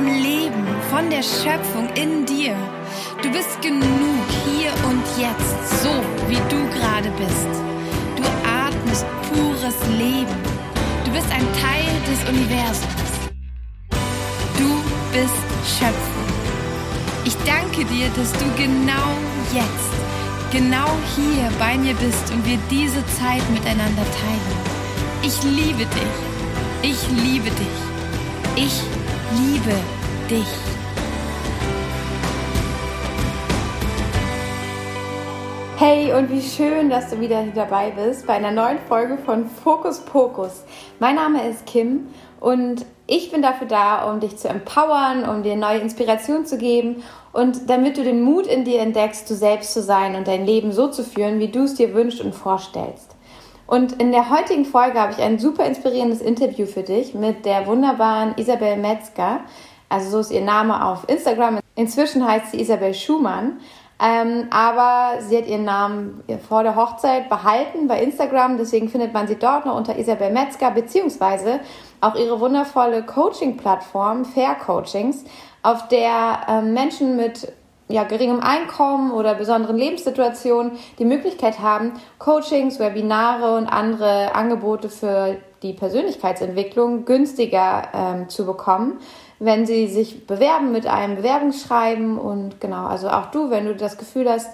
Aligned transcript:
vom 0.00 0.06
Leben, 0.06 0.66
von 0.90 1.10
der 1.10 1.22
Schöpfung 1.22 1.88
in 1.94 2.24
dir. 2.24 2.56
Du 3.22 3.30
bist 3.30 3.60
genug 3.60 4.24
hier 4.46 4.72
und 4.88 5.02
jetzt, 5.18 5.82
so 5.82 5.90
wie 6.28 6.40
du 6.48 6.58
gerade 6.78 7.10
bist. 7.18 7.52
Du 8.16 8.22
atmest 8.48 9.04
pures 9.28 9.76
Leben. 9.98 10.36
Du 11.04 11.10
bist 11.10 11.26
ein 11.30 11.46
Teil 11.60 11.92
des 12.08 12.20
Universums. 12.28 13.12
Du 14.56 14.70
bist 15.12 15.78
Schöpfung. 15.78 16.30
Ich 17.24 17.36
danke 17.44 17.84
dir, 17.84 18.08
dass 18.16 18.32
du 18.32 18.44
genau 18.56 19.10
jetzt, 19.52 19.92
genau 20.50 20.88
hier 21.14 21.50
bei 21.58 21.76
mir 21.76 21.94
bist 21.94 22.30
und 22.32 22.46
wir 22.46 22.58
diese 22.70 23.04
Zeit 23.18 23.48
miteinander 23.50 24.06
teilen. 24.22 24.60
Ich 25.22 25.42
liebe 25.42 25.84
dich. 25.84 26.16
Ich 26.82 27.08
liebe 27.22 27.50
dich. 27.50 27.80
Ich 28.56 28.99
liebe 29.32 29.76
dich. 30.28 30.46
Hey 35.76 36.12
und 36.12 36.30
wie 36.30 36.42
schön, 36.42 36.90
dass 36.90 37.10
du 37.10 37.20
wieder 37.20 37.44
dabei 37.54 37.90
bist 37.90 38.26
bei 38.26 38.34
einer 38.34 38.50
neuen 38.50 38.78
Folge 38.80 39.16
von 39.16 39.46
Fokus 39.46 40.00
Pokus. 40.00 40.64
Mein 40.98 41.14
Name 41.14 41.48
ist 41.48 41.64
Kim 41.64 42.08
und 42.38 42.84
ich 43.06 43.30
bin 43.30 43.40
dafür 43.40 43.66
da, 43.66 44.10
um 44.10 44.20
dich 44.20 44.36
zu 44.36 44.48
empowern, 44.48 45.26
um 45.28 45.42
dir 45.42 45.56
neue 45.56 45.78
Inspiration 45.78 46.44
zu 46.44 46.58
geben 46.58 47.02
und 47.32 47.70
damit 47.70 47.96
du 47.96 48.04
den 48.04 48.22
Mut 48.22 48.46
in 48.46 48.64
dir 48.64 48.80
entdeckst, 48.80 49.30
du 49.30 49.34
selbst 49.34 49.72
zu 49.72 49.82
sein 49.82 50.16
und 50.16 50.28
dein 50.28 50.44
Leben 50.44 50.72
so 50.72 50.88
zu 50.88 51.02
führen, 51.02 51.38
wie 51.38 51.48
du 51.48 51.64
es 51.64 51.74
dir 51.76 51.94
wünschst 51.94 52.20
und 52.20 52.34
vorstellst. 52.34 53.16
Und 53.70 54.02
in 54.02 54.10
der 54.10 54.30
heutigen 54.30 54.64
Folge 54.64 55.00
habe 55.00 55.12
ich 55.12 55.22
ein 55.22 55.38
super 55.38 55.64
inspirierendes 55.64 56.20
Interview 56.20 56.66
für 56.66 56.82
dich 56.82 57.14
mit 57.14 57.46
der 57.46 57.68
wunderbaren 57.68 58.34
Isabel 58.36 58.76
Metzger. 58.76 59.42
Also 59.88 60.10
so 60.10 60.18
ist 60.18 60.32
ihr 60.32 60.40
Name 60.40 60.84
auf 60.84 61.08
Instagram. 61.08 61.60
Inzwischen 61.76 62.26
heißt 62.26 62.50
sie 62.50 62.60
Isabel 62.60 62.94
Schumann. 62.94 63.60
Ähm, 64.02 64.48
aber 64.50 65.20
sie 65.20 65.38
hat 65.38 65.46
ihren 65.46 65.66
Namen 65.66 66.24
vor 66.48 66.64
der 66.64 66.74
Hochzeit 66.74 67.28
behalten 67.28 67.86
bei 67.86 68.02
Instagram, 68.02 68.56
deswegen 68.56 68.88
findet 68.88 69.12
man 69.12 69.28
sie 69.28 69.36
dort 69.36 69.66
noch 69.66 69.76
unter 69.76 69.96
Isabel 69.96 70.32
Metzger, 70.32 70.72
beziehungsweise 70.72 71.60
auch 72.00 72.16
ihre 72.16 72.40
wundervolle 72.40 73.04
Coaching-Plattform 73.04 74.24
Fair 74.24 74.56
Coachings, 74.56 75.22
auf 75.62 75.86
der 75.88 76.40
ähm, 76.48 76.72
Menschen 76.72 77.14
mit 77.14 77.52
ja, 77.90 78.04
geringem 78.04 78.40
Einkommen 78.40 79.12
oder 79.12 79.34
besonderen 79.34 79.76
Lebenssituationen 79.76 80.72
die 80.98 81.04
Möglichkeit 81.04 81.60
haben, 81.60 81.92
Coachings, 82.18 82.78
Webinare 82.78 83.56
und 83.56 83.66
andere 83.66 84.34
Angebote 84.34 84.88
für 84.88 85.36
die 85.62 85.74
Persönlichkeitsentwicklung 85.74 87.04
günstiger 87.04 87.88
ähm, 87.92 88.28
zu 88.28 88.46
bekommen 88.46 88.98
wenn 89.40 89.64
sie 89.64 89.88
sich 89.88 90.26
bewerben 90.26 90.70
mit 90.70 90.86
einem 90.86 91.16
Bewerbungsschreiben. 91.16 92.18
Und 92.18 92.60
genau, 92.60 92.86
also 92.86 93.08
auch 93.08 93.30
du, 93.30 93.50
wenn 93.50 93.64
du 93.64 93.74
das 93.74 93.96
Gefühl 93.98 94.30
hast, 94.30 94.50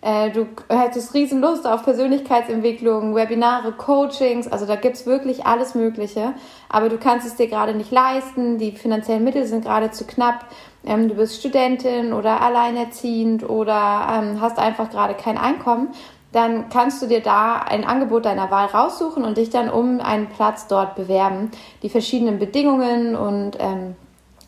äh, 0.00 0.30
du 0.30 0.46
hättest 0.68 1.12
riesen 1.14 1.40
Lust 1.40 1.66
auf 1.66 1.82
Persönlichkeitsentwicklung, 1.82 3.14
Webinare, 3.14 3.72
Coachings, 3.72 4.46
also 4.46 4.64
da 4.64 4.76
gibt's 4.76 5.06
wirklich 5.06 5.44
alles 5.46 5.74
Mögliche, 5.74 6.34
aber 6.68 6.88
du 6.88 6.98
kannst 6.98 7.26
es 7.26 7.34
dir 7.34 7.48
gerade 7.48 7.74
nicht 7.74 7.90
leisten, 7.90 8.58
die 8.58 8.72
finanziellen 8.72 9.24
Mittel 9.24 9.44
sind 9.46 9.64
gerade 9.64 9.90
zu 9.90 10.06
knapp, 10.06 10.46
ähm, 10.86 11.08
du 11.08 11.14
bist 11.14 11.40
Studentin 11.40 12.12
oder 12.12 12.40
alleinerziehend 12.40 13.48
oder 13.48 14.08
ähm, 14.12 14.40
hast 14.40 14.58
einfach 14.58 14.88
gerade 14.90 15.14
kein 15.14 15.36
Einkommen, 15.36 15.88
dann 16.32 16.68
kannst 16.68 17.02
du 17.02 17.06
dir 17.06 17.20
da 17.20 17.56
ein 17.56 17.84
Angebot 17.84 18.24
deiner 18.24 18.50
Wahl 18.50 18.66
raussuchen 18.66 19.24
und 19.24 19.38
dich 19.38 19.50
dann 19.50 19.70
um 19.70 20.00
einen 20.00 20.26
Platz 20.28 20.66
dort 20.66 20.94
bewerben. 20.94 21.50
Die 21.82 21.88
verschiedenen 21.88 22.38
Bedingungen 22.38 23.16
und 23.16 23.52
ähm, 23.58 23.96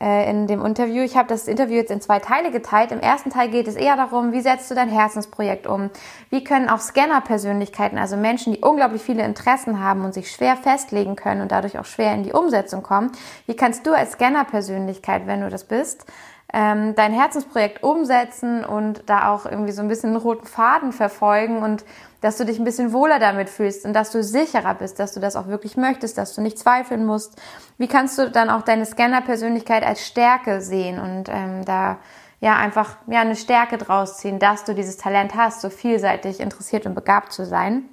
in 0.00 0.46
dem 0.46 0.64
Interview. 0.64 1.02
Ich 1.02 1.16
habe 1.16 1.28
das 1.28 1.46
Interview 1.46 1.76
jetzt 1.76 1.90
in 1.90 2.00
zwei 2.00 2.20
Teile 2.20 2.50
geteilt. 2.50 2.90
Im 2.90 3.00
ersten 3.00 3.28
Teil 3.28 3.50
geht 3.50 3.68
es 3.68 3.76
eher 3.76 3.96
darum, 3.96 4.32
wie 4.32 4.40
setzt 4.40 4.70
du 4.70 4.74
dein 4.74 4.88
Herzensprojekt 4.88 5.66
um? 5.66 5.90
Wie 6.30 6.42
können 6.42 6.70
auch 6.70 6.80
Scanner-Persönlichkeiten, 6.80 7.98
also 7.98 8.16
Menschen, 8.16 8.54
die 8.54 8.60
unglaublich 8.60 9.02
viele 9.02 9.24
Interessen 9.24 9.78
haben 9.78 10.02
und 10.04 10.14
sich 10.14 10.32
schwer 10.32 10.56
festlegen 10.56 11.16
können 11.16 11.42
und 11.42 11.52
dadurch 11.52 11.78
auch 11.78 11.84
schwer 11.84 12.14
in 12.14 12.22
die 12.22 12.32
Umsetzung 12.32 12.82
kommen, 12.82 13.12
wie 13.46 13.54
kannst 13.54 13.86
du 13.86 13.92
als 13.92 14.12
Scanner-Persönlichkeit, 14.12 15.26
wenn 15.26 15.42
du 15.42 15.50
das 15.50 15.64
bist, 15.64 16.06
ähm, 16.52 16.94
dein 16.94 17.12
Herzensprojekt 17.12 17.82
umsetzen 17.82 18.64
und 18.64 19.02
da 19.06 19.32
auch 19.32 19.46
irgendwie 19.46 19.72
so 19.72 19.82
ein 19.82 19.88
bisschen 19.88 20.10
einen 20.10 20.18
roten 20.18 20.46
Faden 20.46 20.92
verfolgen 20.92 21.62
und 21.62 21.84
dass 22.20 22.36
du 22.36 22.44
dich 22.44 22.58
ein 22.58 22.64
bisschen 22.64 22.92
wohler 22.92 23.18
damit 23.18 23.48
fühlst 23.48 23.84
und 23.84 23.92
dass 23.92 24.10
du 24.10 24.22
sicherer 24.22 24.74
bist, 24.74 24.98
dass 24.98 25.14
du 25.14 25.20
das 25.20 25.36
auch 25.36 25.46
wirklich 25.46 25.76
möchtest, 25.76 26.18
dass 26.18 26.34
du 26.34 26.40
nicht 26.40 26.58
zweifeln 26.58 27.06
musst. 27.06 27.40
Wie 27.78 27.88
kannst 27.88 28.18
du 28.18 28.30
dann 28.30 28.50
auch 28.50 28.62
deine 28.62 28.86
Scanner-Persönlichkeit 28.86 29.84
als 29.84 30.06
Stärke 30.06 30.60
sehen 30.60 30.98
und 30.98 31.28
ähm, 31.28 31.64
da 31.64 31.98
ja 32.40 32.56
einfach 32.56 32.96
ja 33.06 33.20
eine 33.20 33.36
Stärke 33.36 33.78
draus 33.78 34.18
ziehen, 34.18 34.38
dass 34.38 34.64
du 34.64 34.74
dieses 34.74 34.96
Talent 34.96 35.34
hast, 35.34 35.60
so 35.60 35.70
vielseitig 35.70 36.40
interessiert 36.40 36.86
und 36.86 36.94
begabt 36.94 37.32
zu 37.32 37.44
sein. 37.44 37.84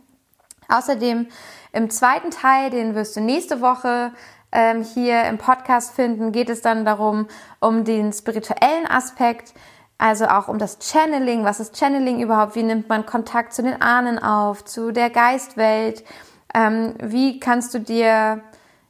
Außerdem 0.70 1.28
im 1.74 1.90
zweiten 1.90 2.32
Teil, 2.32 2.70
den 2.70 2.96
wirst 2.96 3.16
du 3.16 3.22
nächste 3.22 3.62
Woche 3.62 4.12
ähm, 4.52 4.84
hier 4.84 5.24
im 5.24 5.38
Podcast 5.38 5.94
finden, 5.94 6.32
geht 6.32 6.50
es 6.50 6.62
dann 6.62 6.86
darum, 6.86 7.28
um 7.60 7.84
den 7.84 8.12
spirituellen 8.14 8.88
Aspekt, 8.88 9.54
also 9.98 10.28
auch 10.28 10.48
um 10.48 10.60
das 10.60 10.78
Channeling. 10.82 11.44
Was 11.44 11.60
ist 11.60 11.78
Channeling 11.78 12.22
überhaupt? 12.22 12.56
Wie 12.56 12.64
nimmt 12.64 12.88
man 12.90 13.06
Kontakt 13.06 13.54
zu 13.54 13.64
den 13.64 13.82
Ahnen 13.82 14.20
auf, 14.20 14.64
zu 14.64 14.92
der 14.92 15.10
Geistwelt? 15.10 16.04
Ähm, 16.54 16.96
wie 17.02 17.40
kannst 17.40 17.74
du 17.74 17.80
dir, 17.80 18.42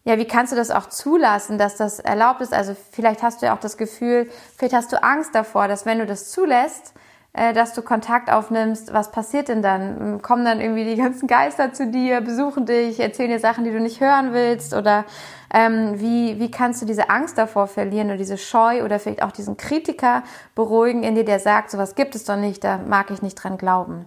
ja, 0.03 0.17
wie 0.17 0.25
kannst 0.25 0.51
du 0.51 0.55
das 0.57 0.69
auch 0.69 0.87
zulassen, 0.87 1.57
dass 1.57 1.77
das 1.77 1.99
erlaubt 1.99 2.41
ist? 2.41 2.53
Also 2.53 2.75
vielleicht 2.91 3.23
hast 3.23 3.41
du 3.41 3.45
ja 3.45 3.55
auch 3.55 3.59
das 3.59 3.77
Gefühl, 3.77 4.29
vielleicht 4.57 4.73
hast 4.75 4.91
du 4.91 5.01
Angst 5.01 5.33
davor, 5.33 5.67
dass 5.67 5.85
wenn 5.85 5.99
du 5.99 6.05
das 6.05 6.29
zulässt, 6.31 6.93
äh, 7.37 7.53
dass 7.53 7.73
du 7.73 7.83
Kontakt 7.83 8.31
aufnimmst, 8.31 8.93
was 8.93 9.11
passiert 9.11 9.47
denn 9.47 9.61
dann? 9.61 10.21
Kommen 10.21 10.43
dann 10.43 10.59
irgendwie 10.59 10.85
die 10.85 10.95
ganzen 10.95 11.27
Geister 11.27 11.71
zu 11.71 11.87
dir, 11.87 12.21
besuchen 12.21 12.65
dich, 12.65 12.99
erzählen 12.99 13.29
dir 13.29 13.39
Sachen, 13.39 13.63
die 13.63 13.71
du 13.71 13.79
nicht 13.79 14.01
hören 14.01 14.33
willst? 14.33 14.73
Oder 14.73 15.05
ähm, 15.53 15.99
wie, 15.99 16.39
wie 16.39 16.49
kannst 16.49 16.81
du 16.81 16.85
diese 16.85 17.09
Angst 17.09 17.37
davor 17.37 17.67
verlieren 17.67 18.07
oder 18.07 18.17
diese 18.17 18.37
Scheu 18.37 18.83
oder 18.83 18.99
vielleicht 18.99 19.21
auch 19.21 19.31
diesen 19.31 19.55
Kritiker 19.55 20.23
beruhigen 20.55 21.03
in 21.03 21.13
dir, 21.13 21.25
der 21.25 21.39
sagt, 21.39 21.69
sowas 21.69 21.95
gibt 21.95 22.15
es 22.15 22.25
doch 22.25 22.37
nicht, 22.37 22.63
da 22.63 22.79
mag 22.79 23.11
ich 23.11 23.21
nicht 23.21 23.35
dran 23.35 23.57
glauben. 23.57 24.05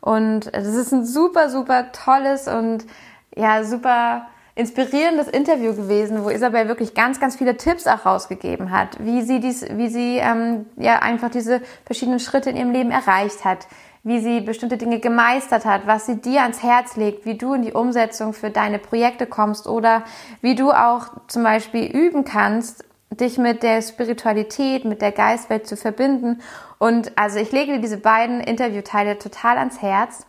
Und 0.00 0.52
das 0.52 0.66
ist 0.66 0.92
ein 0.92 1.06
super, 1.06 1.48
super 1.48 1.92
tolles 1.92 2.48
und 2.48 2.84
ja, 3.36 3.62
super 3.62 4.26
inspirierendes 4.54 5.28
Interview 5.28 5.74
gewesen, 5.74 6.24
wo 6.24 6.28
Isabel 6.28 6.68
wirklich 6.68 6.94
ganz, 6.94 7.20
ganz 7.20 7.36
viele 7.36 7.56
Tipps 7.56 7.86
auch 7.86 8.04
rausgegeben 8.04 8.70
hat, 8.70 8.98
wie 9.00 9.22
sie 9.22 9.40
dies, 9.40 9.64
wie 9.70 9.88
sie 9.88 10.18
ähm, 10.18 10.66
ja 10.76 10.98
einfach 10.98 11.30
diese 11.30 11.62
verschiedenen 11.86 12.20
Schritte 12.20 12.50
in 12.50 12.56
ihrem 12.56 12.72
Leben 12.72 12.90
erreicht 12.90 13.44
hat, 13.44 13.66
wie 14.04 14.20
sie 14.20 14.40
bestimmte 14.40 14.76
Dinge 14.76 14.98
gemeistert 14.98 15.64
hat, 15.64 15.86
was 15.86 16.06
sie 16.06 16.20
dir 16.20 16.42
ans 16.42 16.62
Herz 16.62 16.96
legt, 16.96 17.24
wie 17.24 17.38
du 17.38 17.54
in 17.54 17.62
die 17.62 17.72
Umsetzung 17.72 18.34
für 18.34 18.50
deine 18.50 18.78
Projekte 18.78 19.26
kommst 19.26 19.66
oder 19.66 20.04
wie 20.40 20.54
du 20.54 20.72
auch 20.72 21.06
zum 21.28 21.44
Beispiel 21.44 21.84
üben 21.84 22.24
kannst, 22.24 22.84
dich 23.10 23.38
mit 23.38 23.62
der 23.62 23.80
Spiritualität, 23.80 24.84
mit 24.84 25.02
der 25.02 25.12
Geistwelt 25.12 25.66
zu 25.66 25.76
verbinden. 25.76 26.40
Und 26.78 27.16
also 27.16 27.38
ich 27.38 27.52
lege 27.52 27.74
dir 27.74 27.80
diese 27.80 27.98
beiden 27.98 28.40
Interviewteile 28.40 29.18
total 29.18 29.58
ans 29.58 29.80
Herz. 29.80 30.26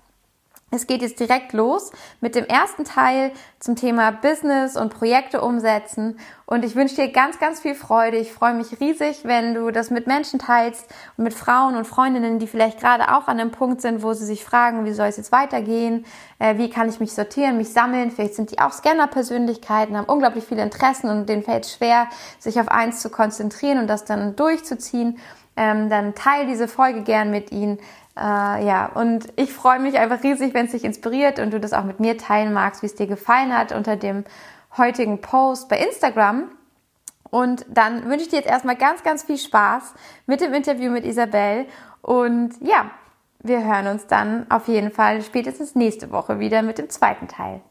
Es 0.74 0.88
geht 0.88 1.04
jetzt 1.04 1.20
direkt 1.20 1.54
los 1.54 1.92
mit 2.20 2.34
dem 2.34 2.46
ersten 2.46 2.84
Teil 2.84 3.31
zum 3.60 3.75
Thema 3.75 4.12
Business 4.12 4.75
und 4.75 4.92
Projekte 4.92 5.42
umsetzen. 5.42 6.18
Und 6.48 6.66
ich 6.66 6.75
wünsche 6.75 6.96
dir 6.96 7.12
ganz, 7.12 7.40
ganz 7.40 7.60
viel 7.60 7.75
Freude. 7.75 8.18
Ich 8.18 8.34
freue 8.34 8.56
mich 8.56 8.80
riesig, 8.80 9.20
wenn 9.24 9.54
du 9.54 9.70
das 9.70 9.92
mit 9.92 10.08
Menschen 10.08 10.40
teilst 10.40 10.90
und 11.16 11.25
mit 11.25 11.36
Frauen 11.36 11.75
und 11.75 11.86
Freundinnen, 11.86 12.40
die 12.40 12.48
vielleicht 12.48 12.80
gerade 12.80 13.16
auch 13.16 13.28
an 13.28 13.40
einem 13.40 13.52
Punkt 13.52 13.81
sind, 13.81 14.02
wo 14.02 14.14
sie 14.14 14.25
sich 14.25 14.44
fragen, 14.44 14.86
wie 14.86 14.94
soll 14.94 15.08
es 15.08 15.18
jetzt 15.18 15.31
weitergehen? 15.31 16.06
Äh, 16.40 16.58
wie 16.58 16.72
kann 16.72 16.90
ich 16.90 17.00
mich 17.00 17.14
sortieren, 17.14 17.58
mich 17.58 17.72
sammeln? 17.72 18.10
Vielleicht 18.10 18.34
sind 18.34 18.50
die 18.50 18.60
auch 18.60 18.72
Scanner-Persönlichkeiten, 18.72 19.96
haben 19.96 20.06
unglaublich 20.06 20.44
viele 20.44 20.64
Interessen 20.64 21.10
und 21.10 21.30
denen 21.30 21.44
fällt 21.44 21.66
es 21.66 21.75
schwer, 21.75 22.08
sich 22.40 22.60
auf 22.60 22.68
eins 22.68 23.00
zu 23.00 23.12
konzentrieren 23.12 23.78
und 23.78 23.88
das 23.88 24.06
dann 24.06 24.36
durchzuziehen. 24.36 25.20
Ähm, 25.56 25.90
dann 25.90 26.16
teile 26.16 26.48
diese 26.48 26.68
Folge 26.68 27.04
gern 27.04 27.30
mit 27.30 27.52
ihnen. 27.52 27.78
Äh, 28.15 28.65
ja, 28.65 28.92
und 28.94 29.27
ich 29.36 29.54
freue 29.54 29.80
mich 29.80 29.98
einfach 29.98 30.24
riesig, 30.24 30.54
wenn 30.54 30.68
es 30.68 30.71
dich 30.71 30.83
inspiriert 30.83 31.39
und 31.39 31.51
du 31.51 31.60
das 31.60 31.74
auch 31.74 31.83
mit 31.83 32.00
mir 32.00 32.18
teilen 32.18 32.54
magst, 32.54 32.81
wie 32.81 32.88
es 32.88 32.95
dir 32.95 33.07
gefallen 33.07 33.57
hat 33.57 33.71
unter 33.71 33.95
dem 33.95 34.24
heutigen 34.77 35.21
Post 35.21 35.69
bei 35.69 35.80
Instagram. 35.80 36.51
Und 37.30 37.65
dann 37.68 38.06
wünsche 38.06 38.25
ich 38.25 38.30
dir 38.30 38.38
jetzt 38.38 38.50
erstmal 38.50 38.75
ganz, 38.75 39.04
ganz 39.04 39.24
viel 39.24 39.38
Spaß 39.38 39.95
mit 40.27 40.42
dem 40.42 40.54
Interview 40.54 40.92
mit 40.92 41.06
Isabel. 41.06 41.65
Und 42.04 42.54
ja, 42.62 42.92
wir 43.39 43.63
hören 43.63 43.88
uns 43.88 44.06
dann 44.06 44.45
auf 44.51 44.68
jeden 44.68 44.92
Fall 44.92 45.21
spätestens 45.24 45.74
nächste 45.74 46.12
Woche 46.12 46.39
wieder 46.39 46.62
mit 46.62 46.77
dem 46.77 46.89
zweiten 46.89 47.27
Teil. 47.27 47.62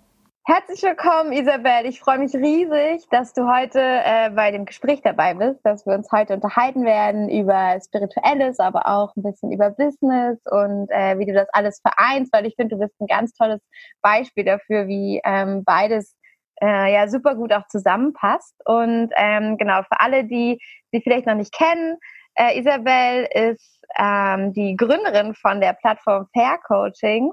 Herzlich 0.44 0.82
willkommen, 0.82 1.32
Isabel. 1.32 1.86
Ich 1.86 2.00
freue 2.00 2.18
mich 2.18 2.34
riesig, 2.34 3.08
dass 3.10 3.32
du 3.32 3.46
heute 3.46 3.78
äh, 3.80 4.28
bei 4.30 4.50
dem 4.50 4.64
Gespräch 4.64 5.00
dabei 5.00 5.34
bist, 5.34 5.60
dass 5.64 5.86
wir 5.86 5.94
uns 5.94 6.10
heute 6.10 6.34
unterhalten 6.34 6.84
werden 6.84 7.28
über 7.28 7.78
Spirituelles, 7.80 8.58
aber 8.58 8.88
auch 8.88 9.14
ein 9.14 9.22
bisschen 9.22 9.52
über 9.52 9.70
Business 9.70 10.40
und 10.50 10.90
äh, 10.90 11.16
wie 11.20 11.26
du 11.26 11.32
das 11.32 11.46
alles 11.52 11.80
vereinst, 11.80 12.32
weil 12.32 12.44
ich 12.46 12.56
finde, 12.56 12.74
du 12.74 12.80
bist 12.80 13.00
ein 13.00 13.06
ganz 13.06 13.32
tolles 13.34 13.60
Beispiel 14.00 14.44
dafür, 14.44 14.88
wie 14.88 15.20
ähm, 15.24 15.62
beides 15.62 16.16
äh, 16.60 16.92
ja 16.92 17.06
super 17.06 17.36
gut 17.36 17.52
auch 17.52 17.68
zusammenpasst. 17.68 18.56
Und 18.64 19.10
ähm, 19.14 19.56
genau, 19.58 19.84
für 19.84 20.00
alle, 20.00 20.24
die 20.24 20.58
sie 20.90 21.00
vielleicht 21.02 21.26
noch 21.26 21.36
nicht 21.36 21.54
kennen, 21.54 21.98
äh, 22.34 22.58
Isabel 22.58 23.28
ist 23.32 23.80
ähm, 23.96 24.52
die 24.52 24.74
Gründerin 24.74 25.36
von 25.36 25.60
der 25.60 25.74
Plattform 25.74 26.26
Fair 26.32 26.58
Coaching, 26.66 27.30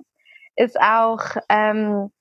ist 0.56 0.80
auch 0.80 1.24
ähm, 1.50 2.12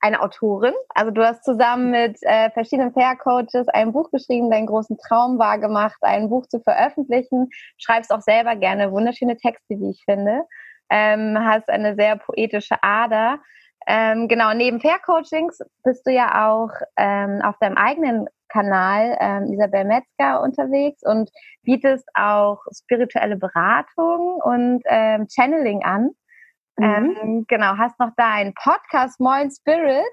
eine 0.00 0.22
Autorin. 0.22 0.74
Also 0.90 1.10
du 1.10 1.24
hast 1.24 1.44
zusammen 1.44 1.90
mit 1.90 2.18
äh, 2.22 2.50
verschiedenen 2.50 2.92
Fair-Coaches 2.92 3.68
ein 3.68 3.92
Buch 3.92 4.10
geschrieben, 4.10 4.50
deinen 4.50 4.66
großen 4.66 4.98
Traum 4.98 5.38
war 5.38 5.58
gemacht, 5.58 5.98
ein 6.00 6.28
Buch 6.28 6.46
zu 6.46 6.60
veröffentlichen. 6.60 7.48
Schreibst 7.78 8.10
auch 8.10 8.22
selber 8.22 8.56
gerne 8.56 8.92
wunderschöne 8.92 9.36
Texte, 9.36 9.78
wie 9.78 9.90
ich 9.90 10.02
finde. 10.04 10.42
Ähm, 10.90 11.38
hast 11.38 11.68
eine 11.68 11.94
sehr 11.94 12.16
poetische 12.16 12.76
Ader. 12.82 13.38
Ähm, 13.86 14.28
genau, 14.28 14.52
neben 14.54 14.80
Fair-Coachings 14.80 15.60
bist 15.84 16.06
du 16.06 16.12
ja 16.12 16.48
auch 16.48 16.70
ähm, 16.96 17.40
auf 17.42 17.56
deinem 17.60 17.76
eigenen 17.76 18.26
Kanal 18.48 19.16
ähm, 19.20 19.52
Isabel 19.52 19.84
Metzger 19.84 20.42
unterwegs 20.42 21.02
und 21.02 21.30
bietest 21.62 22.08
auch 22.14 22.58
spirituelle 22.76 23.36
Beratung 23.36 24.40
und 24.42 24.82
ähm, 24.86 25.28
Channeling 25.28 25.82
an. 25.84 26.10
Mhm. 26.76 27.16
Ähm, 27.22 27.44
genau, 27.48 27.76
hast 27.76 27.98
noch 27.98 28.10
da 28.16 28.32
einen 28.32 28.54
Podcast, 28.54 29.20
Moin 29.20 29.50
Spirit. 29.50 30.04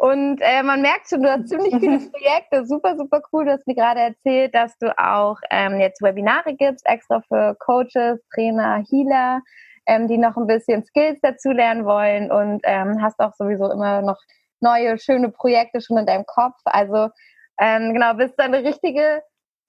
Und 0.00 0.40
äh, 0.40 0.62
man 0.62 0.80
merkt 0.80 1.10
schon, 1.10 1.22
du 1.22 1.30
hast 1.30 1.48
ziemlich 1.48 1.74
viele 1.78 1.98
Projekte. 2.10 2.64
Super, 2.64 2.96
super 2.96 3.20
cool. 3.32 3.44
Du 3.44 3.52
hast 3.52 3.66
mir 3.66 3.74
gerade 3.74 4.00
erzählt, 4.00 4.54
dass 4.54 4.78
du 4.78 4.96
auch 4.98 5.36
ähm, 5.50 5.78
jetzt 5.78 6.00
Webinare 6.00 6.54
gibst, 6.54 6.86
extra 6.86 7.20
für 7.28 7.54
Coaches, 7.58 8.18
Trainer, 8.34 8.82
Healer, 8.88 9.42
ähm, 9.86 10.08
die 10.08 10.16
noch 10.16 10.38
ein 10.38 10.46
bisschen 10.46 10.84
Skills 10.84 11.18
dazu 11.20 11.50
lernen 11.50 11.84
wollen 11.84 12.30
und 12.30 12.62
ähm, 12.64 13.02
hast 13.02 13.20
auch 13.20 13.34
sowieso 13.34 13.70
immer 13.70 14.00
noch 14.00 14.18
neue, 14.60 14.98
schöne 14.98 15.28
Projekte 15.30 15.82
schon 15.82 15.98
in 15.98 16.06
deinem 16.06 16.24
Kopf. 16.24 16.58
Also 16.64 17.10
ähm, 17.60 17.92
genau, 17.92 18.14
bist 18.14 18.38
du 18.38 18.44
eine 18.44 18.64
richtige 18.64 19.22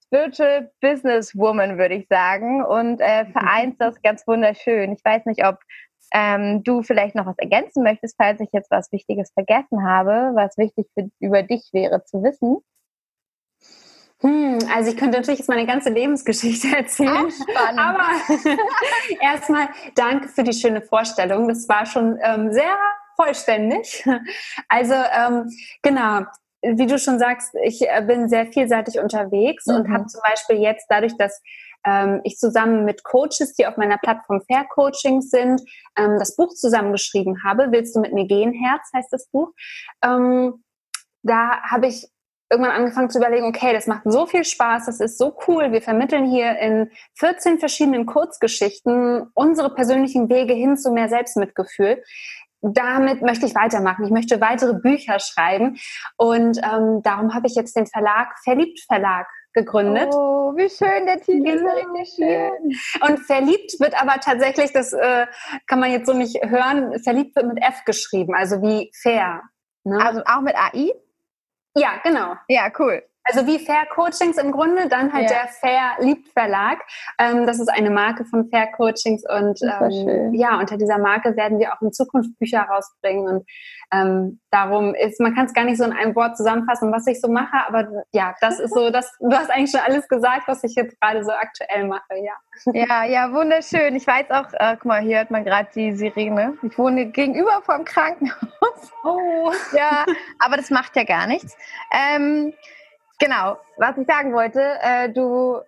Spiritual 0.05 0.71
Businesswoman, 0.79 1.77
würde 1.77 1.95
ich 1.95 2.07
sagen, 2.07 2.63
und 2.63 3.01
äh, 3.01 3.25
vereinst 3.33 3.81
das 3.81 4.01
ganz 4.01 4.25
wunderschön. 4.27 4.93
Ich 4.93 5.03
weiß 5.03 5.25
nicht, 5.25 5.45
ob 5.45 5.57
ähm, 6.11 6.63
du 6.63 6.81
vielleicht 6.83 7.15
noch 7.15 7.25
was 7.25 7.37
ergänzen 7.37 7.83
möchtest, 7.83 8.15
falls 8.17 8.39
ich 8.39 8.49
jetzt 8.53 8.71
was 8.71 8.91
Wichtiges 8.91 9.31
vergessen 9.33 9.85
habe, 9.85 10.31
was 10.33 10.57
wichtig 10.57 10.87
für, 10.93 11.09
über 11.19 11.43
dich 11.43 11.69
wäre 11.71 12.03
zu 12.03 12.23
wissen. 12.23 12.57
Hm, 14.21 14.59
also 14.75 14.91
ich 14.91 14.97
könnte 14.97 15.17
natürlich 15.17 15.39
jetzt 15.39 15.49
meine 15.49 15.65
ganze 15.65 15.89
Lebensgeschichte 15.89 16.67
erzählen. 16.77 17.31
Ach, 17.55 17.77
aber 17.77 18.07
erstmal 19.21 19.69
danke 19.95 20.27
für 20.27 20.43
die 20.43 20.53
schöne 20.53 20.81
Vorstellung. 20.81 21.47
Das 21.47 21.67
war 21.67 21.85
schon 21.85 22.19
ähm, 22.21 22.51
sehr 22.51 22.77
vollständig. 23.15 24.07
Also 24.69 24.93
ähm, 24.93 25.49
genau, 25.81 26.25
wie 26.61 26.85
du 26.85 26.99
schon 26.99 27.17
sagst, 27.17 27.55
ich 27.63 27.81
äh, 27.81 28.01
bin 28.05 28.29
sehr 28.29 28.45
vielseitig 28.45 28.99
unterwegs 28.99 29.65
mhm. 29.65 29.75
und 29.75 29.89
habe 29.91 30.05
zum 30.05 30.21
Beispiel 30.21 30.57
jetzt 30.57 30.85
dadurch, 30.89 31.17
dass 31.17 31.41
ähm, 31.85 32.21
ich 32.23 32.37
zusammen 32.37 32.85
mit 32.85 33.03
Coaches, 33.03 33.53
die 33.53 33.65
auf 33.65 33.77
meiner 33.77 33.97
Plattform 33.97 34.41
Fair 34.41 34.65
Coaching 34.69 35.21
sind, 35.21 35.61
ähm, 35.97 36.17
das 36.19 36.35
Buch 36.35 36.53
zusammengeschrieben 36.53 37.43
habe. 37.43 37.67
Willst 37.71 37.95
du 37.95 37.99
mit 37.99 38.13
mir 38.13 38.25
gehen, 38.25 38.53
Herz, 38.53 38.89
heißt 38.93 39.11
das 39.11 39.27
Buch. 39.27 39.51
Ähm, 40.03 40.63
da 41.23 41.61
habe 41.61 41.87
ich 41.87 42.07
irgendwann 42.51 42.75
angefangen 42.75 43.09
zu 43.09 43.17
überlegen, 43.17 43.45
okay, 43.45 43.73
das 43.73 43.87
macht 43.87 44.03
so 44.05 44.25
viel 44.25 44.43
Spaß, 44.43 44.85
das 44.85 44.99
ist 44.99 45.17
so 45.17 45.37
cool. 45.47 45.71
Wir 45.71 45.81
vermitteln 45.81 46.25
hier 46.25 46.59
in 46.59 46.91
14 47.17 47.59
verschiedenen 47.59 48.05
Kurzgeschichten 48.05 49.27
unsere 49.33 49.73
persönlichen 49.73 50.29
Wege 50.29 50.53
hin 50.53 50.75
zu 50.75 50.91
mehr 50.91 51.07
Selbstmitgefühl. 51.07 52.03
Damit 52.61 53.21
möchte 53.21 53.45
ich 53.45 53.55
weitermachen. 53.55 54.05
Ich 54.05 54.11
möchte 54.11 54.39
weitere 54.41 54.73
Bücher 54.73 55.19
schreiben 55.19 55.77
und 56.17 56.57
ähm, 56.57 57.01
darum 57.01 57.33
habe 57.33 57.47
ich 57.47 57.55
jetzt 57.55 57.75
den 57.75 57.87
Verlag 57.87 58.37
Verliebt 58.43 58.81
Verlag 58.81 59.27
gegründet. 59.53 60.13
Oh, 60.13 60.53
wie 60.55 60.69
schön, 60.69 61.05
der 61.05 61.21
Titel 61.21 61.43
genau. 61.43 61.75
ist 61.75 61.87
richtig 61.87 62.15
schön. 62.15 63.09
Und 63.09 63.19
verliebt 63.19 63.79
wird 63.79 63.99
aber 64.01 64.19
tatsächlich, 64.19 64.71
das 64.73 64.93
äh, 64.93 65.27
kann 65.67 65.79
man 65.79 65.91
jetzt 65.91 66.07
so 66.07 66.13
nicht 66.13 66.37
hören, 66.43 66.99
verliebt 67.03 67.35
wird 67.35 67.47
mit 67.47 67.61
F 67.61 67.83
geschrieben, 67.85 68.33
also 68.35 68.61
wie 68.61 68.91
fair. 69.01 69.41
Ne? 69.83 69.97
Also 70.03 70.21
auch 70.25 70.41
mit 70.41 70.55
AI? 70.55 70.91
Ja, 71.75 71.99
genau. 72.03 72.35
Ja, 72.47 72.71
cool. 72.79 73.03
Also 73.23 73.45
wie 73.45 73.59
Fair 73.59 73.85
Coachings 73.93 74.37
im 74.37 74.51
Grunde, 74.51 74.87
dann 74.87 75.13
halt 75.13 75.29
ja. 75.29 75.37
der 75.37 75.47
Fair 75.47 75.91
Liebt 75.99 76.29
Verlag. 76.29 76.79
Ähm, 77.19 77.45
das 77.45 77.59
ist 77.59 77.69
eine 77.69 77.89
Marke 77.89 78.25
von 78.25 78.49
Fair 78.49 78.67
Coachings 78.71 79.23
und 79.29 79.59
ähm, 79.61 80.33
ja, 80.33 80.59
unter 80.59 80.77
dieser 80.77 80.97
Marke 80.97 81.35
werden 81.35 81.59
wir 81.59 81.73
auch 81.73 81.81
in 81.81 81.91
Zukunft 81.91 82.37
Bücher 82.39 82.61
rausbringen 82.61 83.27
und 83.27 83.45
ähm, 83.93 84.39
darum 84.51 84.95
ist, 84.95 85.19
man 85.19 85.35
kann 85.35 85.45
es 85.45 85.53
gar 85.53 85.65
nicht 85.65 85.77
so 85.77 85.83
in 85.83 85.91
einem 85.91 86.15
Wort 86.15 86.37
zusammenfassen, 86.37 86.91
was 86.93 87.05
ich 87.07 87.19
so 87.19 87.27
mache, 87.27 87.57
aber 87.67 87.87
ja, 88.13 88.33
das 88.39 88.59
ist 88.59 88.73
so, 88.73 88.89
das, 88.89 89.11
du 89.19 89.31
hast 89.31 89.49
eigentlich 89.51 89.71
schon 89.71 89.81
alles 89.81 90.07
gesagt, 90.07 90.47
was 90.47 90.63
ich 90.63 90.75
jetzt 90.75 90.99
gerade 91.01 91.23
so 91.25 91.31
aktuell 91.31 91.87
mache, 91.87 92.15
ja. 92.15 92.33
Ja, 92.73 93.03
ja, 93.03 93.33
wunderschön. 93.33 93.95
Ich 93.95 94.07
weiß 94.07 94.31
auch, 94.31 94.47
äh, 94.53 94.75
guck 94.75 94.85
mal, 94.85 95.01
hier 95.01 95.17
hört 95.17 95.31
man 95.31 95.43
gerade 95.43 95.69
die 95.75 95.93
Sirene. 95.93 96.57
Ich 96.63 96.77
wohne 96.77 97.07
gegenüber 97.07 97.61
vom 97.63 97.83
Krankenhaus. 97.83 98.93
Oh. 99.03 99.51
Ja, 99.75 100.05
aber 100.39 100.57
das 100.57 100.69
macht 100.69 100.95
ja 100.95 101.03
gar 101.03 101.27
nichts. 101.27 101.57
Ähm, 101.91 102.53
Genau, 103.21 103.59
was 103.77 103.95
ich 103.99 104.07
sagen 104.07 104.33
wollte, 104.33 104.59
äh, 104.81 105.07
du 105.13 105.59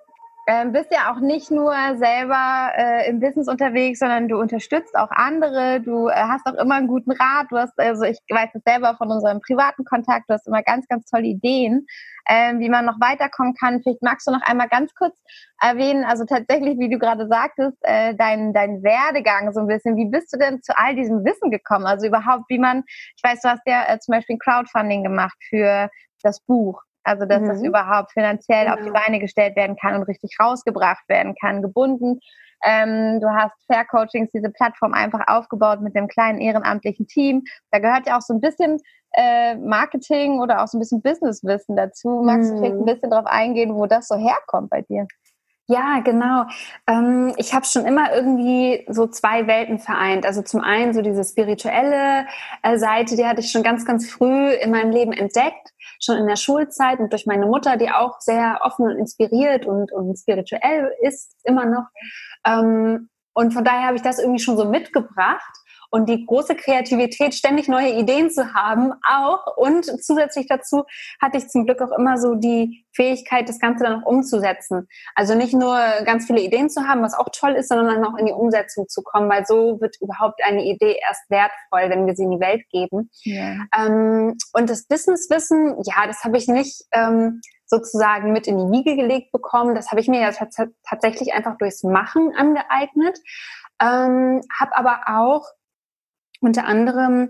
äh, 0.48 0.65
bist 0.69 0.91
ja 0.91 1.13
auch 1.13 1.19
nicht 1.19 1.51
nur 1.51 1.72
selber 1.98 2.72
äh, 2.75 3.07
im 3.07 3.19
Business 3.19 3.48
unterwegs, 3.48 4.00
sondern 4.00 4.27
du 4.27 4.39
unterstützt 4.39 4.95
auch 4.98 5.12
andere, 5.12 5.79
du 5.79 6.07
äh, 6.07 6.15
hast 6.15 6.48
auch 6.48 6.55
immer 6.55 6.74
einen 6.74 6.88
guten 6.88 7.12
Rat, 7.12 7.45
du 7.51 7.57
hast, 7.60 7.77
also 7.77 8.05
ich 8.05 8.17
weiß 8.27 8.50
es 8.55 8.63
selber 8.65 8.95
von 8.98 9.12
unserem 9.12 9.39
privaten 9.39 9.86
Kontakt, 9.86 10.27
du 10.29 10.33
hast 10.33 10.48
immer 10.48 10.63
ganz, 10.63 10.88
ganz 10.88 11.05
tolle 11.05 11.27
Ideen, 11.27 11.86
ähm, 12.27 12.60
wie 12.60 12.69
man 12.69 12.86
noch 12.86 13.00
weiterkommen 13.00 13.53
kann. 13.53 13.83
Vielleicht 13.83 14.01
magst 14.01 14.25
du 14.25 14.31
noch 14.31 14.41
einmal 14.41 14.67
ganz 14.67 14.91
kurz 14.95 15.15
erwähnen, 15.62 16.05
also 16.05 16.25
tatsächlich, 16.25 16.79
wie 16.79 16.89
du 16.89 16.98
gerade 16.98 17.27
sagtest, 17.27 17.77
äh, 17.81 18.15
dein, 18.15 18.51
dein 18.53 18.81
Werdegang 18.81 19.53
so 19.53 19.60
ein 19.60 19.67
bisschen, 19.67 19.95
wie 19.95 20.10
bist 20.10 20.33
du 20.33 20.39
denn 20.39 20.63
zu 20.63 20.75
all 20.75 20.95
diesem 20.95 21.24
Wissen 21.24 21.51
gekommen? 21.51 21.86
Also 21.86 22.07
überhaupt, 22.07 22.45
wie 22.50 22.57
man, 22.57 22.83
ich 22.88 23.24
weiß, 23.24 23.41
du 23.41 23.50
hast 23.50 23.62
ja 23.67 23.83
äh, 23.89 24.00
zum 24.00 24.13
Beispiel 24.13 24.38
ein 24.38 24.39
Crowdfunding 24.39 25.03
gemacht 25.03 25.38
für 25.48 25.91
das 26.24 26.39
Buch. 26.41 26.81
Also, 27.03 27.25
dass 27.25 27.41
mhm. 27.41 27.48
das 27.48 27.63
überhaupt 27.63 28.12
finanziell 28.12 28.65
genau. 28.65 28.74
auf 28.74 28.79
die 28.79 28.88
genau. 28.88 29.00
Beine 29.00 29.19
gestellt 29.19 29.55
werden 29.55 29.75
kann 29.75 29.95
und 29.95 30.03
richtig 30.03 30.38
rausgebracht 30.39 31.07
werden 31.07 31.36
kann, 31.39 31.62
gebunden. 31.62 32.19
Ähm, 32.65 33.19
du 33.19 33.29
hast 33.29 33.53
Fair 33.67 33.86
Coachings, 33.86 34.31
diese 34.31 34.50
Plattform 34.50 34.93
einfach 34.93 35.22
aufgebaut 35.27 35.81
mit 35.81 35.95
dem 35.95 36.07
kleinen 36.07 36.39
ehrenamtlichen 36.39 37.07
Team. 37.07 37.43
Da 37.72 37.79
gehört 37.79 38.07
ja 38.07 38.17
auch 38.17 38.22
so 38.22 38.33
ein 38.33 38.41
bisschen 38.41 38.79
äh, 39.13 39.55
Marketing 39.55 40.39
oder 40.39 40.63
auch 40.63 40.67
so 40.67 40.77
ein 40.77 40.79
bisschen 40.79 41.01
Businesswissen 41.01 41.75
dazu. 41.75 42.22
Magst 42.24 42.50
mhm. 42.50 42.55
du 42.55 42.57
vielleicht 42.60 42.75
ein 42.75 42.79
mhm. 42.81 42.86
bisschen 42.86 43.10
darauf 43.10 43.27
eingehen, 43.27 43.75
wo 43.75 43.86
das 43.86 44.07
so 44.07 44.15
herkommt 44.15 44.69
bei 44.69 44.81
dir? 44.81 45.07
Ja, 45.67 46.01
genau. 46.03 46.43
Ähm, 46.88 47.33
ich 47.38 47.53
habe 47.53 47.65
schon 47.65 47.86
immer 47.86 48.13
irgendwie 48.13 48.86
so 48.89 49.07
zwei 49.07 49.48
Welten 49.48 49.79
vereint. 49.79 50.25
Also 50.25 50.41
zum 50.41 50.60
einen 50.60 50.93
so 50.93 51.01
diese 51.01 51.24
spirituelle 51.24 52.25
äh, 52.63 52.77
Seite, 52.77 53.15
die 53.15 53.25
hatte 53.25 53.39
ich 53.39 53.50
schon 53.50 53.63
ganz, 53.63 53.86
ganz 53.86 54.10
früh 54.10 54.51
in 54.51 54.72
meinem 54.72 54.91
Leben 54.91 55.13
entdeckt, 55.13 55.74
schon 56.03 56.17
in 56.17 56.27
der 56.27 56.36
Schulzeit 56.36 57.00
und 57.00 57.12
durch 57.12 57.25
meine 57.25 57.45
Mutter, 57.45 57.77
die 57.77 57.89
auch 57.89 58.19
sehr 58.19 58.60
offen 58.62 58.86
und 58.86 58.98
inspiriert 58.98 59.65
und, 59.65 59.91
und 59.91 60.17
spirituell 60.17 60.91
ist, 61.01 61.36
immer 61.43 61.65
noch. 61.65 61.86
Ähm, 62.45 63.10
und 63.33 63.53
von 63.53 63.63
daher 63.63 63.88
habe 63.88 63.95
ich 63.95 64.03
das 64.03 64.19
irgendwie 64.19 64.43
schon 64.43 64.57
so 64.57 64.65
mitgebracht 64.65 65.57
und 65.93 66.09
die 66.09 66.25
große 66.25 66.55
Kreativität, 66.55 67.35
ständig 67.35 67.67
neue 67.67 67.93
Ideen 67.93 68.31
zu 68.31 68.55
haben, 68.55 68.93
auch. 69.07 69.57
Und 69.57 69.85
zusätzlich 70.03 70.47
dazu 70.47 70.85
hatte 71.21 71.38
ich 71.38 71.50
zum 71.50 71.67
Glück 71.67 71.83
auch 71.83 71.95
immer 71.95 72.17
so 72.17 72.33
die 72.33 72.83
Fähigkeit, 72.93 73.47
das 73.47 73.59
Ganze 73.59 73.83
dann 73.83 74.01
auch 74.01 74.07
umzusetzen. 74.07 74.88
Also 75.13 75.35
nicht 75.35 75.53
nur 75.53 75.77
ganz 76.03 76.25
viele 76.25 76.41
Ideen 76.41 76.71
zu 76.71 76.88
haben, 76.88 77.03
was 77.03 77.13
auch 77.13 77.29
toll 77.31 77.51
ist, 77.51 77.69
sondern 77.69 77.89
dann 77.89 78.05
auch 78.05 78.17
in 78.17 78.25
die 78.25 78.31
Umsetzung 78.31 78.89
zu 78.89 79.03
kommen, 79.03 79.29
weil 79.29 79.45
so 79.45 79.79
wird 79.81 79.95
überhaupt 80.01 80.43
eine 80.43 80.63
Idee 80.63 80.97
erst 81.07 81.29
wertvoll, 81.29 81.91
wenn 81.91 82.07
wir 82.07 82.15
sie 82.15 82.23
in 82.23 82.31
die 82.31 82.39
Welt 82.39 82.63
geben. 82.71 83.12
Ja. 83.21 83.57
Ähm, 83.77 84.35
und 84.53 84.71
das 84.71 84.88
Businesswissen, 84.88 85.75
ja, 85.83 86.07
das 86.07 86.23
habe 86.23 86.38
ich 86.38 86.47
nicht 86.47 86.85
ähm, 86.91 87.39
sozusagen 87.67 88.31
mit 88.31 88.47
in 88.47 88.57
die 88.57 88.79
Wiege 88.79 88.95
gelegt 88.95 89.31
bekommen. 89.31 89.75
Das 89.75 89.91
habe 89.91 90.01
ich 90.01 90.07
mir 90.07 90.21
ja 90.21 90.31
tatsächlich 90.89 91.33
einfach 91.33 91.55
durchs 91.59 91.83
Machen 91.83 92.33
angeeignet. 92.35 93.19
Ähm, 93.79 94.41
habe 94.59 94.75
aber 94.75 95.01
auch 95.07 95.45
unter 96.43 96.65
anderem 96.65 97.29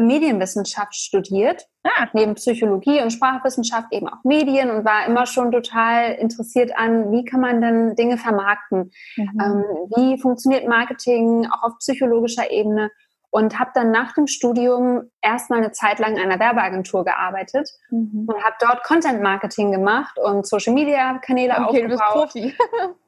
Medienwissenschaft 0.00 0.94
studiert, 0.94 1.66
ah. 1.84 2.06
neben 2.12 2.34
Psychologie 2.34 3.02
und 3.02 3.12
Sprachwissenschaft 3.12 3.88
eben 3.92 4.08
auch 4.08 4.22
Medien 4.24 4.70
und 4.70 4.84
war 4.84 5.06
immer 5.06 5.26
schon 5.26 5.50
total 5.50 6.12
interessiert 6.12 6.72
an, 6.76 7.10
wie 7.10 7.24
kann 7.24 7.40
man 7.40 7.60
denn 7.60 7.96
Dinge 7.96 8.16
vermarkten, 8.16 8.90
mhm. 9.16 9.40
ähm, 9.40 9.64
wie 9.96 10.20
funktioniert 10.20 10.68
Marketing 10.68 11.46
auch 11.46 11.64
auf 11.64 11.78
psychologischer 11.78 12.50
Ebene 12.50 12.90
und 13.30 13.58
habe 13.58 13.70
dann 13.74 13.90
nach 13.90 14.14
dem 14.14 14.26
Studium 14.26 15.10
erstmal 15.20 15.58
eine 15.58 15.72
Zeit 15.72 15.98
lang 15.98 16.16
in 16.16 16.22
einer 16.22 16.38
Werbeagentur 16.38 17.04
gearbeitet 17.04 17.68
mhm. 17.90 18.26
und 18.26 18.42
habe 18.42 18.56
dort 18.60 18.82
Content 18.84 19.22
Marketing 19.22 19.70
gemacht 19.70 20.18
und 20.18 20.46
Social 20.46 20.72
Media 20.72 21.18
Kanäle 21.18 21.52
okay, 21.54 21.84
aufgebaut. 21.84 22.34
Du 22.34 22.42
bist 22.42 22.56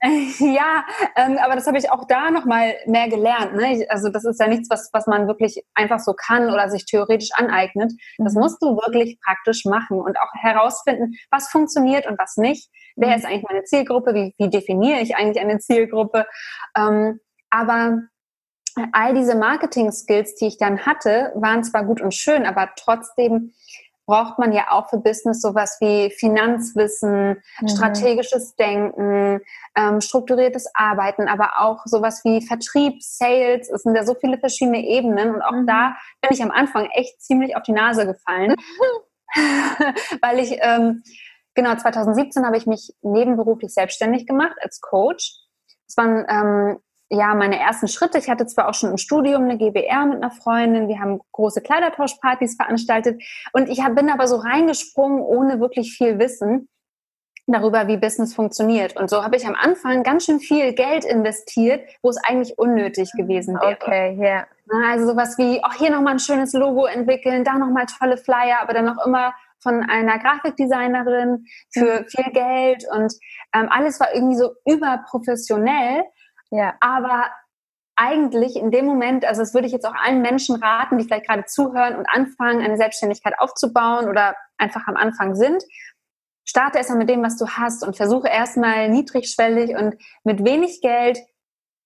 Profi. 0.03 0.45
ja, 0.55 0.85
ähm, 1.17 1.39
aber 1.43 1.55
das 1.55 1.67
habe 1.67 1.79
ich 1.79 1.91
auch 1.91 2.07
da 2.07 2.31
noch 2.31 2.45
mal 2.45 2.75
mehr 2.87 3.09
gelernt. 3.09 3.55
Ne? 3.55 3.87
also 3.89 4.11
das 4.11 4.25
ist 4.25 4.39
ja 4.41 4.47
nichts, 4.47 4.69
was 4.69 4.91
was 4.93 5.07
man 5.07 5.27
wirklich 5.27 5.65
einfach 5.75 6.01
so 6.01 6.13
kann 6.13 6.51
oder 6.51 6.69
sich 6.69 6.85
theoretisch 6.85 7.31
aneignet. 7.35 7.93
Das 8.19 8.35
mhm. 8.35 8.41
musst 8.41 8.63
du 8.63 8.77
wirklich 8.77 9.19
praktisch 9.25 9.65
machen 9.65 10.01
und 10.01 10.19
auch 10.19 10.33
herausfinden, 10.35 11.15
was 11.31 11.49
funktioniert 11.49 12.07
und 12.07 12.19
was 12.19 12.37
nicht. 12.37 12.71
Wer 12.97 13.09
mhm. 13.09 13.15
ist 13.15 13.25
eigentlich 13.25 13.45
meine 13.49 13.65
Zielgruppe? 13.65 14.15
Wie, 14.15 14.35
wie 14.39 14.51
definiere 14.51 15.01
ich 15.01 15.17
eigentlich 15.17 15.43
eine 15.43 15.59
Zielgruppe? 15.59 16.27
Ähm, 16.77 17.21
aber 17.51 18.03
all 18.93 19.15
diese 19.15 19.35
Marketing-Skills, 19.35 20.35
die 20.37 20.47
ich 20.47 20.59
dann 20.59 20.87
hatte, 20.87 21.33
waren 21.35 21.65
zwar 21.65 21.85
gut 21.85 22.01
und 22.01 22.15
schön, 22.15 22.47
aber 22.47 22.71
trotzdem 22.77 23.53
braucht 24.11 24.41
man 24.41 24.53
ja 24.53 24.71
auch 24.71 24.91
für 24.91 24.99
Business 24.99 25.41
sowas 25.41 25.77
wie 25.81 26.11
Finanzwissen, 26.11 27.41
mhm. 27.61 27.69
strategisches 27.69 28.57
Denken, 28.57 29.41
ähm, 29.77 30.01
strukturiertes 30.01 30.69
Arbeiten, 30.75 31.29
aber 31.29 31.61
auch 31.61 31.87
sowas 31.87 32.25
wie 32.25 32.45
Vertrieb, 32.45 33.03
Sales. 33.03 33.71
Es 33.71 33.85
sind 33.85 33.95
ja 33.95 34.05
so 34.05 34.17
viele 34.17 34.39
verschiedene 34.39 34.85
Ebenen 34.85 35.33
und 35.33 35.43
auch 35.43 35.53
mhm. 35.53 35.67
da 35.67 35.95
bin 36.21 36.33
ich 36.33 36.43
am 36.43 36.51
Anfang 36.51 36.87
echt 36.87 37.23
ziemlich 37.23 37.55
auf 37.57 37.63
die 37.63 37.73
Nase 37.73 38.05
gefallen, 38.05 38.57
weil 40.23 40.41
ich 40.41 40.59
ähm, 40.61 41.05
genau 41.55 41.77
2017 41.77 42.45
habe 42.45 42.57
ich 42.57 42.67
mich 42.67 42.93
nebenberuflich 43.03 43.73
selbstständig 43.73 44.27
gemacht 44.27 44.57
als 44.61 44.81
Coach. 44.81 45.37
Es 45.87 45.97
waren 45.97 46.27
ähm, 46.29 46.79
ja, 47.11 47.35
meine 47.35 47.59
ersten 47.59 47.89
Schritte. 47.89 48.19
Ich 48.19 48.31
hatte 48.31 48.47
zwar 48.47 48.69
auch 48.69 48.75
schon 48.75 48.91
im 48.91 48.97
Studium 48.97 49.43
eine 49.43 49.59
GBR 49.59 50.07
mit 50.07 50.17
einer 50.17 50.31
Freundin, 50.31 50.89
wir 50.89 51.01
haben 51.01 51.21
große 51.33 51.61
Kleidertauschpartys 51.61 52.55
veranstaltet 52.57 53.21
und 53.53 53.69
ich 53.69 53.83
bin 53.97 54.11
aber 54.11 54.29
so 54.29 54.37
reingesprungen, 54.37 55.21
ohne 55.21 55.61
wirklich 55.61 55.93
viel 55.93 56.19
Wissen 56.21 56.69
darüber, 57.49 57.89
wie 57.89 57.97
Business 57.97 58.33
funktioniert. 58.33 58.97
Und 58.97 59.11
so 59.11 59.25
habe 59.25 59.35
ich 59.37 59.45
am 59.45 59.57
Anfang 59.57 60.05
ganz 60.05 60.27
schön 60.27 60.39
viel 60.39 60.73
Geld 60.73 61.05
investiert, 61.05 61.83
wo 62.01 62.11
es 62.11 62.17
eigentlich 62.19 62.57
unnötig 62.59 63.11
gewesen 63.17 63.57
wäre. 63.57 63.77
Okay, 63.81 64.17
ja. 64.17 64.23
Yeah. 64.23 64.47
Also 64.87 65.09
sowas 65.09 65.37
wie, 65.37 65.65
auch 65.65 65.75
hier 65.75 65.91
nochmal 65.91 66.13
ein 66.13 66.21
schönes 66.21 66.53
Logo 66.53 66.87
entwickeln, 66.87 67.43
da 67.43 67.55
nochmal 67.55 67.87
tolle 67.87 68.19
Flyer, 68.19 68.59
aber 68.63 68.73
dann 68.73 68.85
noch 68.85 69.05
immer 69.05 69.35
von 69.59 69.83
einer 69.83 70.21
Grafikdesignerin 70.21 71.45
für 71.73 72.03
mhm. 72.03 72.07
viel 72.07 72.33
Geld 72.33 72.85
und 72.93 73.13
ähm, 73.53 73.69
alles 73.69 73.99
war 73.99 74.15
irgendwie 74.15 74.37
so 74.37 74.53
überprofessionell 74.65 76.05
ja. 76.51 76.75
Aber 76.81 77.31
eigentlich 77.97 78.57
in 78.57 78.71
dem 78.71 78.87
Moment, 78.87 79.25
also 79.25 79.43
das 79.43 79.53
würde 79.53 79.67
ich 79.67 79.73
jetzt 79.73 79.87
auch 79.87 79.95
allen 79.95 80.23
Menschen 80.23 80.57
raten, 80.57 80.99
die 80.99 81.05
vielleicht 81.05 81.27
gerade 81.27 81.45
zuhören 81.45 81.97
und 81.97 82.07
anfangen, 82.09 82.63
eine 82.63 82.77
Selbstständigkeit 82.77 83.35
aufzubauen 83.39 84.09
oder 84.09 84.35
einfach 84.57 84.87
am 84.87 84.97
Anfang 84.97 85.35
sind, 85.35 85.63
starte 86.45 86.79
erstmal 86.79 86.99
mit 86.99 87.11
dem, 87.11 87.23
was 87.23 87.37
du 87.37 87.47
hast 87.47 87.85
und 87.85 87.97
versuche 87.97 88.29
erstmal 88.29 88.89
niedrigschwellig 88.89 89.77
und 89.77 89.97
mit 90.25 90.45
wenig 90.45 90.81
Geld 90.81 91.19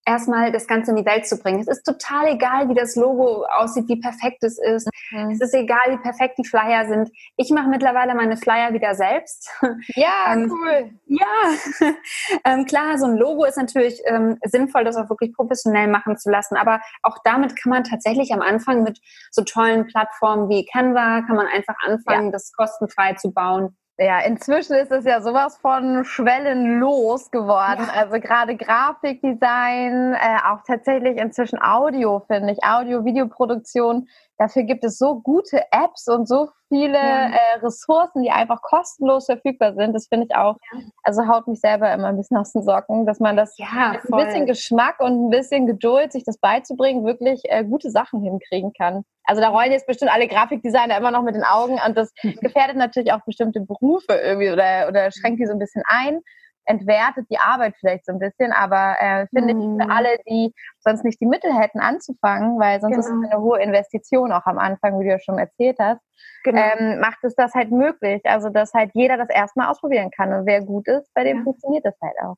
erstmal 0.04 0.52
das 0.52 0.66
Ganze 0.66 0.90
in 0.90 0.96
die 0.96 1.06
Welt 1.06 1.26
zu 1.26 1.38
bringen. 1.38 1.60
Es 1.60 1.68
ist 1.68 1.84
total 1.84 2.28
egal, 2.28 2.68
wie 2.68 2.74
das 2.74 2.96
Logo 2.96 3.44
aussieht, 3.46 3.88
wie 3.88 4.00
perfekt 4.00 4.42
es 4.42 4.58
ist. 4.58 4.88
Mhm. 5.10 5.30
Es 5.30 5.40
ist 5.40 5.54
egal, 5.54 5.80
wie 5.88 5.98
perfekt 5.98 6.38
die 6.38 6.46
Flyer 6.46 6.86
sind. 6.86 7.10
Ich 7.36 7.50
mache 7.50 7.68
mittlerweile 7.68 8.14
meine 8.14 8.36
Flyer 8.36 8.72
wieder 8.72 8.94
selbst. 8.94 9.50
Ja, 9.96 10.32
ähm, 10.32 10.50
cool. 10.50 10.90
Ja, 11.06 11.88
ähm, 12.44 12.64
klar, 12.64 12.98
so 12.98 13.06
ein 13.06 13.16
Logo 13.16 13.44
ist 13.44 13.56
natürlich 13.56 14.00
ähm, 14.06 14.38
sinnvoll, 14.44 14.84
das 14.84 14.96
auch 14.96 15.08
wirklich 15.08 15.34
professionell 15.34 15.88
machen 15.88 16.16
zu 16.16 16.30
lassen. 16.30 16.56
Aber 16.56 16.80
auch 17.02 17.18
damit 17.24 17.60
kann 17.60 17.70
man 17.70 17.84
tatsächlich 17.84 18.32
am 18.32 18.40
Anfang 18.40 18.82
mit 18.82 19.00
so 19.30 19.42
tollen 19.42 19.86
Plattformen 19.86 20.48
wie 20.48 20.64
Canva, 20.64 21.22
kann 21.22 21.36
man 21.36 21.46
einfach 21.46 21.74
anfangen, 21.84 22.26
ja. 22.26 22.32
das 22.32 22.52
kostenfrei 22.52 23.14
zu 23.14 23.32
bauen. 23.32 23.76
Ja, 23.96 24.18
inzwischen 24.20 24.74
ist 24.74 24.90
es 24.90 25.04
ja 25.04 25.20
sowas 25.20 25.56
von 25.58 26.04
schwellenlos 26.04 27.30
geworden. 27.30 27.86
Ja. 27.86 28.00
Also 28.00 28.18
gerade 28.18 28.56
Grafikdesign, 28.56 30.14
äh, 30.14 30.38
auch 30.44 30.64
tatsächlich 30.66 31.16
inzwischen 31.16 31.62
Audio, 31.62 32.24
finde 32.26 32.52
ich, 32.52 32.64
Audio-Videoproduktion. 32.64 34.08
Dafür 34.38 34.64
gibt 34.64 34.84
es 34.84 34.98
so 34.98 35.20
gute 35.20 35.62
Apps 35.70 36.08
und 36.08 36.26
so 36.26 36.48
viele 36.68 36.94
ja. 36.94 37.28
äh, 37.28 37.58
Ressourcen, 37.62 38.22
die 38.22 38.30
einfach 38.30 38.60
kostenlos 38.62 39.26
verfügbar 39.26 39.74
sind. 39.74 39.92
Das 39.94 40.08
finde 40.08 40.26
ich 40.28 40.36
auch, 40.36 40.56
ja. 40.72 40.80
also 41.04 41.28
haut 41.28 41.46
mich 41.46 41.60
selber 41.60 41.92
immer 41.92 42.08
ein 42.08 42.16
bisschen 42.16 42.36
aus 42.36 42.52
den 42.52 42.64
Socken, 42.64 43.06
dass 43.06 43.20
man 43.20 43.36
das 43.36 43.56
ja, 43.58 43.92
mit 43.92 44.12
ein 44.12 44.26
bisschen 44.26 44.46
Geschmack 44.46 44.98
und 44.98 45.26
ein 45.26 45.30
bisschen 45.30 45.66
Geduld, 45.66 46.12
sich 46.12 46.24
das 46.24 46.38
beizubringen, 46.38 47.04
wirklich 47.04 47.42
äh, 47.44 47.64
gute 47.64 47.90
Sachen 47.90 48.22
hinkriegen 48.22 48.72
kann. 48.72 49.04
Also 49.24 49.40
da 49.40 49.48
rollen 49.48 49.72
jetzt 49.72 49.86
bestimmt 49.86 50.12
alle 50.12 50.28
Grafikdesigner 50.28 50.98
immer 50.98 51.10
noch 51.10 51.22
mit 51.22 51.34
den 51.34 51.44
Augen 51.44 51.78
und 51.86 51.96
das 51.96 52.12
gefährdet 52.40 52.76
natürlich 52.76 53.12
auch 53.12 53.24
bestimmte 53.24 53.60
Berufe 53.60 54.14
irgendwie 54.14 54.50
oder, 54.50 54.88
oder 54.88 55.10
schränkt 55.12 55.40
die 55.40 55.46
so 55.46 55.52
ein 55.52 55.58
bisschen 55.58 55.82
ein 55.86 56.20
entwertet 56.66 57.26
die 57.30 57.38
Arbeit 57.38 57.74
vielleicht 57.78 58.06
so 58.06 58.12
ein 58.12 58.18
bisschen, 58.18 58.52
aber 58.52 58.96
äh, 59.00 59.26
finde 59.28 59.54
mhm. 59.54 59.78
ich 59.78 59.84
für 59.84 59.92
alle, 59.92 60.16
die 60.28 60.54
sonst 60.80 61.04
nicht 61.04 61.20
die 61.20 61.26
Mittel 61.26 61.54
hätten 61.54 61.80
anzufangen, 61.80 62.58
weil 62.58 62.80
sonst 62.80 62.96
genau. 62.96 63.00
ist 63.00 63.06
es 63.06 63.12
genau. 63.12 63.30
eine 63.30 63.40
hohe 63.40 63.60
Investition 63.60 64.32
auch 64.32 64.46
am 64.46 64.58
Anfang, 64.58 64.98
wie 64.98 65.04
du 65.04 65.10
ja 65.10 65.18
schon 65.18 65.38
erzählt 65.38 65.78
hast, 65.78 66.00
genau. 66.42 66.60
ähm, 66.60 67.00
macht 67.00 67.22
es 67.22 67.34
das 67.34 67.54
halt 67.54 67.70
möglich. 67.70 68.22
Also 68.24 68.48
dass 68.48 68.72
halt 68.72 68.90
jeder 68.94 69.16
das 69.16 69.28
erstmal 69.28 69.68
ausprobieren 69.68 70.10
kann 70.10 70.32
und 70.32 70.46
wer 70.46 70.62
gut 70.62 70.88
ist, 70.88 71.12
bei 71.14 71.24
dem 71.24 71.38
ja. 71.38 71.42
funktioniert 71.44 71.84
das 71.84 71.96
halt 72.00 72.16
auch. 72.22 72.36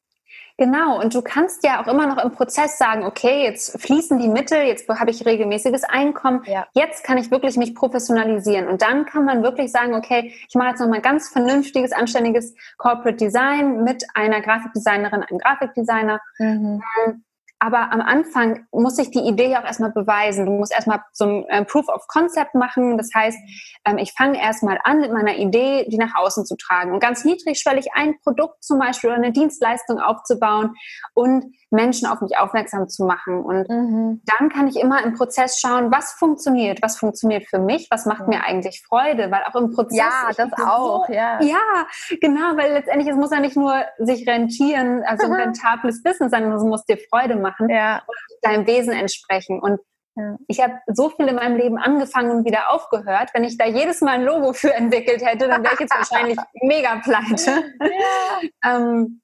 Genau, 0.59 0.99
und 0.99 1.15
du 1.15 1.21
kannst 1.21 1.65
ja 1.65 1.83
auch 1.83 1.87
immer 1.87 2.07
noch 2.07 2.23
im 2.23 2.33
Prozess 2.33 2.79
sagen, 2.79 3.05
okay, 3.05 3.45
jetzt 3.45 3.79
fließen 3.79 4.19
die 4.19 4.29
Mittel, 4.29 4.63
jetzt 4.63 4.89
habe 4.89 5.11
ich 5.11 5.27
regelmäßiges 5.27 5.85
Einkommen, 5.85 6.43
ja. 6.47 6.67
jetzt 6.73 7.05
kann 7.05 7.19
ich 7.19 7.31
wirklich 7.31 7.59
mich 7.59 7.75
professionalisieren. 7.75 8.67
Und 8.67 8.81
dann 8.81 9.05
kann 9.05 9.27
man 9.27 9.43
wirklich 9.43 9.71
sagen, 9.71 9.95
okay, 9.95 10.33
ich 10.49 10.55
mache 10.55 10.71
jetzt 10.71 10.81
nochmal 10.81 11.03
ganz 11.03 11.29
vernünftiges, 11.29 11.93
anständiges 11.93 12.55
Corporate 12.79 13.17
Design 13.17 13.85
mit 13.85 14.05
einer 14.15 14.41
Grafikdesignerin, 14.41 15.23
einem 15.23 15.39
Grafikdesigner. 15.39 16.21
Mhm. 16.39 16.83
Aber 17.59 17.91
am 17.91 18.03
Anfang 18.03 18.67
muss 18.71 18.99
ich 18.99 19.11
die 19.11 19.21
Idee 19.21 19.57
auch 19.57 19.65
erstmal 19.65 19.93
beweisen. 19.93 20.45
Du 20.45 20.53
musst 20.53 20.73
erstmal 20.73 21.01
so 21.13 21.25
ein 21.25 21.45
äh, 21.49 21.65
Proof 21.65 21.89
of 21.89 22.07
Concept 22.07 22.55
machen. 22.55 22.99
Das 22.99 23.11
heißt, 23.15 23.39
ähm, 23.87 23.99
ich 23.99 24.13
fange 24.13 24.41
erstmal 24.41 24.79
an, 24.85 25.01
mit 25.01 25.13
meiner 25.13 25.37
Idee 25.37 25.87
die 25.89 25.97
nach 25.97 26.15
außen 26.17 26.45
zu 26.45 26.57
tragen 26.57 26.93
und 26.93 27.01
ganz 27.01 27.25
niedrigschwellig 27.25 27.89
ein 27.95 28.19
Produkt 28.23 28.63
zum 28.63 28.79
Beispiel 28.79 29.11
oder 29.11 29.19
eine 29.19 29.33
Dienstleistung 29.33 29.99
aufzubauen 29.99 30.75
und 31.15 31.47
Menschen 31.71 32.07
auf 32.07 32.21
mich 32.21 32.39
aufmerksam 32.39 32.89
zu 32.89 33.05
machen. 33.05 33.43
Und 33.43 33.69
mhm. 33.69 34.23
dann 34.25 34.49
kann 34.49 34.69
ich 34.69 34.77
immer 34.77 35.03
im 35.03 35.15
Prozess 35.15 35.59
schauen, 35.61 35.91
was 35.91 36.13
funktioniert, 36.13 36.81
was 36.83 36.99
funktioniert 36.99 37.47
für 37.49 37.59
mich, 37.59 37.89
was 37.91 38.07
macht 38.07 38.23
ja. 38.23 38.27
mir 38.27 38.45
eigentlich 38.45 38.83
Freude, 38.87 39.31
weil 39.31 39.43
auch 39.45 39.55
im 39.57 39.73
Prozess. 39.73 39.99
Ja, 39.99 40.31
das 40.37 40.53
auch, 40.55 41.07
so, 41.07 41.13
ja. 41.13 41.41
Ja, 41.43 41.87
genau, 42.21 42.57
weil 42.57 42.73
letztendlich 42.73 43.09
es 43.09 43.17
muss 43.17 43.31
ja 43.31 43.41
nicht 43.41 43.57
nur 43.57 43.75
sich 43.99 44.27
rentieren, 44.29 45.03
also 45.07 45.27
ein 45.27 45.33
rentables 45.33 46.03
Business 46.03 46.31
sein, 46.31 46.43
sondern 46.43 46.59
es 46.59 46.65
muss 46.65 46.85
dir 46.85 46.99
Freude 47.11 47.37
machen 47.37 47.69
ja. 47.69 48.03
und 48.07 48.17
deinem 48.43 48.67
Wesen 48.67 48.93
entsprechen. 48.93 49.61
Und 49.61 49.81
ja. 50.19 50.37
Ich 50.49 50.63
habe 50.63 50.81
so 50.87 51.11
viel 51.11 51.29
in 51.29 51.35
meinem 51.35 51.57
Leben 51.57 51.77
angefangen 51.77 52.31
und 52.31 52.47
wieder 52.47 52.73
aufgehört. 52.73 53.31
Wenn 53.35 53.45
ich 53.45 53.59
da 53.59 53.67
jedes 53.67 54.01
Mal 54.01 54.13
ein 54.13 54.25
Logo 54.25 54.55
für 54.55 54.73
entwickelt 54.73 55.23
hätte, 55.23 55.47
dann 55.47 55.63
wäre 55.63 55.75
ich 55.75 55.81
jetzt 55.81 55.95
wahrscheinlich 55.95 56.39
mega 56.63 57.01
pleite. 57.05 57.65
Ja. 58.63 58.77
ähm, 58.77 59.21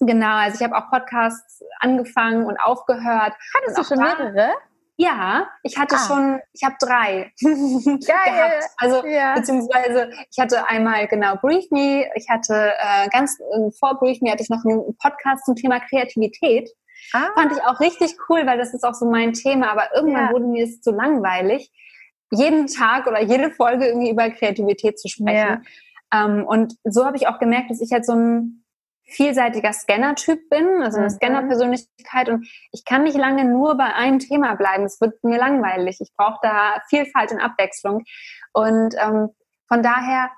Genau, 0.00 0.36
also 0.36 0.56
ich 0.56 0.62
habe 0.62 0.76
auch 0.76 0.90
Podcasts 0.90 1.62
angefangen 1.80 2.46
und 2.46 2.58
aufgehört. 2.58 3.32
Hattest 3.54 3.78
du 3.78 3.84
schon 3.84 3.98
mehrere? 3.98 4.54
Ja, 4.96 5.48
ich 5.64 5.76
hatte 5.76 5.96
ah. 5.96 6.06
schon, 6.06 6.40
ich 6.52 6.62
habe 6.62 6.76
drei 6.78 7.32
Geil. 7.40 7.98
gehabt. 8.00 8.64
Also 8.76 9.04
ja. 9.06 9.34
beziehungsweise 9.34 10.10
ich 10.30 10.38
hatte 10.38 10.68
einmal 10.68 11.08
genau 11.08 11.36
Brief 11.36 11.68
Me, 11.70 12.08
ich 12.14 12.28
hatte 12.28 12.72
äh, 12.78 13.08
ganz 13.08 13.38
äh, 13.40 13.70
vor 13.78 13.98
Brief 13.98 14.20
Me 14.20 14.30
hatte 14.30 14.42
ich 14.42 14.50
noch 14.50 14.64
einen 14.64 14.96
Podcast 14.98 15.44
zum 15.46 15.56
Thema 15.56 15.80
Kreativität. 15.80 16.70
Ah. 17.12 17.30
Fand 17.34 17.52
ich 17.52 17.62
auch 17.64 17.80
richtig 17.80 18.16
cool, 18.28 18.46
weil 18.46 18.56
das 18.56 18.72
ist 18.72 18.84
auch 18.84 18.94
so 18.94 19.10
mein 19.10 19.32
Thema. 19.32 19.72
Aber 19.72 19.94
irgendwann 19.94 20.26
ja. 20.26 20.32
wurde 20.32 20.46
mir 20.46 20.64
es 20.64 20.80
zu 20.80 20.92
langweilig, 20.92 21.72
jeden 22.30 22.68
Tag 22.68 23.06
oder 23.08 23.20
jede 23.20 23.50
Folge 23.50 23.86
irgendwie 23.86 24.10
über 24.10 24.30
Kreativität 24.30 24.98
zu 24.98 25.08
sprechen. 25.08 25.64
Ja. 26.12 26.24
Ähm, 26.24 26.46
und 26.46 26.74
so 26.84 27.04
habe 27.04 27.16
ich 27.16 27.26
auch 27.26 27.40
gemerkt, 27.40 27.70
dass 27.70 27.80
ich 27.80 27.92
halt 27.92 28.06
so 28.06 28.12
ein 28.12 28.63
vielseitiger 29.06 29.72
Scanner-Typ 29.72 30.48
bin, 30.48 30.82
also 30.82 30.98
eine 30.98 31.06
mhm. 31.06 31.10
Scanner-Persönlichkeit 31.10 32.28
und 32.28 32.48
ich 32.72 32.84
kann 32.84 33.04
nicht 33.04 33.16
lange 33.16 33.44
nur 33.44 33.76
bei 33.76 33.94
einem 33.94 34.18
Thema 34.18 34.54
bleiben. 34.54 34.84
Es 34.84 35.00
wird 35.00 35.22
mir 35.22 35.38
langweilig. 35.38 35.98
Ich 36.00 36.12
brauche 36.16 36.38
da 36.42 36.82
Vielfalt 36.88 37.32
und 37.32 37.40
Abwechslung. 37.40 38.04
Und 38.52 38.94
ähm, 38.98 39.30
von 39.68 39.82
daher 39.82 40.30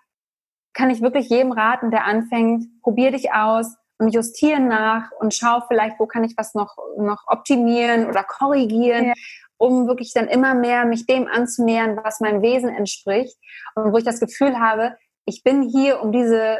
kann 0.72 0.90
ich 0.90 1.00
wirklich 1.00 1.28
jedem 1.28 1.52
raten, 1.52 1.90
der 1.90 2.04
anfängt, 2.04 2.66
probier 2.82 3.12
dich 3.12 3.32
aus 3.32 3.76
und 3.98 4.10
justiere 4.10 4.60
nach 4.60 5.10
und 5.20 5.32
schau 5.32 5.62
vielleicht, 5.68 5.98
wo 5.98 6.06
kann 6.06 6.24
ich 6.24 6.34
was 6.36 6.54
noch, 6.54 6.76
noch 6.98 7.24
optimieren 7.28 8.06
oder 8.06 8.24
korrigieren. 8.24 9.06
Ja 9.06 9.14
um 9.58 9.86
wirklich 9.86 10.12
dann 10.12 10.28
immer 10.28 10.54
mehr 10.54 10.84
mich 10.84 11.06
dem 11.06 11.26
anzunähern, 11.28 11.98
was 12.02 12.20
meinem 12.20 12.42
Wesen 12.42 12.68
entspricht 12.68 13.36
und 13.74 13.92
wo 13.92 13.96
ich 13.96 14.04
das 14.04 14.20
Gefühl 14.20 14.58
habe, 14.60 14.96
ich 15.24 15.42
bin 15.42 15.62
hier, 15.62 16.02
um 16.02 16.12
diese 16.12 16.58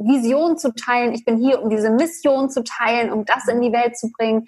Vision 0.00 0.58
zu 0.58 0.72
teilen, 0.74 1.12
ich 1.12 1.24
bin 1.24 1.38
hier, 1.38 1.62
um 1.62 1.70
diese 1.70 1.90
Mission 1.90 2.50
zu 2.50 2.64
teilen, 2.64 3.12
um 3.12 3.24
das 3.24 3.46
in 3.48 3.60
die 3.60 3.72
Welt 3.72 3.96
zu 3.96 4.10
bringen. 4.10 4.46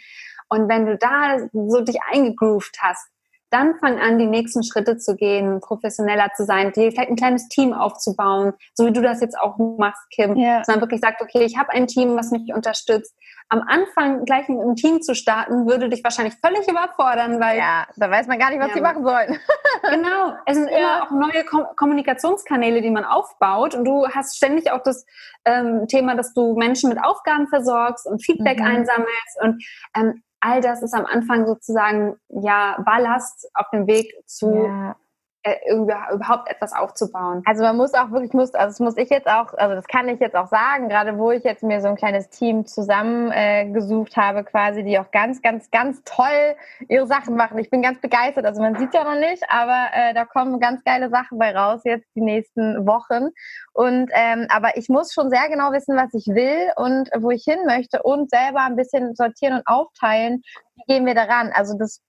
Und 0.49 0.69
wenn 0.69 0.87
du 0.87 0.97
da 0.97 1.39
so 1.53 1.81
dich 1.81 1.99
eingegroovt 2.11 2.79
hast, 2.81 3.09
dann 3.53 3.77
fang 3.77 3.99
an, 3.99 4.19
die 4.19 4.27
nächsten 4.27 4.63
Schritte 4.65 4.97
zu 4.97 5.15
gehen, 5.15 5.61
professioneller 5.61 6.31
zu 6.35 6.45
sein, 6.45 6.73
dir 6.73 6.91
vielleicht 6.91 7.11
ein 7.11 7.17
kleines 7.17 7.49
Team 7.49 7.73
aufzubauen, 7.73 8.55
so 8.75 8.87
wie 8.87 8.93
du 8.93 9.03
das 9.03 9.21
jetzt 9.21 9.39
auch 9.39 9.59
machst, 9.79 10.03
Kim. 10.11 10.37
Ja. 10.37 10.63
Man 10.67 10.81
wirklich 10.81 11.01
sagt, 11.01 11.21
okay, 11.21 11.45
ich 11.45 11.59
habe 11.59 11.71
ein 11.71 11.87
Team, 11.87 12.17
was 12.17 12.31
mich 12.31 12.53
unterstützt. 12.55 13.15
Am 13.49 13.63
Anfang 13.67 14.25
gleich 14.25 14.49
mit 14.49 14.61
einem 14.61 14.77
Team 14.77 15.03
zu 15.03 15.15
starten, 15.15 15.69
würde 15.69 15.91
dich 15.91 16.03
wahrscheinlich 16.03 16.35
völlig 16.45 16.67
überfordern, 16.67 17.39
weil... 17.39 17.59
Ja, 17.59 17.87
da 17.97 18.11
weiß 18.11 18.27
man 18.27 18.39
gar 18.39 18.51
nicht, 18.51 18.61
was 18.61 18.69
ja. 18.69 18.75
sie 18.75 18.81
machen 18.81 19.05
sollen. 19.05 19.39
genau. 19.83 20.35
Es 20.47 20.57
sind 20.57 20.71
ja. 20.71 20.79
immer 20.79 21.03
auch 21.03 21.11
neue 21.11 21.45
Kom 21.45 21.67
Kommunikationskanäle, 21.77 22.81
die 22.81 22.91
man 22.91 23.05
aufbaut 23.05 23.75
und 23.75 23.85
du 23.85 24.09
hast 24.09 24.37
ständig 24.37 24.71
auch 24.73 24.83
das 24.83 25.05
ähm, 25.45 25.87
Thema, 25.89 26.15
dass 26.15 26.33
du 26.33 26.55
Menschen 26.55 26.89
mit 26.89 27.03
Aufgaben 27.03 27.47
versorgst 27.49 28.07
und 28.07 28.25
Feedback 28.25 28.59
mhm. 28.59 28.67
einsammelst 28.67 29.43
und 29.43 29.63
ähm, 29.97 30.23
all 30.43 30.61
das 30.61 30.83
ist 30.83 30.93
am 30.93 31.07
Anfang 31.07 31.47
sozusagen 31.47 32.17
ja 32.29 32.83
Ballast 32.85 33.49
auf 33.55 33.67
dem 33.73 33.87
Weg 33.87 34.13
zu 34.27 34.53
ja. 34.53 34.97
Äh, 35.45 35.75
überhaupt 35.75 36.49
etwas 36.49 36.73
aufzubauen. 36.73 37.43
Also 37.47 37.65
man 37.65 37.77
muss 37.77 37.95
auch 37.95 38.13
wirklich, 38.13 38.33
muss, 38.33 38.55
also 38.55 38.69
das 38.69 38.79
muss 38.79 38.97
ich 38.97 39.11
jetzt 39.11 39.27
auch, 39.27 39.53
also 39.55 39.75
das 39.75 39.89
kann 39.89 40.09
ich 40.09 40.21
jetzt 40.21 40.37
auch 40.37 40.47
sagen, 40.47 40.89
gerade 40.89 41.19
wo 41.19 41.33
ich 41.33 41.43
jetzt 41.43 41.65
mir 41.65 41.81
so 41.81 41.89
ein 41.89 41.97
kleines 41.97 42.29
Team 42.29 42.65
zusammengesucht 42.65 44.17
äh, 44.17 44.21
habe, 44.21 44.45
quasi, 44.45 44.85
die 44.85 45.01
auch 45.01 45.11
ganz, 45.11 45.43
ganz, 45.43 45.69
ganz 45.73 46.01
toll 46.05 46.55
ihre 46.89 47.09
Sachen 47.09 47.35
machen. 47.35 47.59
Ich 47.59 47.71
bin 47.71 47.83
ganz 47.83 48.01
begeistert. 48.01 48.47
Also 48.47 48.63
man 48.63 48.79
sieht 48.79 48.95
ja 48.95 49.03
noch 49.03 49.19
nicht, 49.19 49.43
aber 49.49 49.87
äh, 49.93 50.15
da 50.15 50.27
kommen 50.27 50.61
ganz 50.61 50.85
geile 50.85 51.11
Sachen 51.11 51.39
bei 51.39 51.53
raus 51.53 51.81
jetzt 51.83 52.07
die 52.15 52.21
nächsten 52.21 52.87
Wochen. 52.87 53.31
Und 53.73 54.13
ähm, 54.13 54.47
aber 54.49 54.77
ich 54.77 54.89
muss 54.89 55.13
schon 55.13 55.29
sehr 55.29 55.49
genau 55.49 55.73
wissen, 55.73 55.97
was 55.97 56.15
ich 56.15 56.33
will 56.33 56.71
und 56.77 57.11
wo 57.19 57.33
ich 57.33 57.43
hin 57.43 57.59
möchte 57.67 58.05
und 58.05 58.31
selber 58.31 58.61
ein 58.61 58.77
bisschen 58.77 59.17
sortieren 59.17 59.55
und 59.55 59.67
aufteilen. 59.67 60.43
Wie 60.77 60.85
gehen 60.87 61.05
wir 61.05 61.17
daran? 61.17 61.51
Also 61.53 61.77
das 61.77 62.01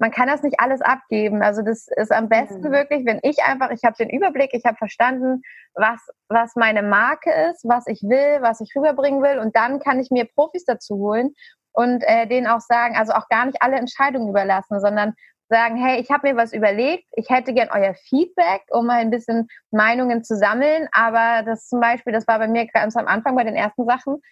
man 0.00 0.10
kann 0.10 0.28
das 0.28 0.42
nicht 0.42 0.58
alles 0.58 0.80
abgeben. 0.80 1.42
Also 1.42 1.62
das 1.62 1.86
ist 1.96 2.10
am 2.10 2.28
besten 2.28 2.68
mhm. 2.68 2.72
wirklich, 2.72 3.04
wenn 3.04 3.20
ich 3.22 3.44
einfach, 3.44 3.70
ich 3.70 3.84
habe 3.84 3.96
den 3.96 4.08
Überblick, 4.08 4.50
ich 4.54 4.64
habe 4.64 4.76
verstanden, 4.76 5.42
was, 5.74 6.00
was 6.28 6.56
meine 6.56 6.82
Marke 6.82 7.30
ist, 7.50 7.68
was 7.68 7.86
ich 7.86 8.02
will, 8.02 8.38
was 8.40 8.60
ich 8.60 8.74
rüberbringen 8.74 9.22
will 9.22 9.38
und 9.38 9.54
dann 9.54 9.78
kann 9.78 10.00
ich 10.00 10.10
mir 10.10 10.24
Profis 10.24 10.64
dazu 10.64 10.96
holen 10.96 11.34
und 11.72 12.02
äh, 12.06 12.26
denen 12.26 12.46
auch 12.46 12.60
sagen, 12.60 12.96
also 12.96 13.12
auch 13.12 13.28
gar 13.28 13.44
nicht 13.44 13.60
alle 13.60 13.76
Entscheidungen 13.76 14.30
überlassen, 14.30 14.80
sondern 14.80 15.14
sagen, 15.50 15.76
hey, 15.76 16.00
ich 16.00 16.10
habe 16.10 16.28
mir 16.28 16.36
was 16.36 16.52
überlegt, 16.52 17.04
ich 17.12 17.28
hätte 17.28 17.52
gern 17.52 17.68
euer 17.70 17.94
Feedback, 18.08 18.62
um 18.70 18.86
mal 18.86 19.00
ein 19.00 19.10
bisschen 19.10 19.48
Meinungen 19.70 20.24
zu 20.24 20.36
sammeln, 20.36 20.88
aber 20.92 21.42
das 21.44 21.68
zum 21.68 21.80
Beispiel, 21.80 22.12
das 22.12 22.26
war 22.26 22.38
bei 22.38 22.48
mir 22.48 22.66
ganz 22.68 22.96
am 22.96 23.06
Anfang 23.06 23.36
bei 23.36 23.44
den 23.44 23.56
ersten 23.56 23.84
Sachen, 23.84 24.22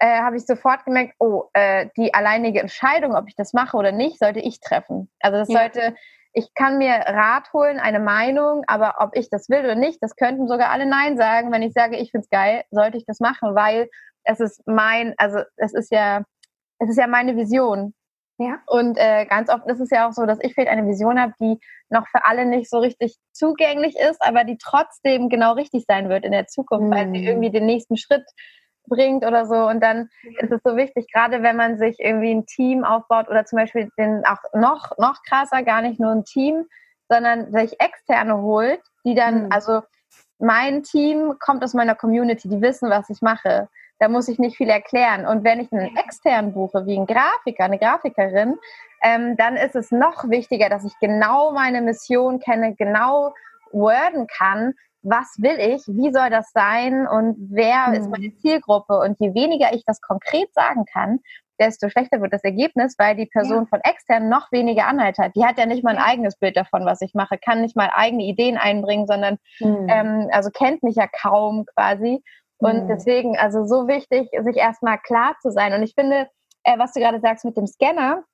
äh, 0.00 0.20
habe 0.20 0.36
ich 0.36 0.46
sofort 0.46 0.84
gemerkt, 0.84 1.14
oh, 1.18 1.44
äh, 1.52 1.88
die 1.96 2.14
alleinige 2.14 2.60
Entscheidung, 2.60 3.14
ob 3.14 3.28
ich 3.28 3.36
das 3.36 3.52
mache 3.52 3.76
oder 3.76 3.92
nicht, 3.92 4.18
sollte 4.18 4.40
ich 4.40 4.60
treffen. 4.60 5.10
Also 5.20 5.38
das 5.38 5.48
ja. 5.48 5.60
sollte, 5.60 5.94
ich 6.32 6.52
kann 6.54 6.78
mir 6.78 6.92
Rat 6.92 7.52
holen, 7.52 7.78
eine 7.78 8.00
Meinung, 8.00 8.64
aber 8.66 8.94
ob 8.98 9.10
ich 9.14 9.28
das 9.30 9.48
will 9.48 9.60
oder 9.60 9.74
nicht, 9.74 10.02
das 10.02 10.16
könnten 10.16 10.48
sogar 10.48 10.70
alle 10.70 10.86
Nein 10.86 11.16
sagen. 11.16 11.52
Wenn 11.52 11.62
ich 11.62 11.74
sage, 11.74 11.96
ich 11.96 12.10
finde 12.10 12.24
es 12.24 12.30
geil, 12.30 12.64
sollte 12.70 12.96
ich 12.96 13.04
das 13.04 13.20
machen, 13.20 13.54
weil 13.54 13.88
es 14.24 14.40
ist 14.40 14.62
mein, 14.66 15.14
also 15.18 15.40
es 15.56 15.74
ist 15.74 15.92
ja, 15.92 16.22
es 16.78 16.88
ist 16.88 16.98
ja 16.98 17.06
meine 17.06 17.36
Vision. 17.36 17.94
Ja. 18.38 18.58
Und 18.66 18.96
äh, 18.96 19.26
ganz 19.26 19.50
oft 19.50 19.66
ist 19.66 19.80
es 19.80 19.90
ja 19.90 20.08
auch 20.08 20.12
so, 20.12 20.24
dass 20.24 20.38
ich 20.40 20.54
vielleicht 20.54 20.70
eine 20.70 20.88
Vision 20.88 21.20
habe, 21.20 21.34
die 21.38 21.58
noch 21.90 22.08
für 22.08 22.24
alle 22.24 22.46
nicht 22.46 22.70
so 22.70 22.78
richtig 22.78 23.18
zugänglich 23.32 23.96
ist, 23.98 24.22
aber 24.22 24.44
die 24.44 24.56
trotzdem 24.56 25.28
genau 25.28 25.52
richtig 25.52 25.84
sein 25.86 26.08
wird 26.08 26.24
in 26.24 26.32
der 26.32 26.46
Zukunft, 26.46 26.86
mhm. 26.86 26.90
weil 26.90 27.12
sie 27.12 27.20
mm. 27.20 27.26
irgendwie 27.26 27.50
den 27.50 27.66
nächsten 27.66 27.98
Schritt 27.98 28.24
bringt 28.90 29.24
oder 29.24 29.46
so. 29.46 29.54
Und 29.54 29.80
dann 29.80 30.10
ist 30.40 30.52
es 30.52 30.60
so 30.62 30.76
wichtig, 30.76 31.10
gerade 31.10 31.42
wenn 31.42 31.56
man 31.56 31.78
sich 31.78 31.98
irgendwie 31.98 32.32
ein 32.32 32.44
Team 32.44 32.84
aufbaut 32.84 33.30
oder 33.30 33.46
zum 33.46 33.56
Beispiel 33.56 33.90
den 33.96 34.26
auch 34.26 34.42
noch, 34.52 34.98
noch 34.98 35.22
krasser, 35.22 35.62
gar 35.62 35.80
nicht 35.80 35.98
nur 35.98 36.10
ein 36.10 36.26
Team, 36.26 36.66
sondern 37.08 37.50
sich 37.52 37.80
externe 37.80 38.36
holt, 38.36 38.82
die 39.04 39.14
dann, 39.14 39.44
mhm. 39.44 39.52
also 39.52 39.80
mein 40.38 40.82
Team 40.82 41.36
kommt 41.38 41.64
aus 41.64 41.74
meiner 41.74 41.94
Community, 41.94 42.48
die 42.48 42.60
wissen, 42.60 42.90
was 42.90 43.08
ich 43.08 43.22
mache. 43.22 43.68
Da 43.98 44.08
muss 44.08 44.28
ich 44.28 44.38
nicht 44.38 44.56
viel 44.56 44.70
erklären. 44.70 45.26
Und 45.26 45.44
wenn 45.44 45.60
ich 45.60 45.70
einen 45.72 45.96
externen 45.96 46.52
buche, 46.52 46.86
wie 46.86 46.98
ein 46.98 47.06
Grafiker, 47.06 47.64
eine 47.64 47.78
Grafikerin, 47.78 48.56
ähm, 49.02 49.36
dann 49.36 49.56
ist 49.56 49.76
es 49.76 49.90
noch 49.90 50.28
wichtiger, 50.28 50.68
dass 50.68 50.84
ich 50.84 50.98
genau 51.00 51.52
meine 51.52 51.82
Mission 51.82 52.38
kenne, 52.40 52.74
genau 52.74 53.34
worden 53.72 54.26
kann, 54.26 54.74
was 55.02 55.34
will 55.38 55.58
ich, 55.58 55.82
wie 55.86 56.12
soll 56.12 56.30
das 56.30 56.50
sein 56.52 57.06
und 57.06 57.36
wer 57.50 57.88
mhm. 57.88 57.94
ist 57.94 58.10
meine 58.10 58.28
mhm. 58.28 58.38
Zielgruppe. 58.38 58.98
Und 58.98 59.18
je 59.18 59.34
weniger 59.34 59.72
ich 59.72 59.84
das 59.86 60.00
konkret 60.00 60.52
sagen 60.54 60.84
kann, 60.84 61.20
desto 61.58 61.88
schlechter 61.88 62.20
wird 62.20 62.32
das 62.32 62.42
Ergebnis, 62.42 62.94
weil 62.98 63.14
die 63.16 63.26
Person 63.26 63.64
ja. 63.64 63.66
von 63.66 63.80
extern 63.82 64.28
noch 64.28 64.50
weniger 64.50 64.86
Anhalt 64.86 65.18
hat. 65.18 65.36
Die 65.36 65.44
hat 65.44 65.58
ja 65.58 65.66
nicht 65.66 65.84
mal 65.84 65.96
ein 65.96 66.02
eigenes 66.02 66.36
Bild 66.36 66.56
davon, 66.56 66.86
was 66.86 67.02
ich 67.02 67.14
mache, 67.14 67.38
kann 67.38 67.60
nicht 67.60 67.76
mal 67.76 67.90
eigene 67.94 68.24
Ideen 68.24 68.56
einbringen, 68.56 69.06
sondern 69.06 69.36
mhm. 69.60 69.86
ähm, 69.88 70.28
also 70.32 70.50
kennt 70.50 70.82
mich 70.82 70.96
ja 70.96 71.06
kaum 71.06 71.66
quasi. 71.74 72.22
Und 72.58 72.84
mhm. 72.84 72.88
deswegen, 72.88 73.38
also 73.38 73.64
so 73.64 73.88
wichtig, 73.88 74.28
sich 74.44 74.56
erstmal 74.56 74.98
klar 74.98 75.36
zu 75.40 75.50
sein. 75.50 75.72
Und 75.72 75.82
ich 75.82 75.94
finde, 75.94 76.28
äh, 76.64 76.78
was 76.78 76.92
du 76.92 77.00
gerade 77.00 77.20
sagst 77.20 77.44
mit 77.44 77.56
dem 77.56 77.66
Scanner, 77.66 78.24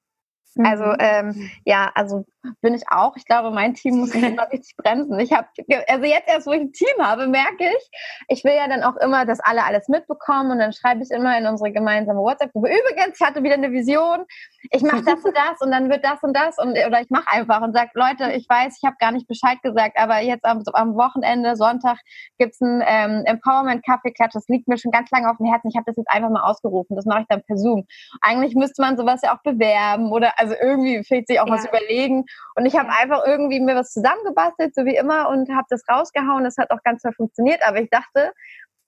also 0.64 0.84
mhm. 0.84 0.96
ähm, 0.98 1.50
ja, 1.64 1.90
also 1.94 2.24
bin 2.60 2.74
ich 2.74 2.84
auch. 2.90 3.16
Ich 3.16 3.24
glaube, 3.24 3.50
mein 3.50 3.74
Team 3.74 3.98
muss 3.98 4.14
mich 4.14 4.22
immer 4.24 4.50
richtig 4.50 4.76
bremsen. 4.76 5.18
Ich 5.18 5.32
habe, 5.32 5.48
also 5.88 6.04
jetzt 6.04 6.28
erst, 6.28 6.46
wo 6.46 6.52
ich 6.52 6.60
ein 6.60 6.72
Team 6.72 6.96
habe, 7.00 7.26
merke 7.26 7.64
ich, 7.64 7.90
ich 8.28 8.44
will 8.44 8.54
ja 8.54 8.68
dann 8.68 8.82
auch 8.82 8.96
immer, 8.96 9.26
dass 9.26 9.40
alle 9.40 9.64
alles 9.64 9.88
mitbekommen 9.88 10.50
und 10.52 10.58
dann 10.58 10.72
schreibe 10.72 11.02
ich 11.02 11.10
immer 11.10 11.36
in 11.38 11.46
unsere 11.46 11.72
gemeinsame 11.72 12.20
WhatsApp-Gruppe. 12.20 12.68
Übrigens, 12.68 13.20
ich 13.20 13.26
hatte 13.26 13.42
wieder 13.42 13.54
eine 13.54 13.72
Vision. 13.72 14.24
Ich 14.70 14.82
mache 14.82 15.02
das 15.02 15.24
und 15.24 15.36
das 15.36 15.60
und 15.60 15.70
dann 15.70 15.90
wird 15.90 16.04
das 16.04 16.22
und 16.22 16.36
das 16.36 16.58
und 16.58 16.70
oder 16.72 17.00
ich 17.00 17.10
mache 17.10 17.30
einfach 17.30 17.62
und 17.62 17.72
sage, 17.74 17.90
Leute, 17.94 18.32
ich 18.32 18.48
weiß, 18.48 18.78
ich 18.78 18.86
habe 18.86 18.96
gar 18.98 19.12
nicht 19.12 19.28
Bescheid 19.28 19.60
gesagt, 19.62 19.96
aber 19.98 20.20
jetzt 20.20 20.44
am, 20.44 20.62
am 20.72 20.94
Wochenende, 20.94 21.56
Sonntag 21.56 21.98
gibt's 22.38 22.60
ein 22.60 22.82
ähm, 22.86 23.22
Empowerment-Kaffeeklatsch. 23.24 24.34
Das 24.34 24.48
liegt 24.48 24.68
mir 24.68 24.78
schon 24.78 24.90
ganz 24.90 25.10
lange 25.10 25.30
auf 25.30 25.36
dem 25.38 25.46
Herzen. 25.46 25.68
Ich 25.68 25.76
habe 25.76 25.84
das 25.86 25.96
jetzt 25.96 26.10
einfach 26.10 26.30
mal 26.30 26.42
ausgerufen. 26.42 26.96
Das 26.96 27.04
mache 27.04 27.22
ich 27.22 27.26
dann 27.28 27.42
per 27.42 27.56
Zoom. 27.56 27.86
Eigentlich 28.20 28.54
müsste 28.54 28.82
man 28.82 28.96
sowas 28.96 29.20
ja 29.22 29.36
auch 29.36 29.42
bewerben 29.42 30.12
oder 30.12 30.32
also 30.36 30.54
irgendwie 30.60 31.02
fehlt 31.04 31.26
sich 31.28 31.40
auch 31.40 31.46
ja. 31.46 31.54
was 31.54 31.66
überlegen. 31.66 32.24
Und 32.54 32.66
ich 32.66 32.76
habe 32.76 32.88
einfach 32.88 33.26
irgendwie 33.26 33.60
mir 33.60 33.74
was 33.74 33.92
zusammengebastelt, 33.92 34.74
so 34.74 34.84
wie 34.84 34.96
immer, 34.96 35.28
und 35.28 35.48
habe 35.50 35.66
das 35.68 35.82
rausgehauen. 35.88 36.44
Das 36.44 36.56
hat 36.56 36.70
auch 36.70 36.82
ganz 36.82 37.02
toll 37.02 37.12
funktioniert. 37.12 37.60
Aber 37.66 37.80
ich 37.80 37.90
dachte, 37.90 38.32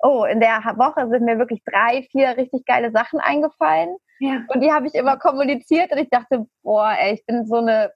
oh, 0.00 0.24
in 0.24 0.40
der 0.40 0.58
Woche 0.76 1.08
sind 1.08 1.24
mir 1.24 1.38
wirklich 1.38 1.62
drei, 1.64 2.06
vier 2.10 2.36
richtig 2.36 2.64
geile 2.66 2.90
Sachen 2.92 3.20
eingefallen. 3.20 3.96
Ja. 4.20 4.42
Und 4.48 4.60
die 4.62 4.72
habe 4.72 4.86
ich 4.86 4.94
immer 4.94 5.16
kommuniziert 5.16 5.92
und 5.92 5.98
ich 5.98 6.10
dachte, 6.10 6.46
boah, 6.62 6.94
ey, 6.98 7.14
ich 7.14 7.26
bin 7.26 7.46
so 7.46 7.56
eine 7.56 7.92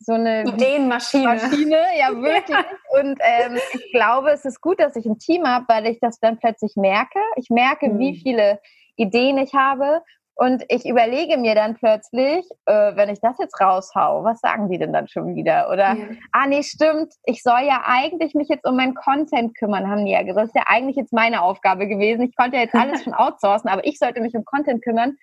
so 0.00 0.12
eine 0.12 0.44
Ideenmaschine. 0.44 1.24
Maschine, 1.24 1.82
ja 1.98 2.10
wirklich. 2.22 2.56
Ja. 2.56 3.00
Und 3.00 3.18
ähm, 3.20 3.58
ich 3.72 3.92
glaube, 3.92 4.30
es 4.30 4.44
ist 4.44 4.60
gut, 4.60 4.78
dass 4.78 4.96
ich 4.96 5.06
ein 5.06 5.18
Team 5.18 5.46
habe, 5.46 5.64
weil 5.68 5.86
ich 5.86 5.98
das 6.00 6.20
dann 6.20 6.38
plötzlich 6.38 6.76
merke. 6.76 7.18
Ich 7.36 7.50
merke, 7.50 7.88
mhm. 7.88 7.98
wie 7.98 8.20
viele 8.20 8.60
Ideen 8.96 9.38
ich 9.38 9.54
habe 9.54 10.02
und 10.40 10.64
ich 10.68 10.86
überlege 10.86 11.36
mir 11.36 11.56
dann 11.56 11.74
plötzlich, 11.74 12.46
äh, 12.66 12.94
wenn 12.94 13.08
ich 13.08 13.20
das 13.20 13.36
jetzt 13.40 13.60
raushau, 13.60 14.22
was 14.22 14.38
sagen 14.38 14.68
die 14.68 14.78
denn 14.78 14.92
dann 14.92 15.08
schon 15.08 15.34
wieder? 15.34 15.68
Oder, 15.68 15.94
ja. 15.94 16.06
ah 16.30 16.46
nee, 16.46 16.62
stimmt, 16.62 17.12
ich 17.24 17.42
soll 17.42 17.62
ja 17.66 17.82
eigentlich 17.84 18.34
mich 18.34 18.46
jetzt 18.48 18.64
um 18.64 18.76
meinen 18.76 18.94
Content 18.94 19.58
kümmern, 19.58 19.90
haben 19.90 20.06
die 20.06 20.12
ja 20.12 20.22
gesagt. 20.22 20.44
Das 20.44 20.50
ist 20.50 20.54
ja 20.54 20.66
eigentlich 20.68 20.94
jetzt 20.94 21.12
meine 21.12 21.42
Aufgabe 21.42 21.88
gewesen. 21.88 22.22
Ich 22.22 22.36
konnte 22.36 22.56
ja 22.56 22.62
jetzt 22.62 22.76
alles 22.76 23.02
schon 23.04 23.14
outsourcen, 23.14 23.68
aber 23.68 23.84
ich 23.84 23.98
sollte 23.98 24.20
mich 24.20 24.32
um 24.34 24.44
Content 24.44 24.80
kümmern. 24.84 25.16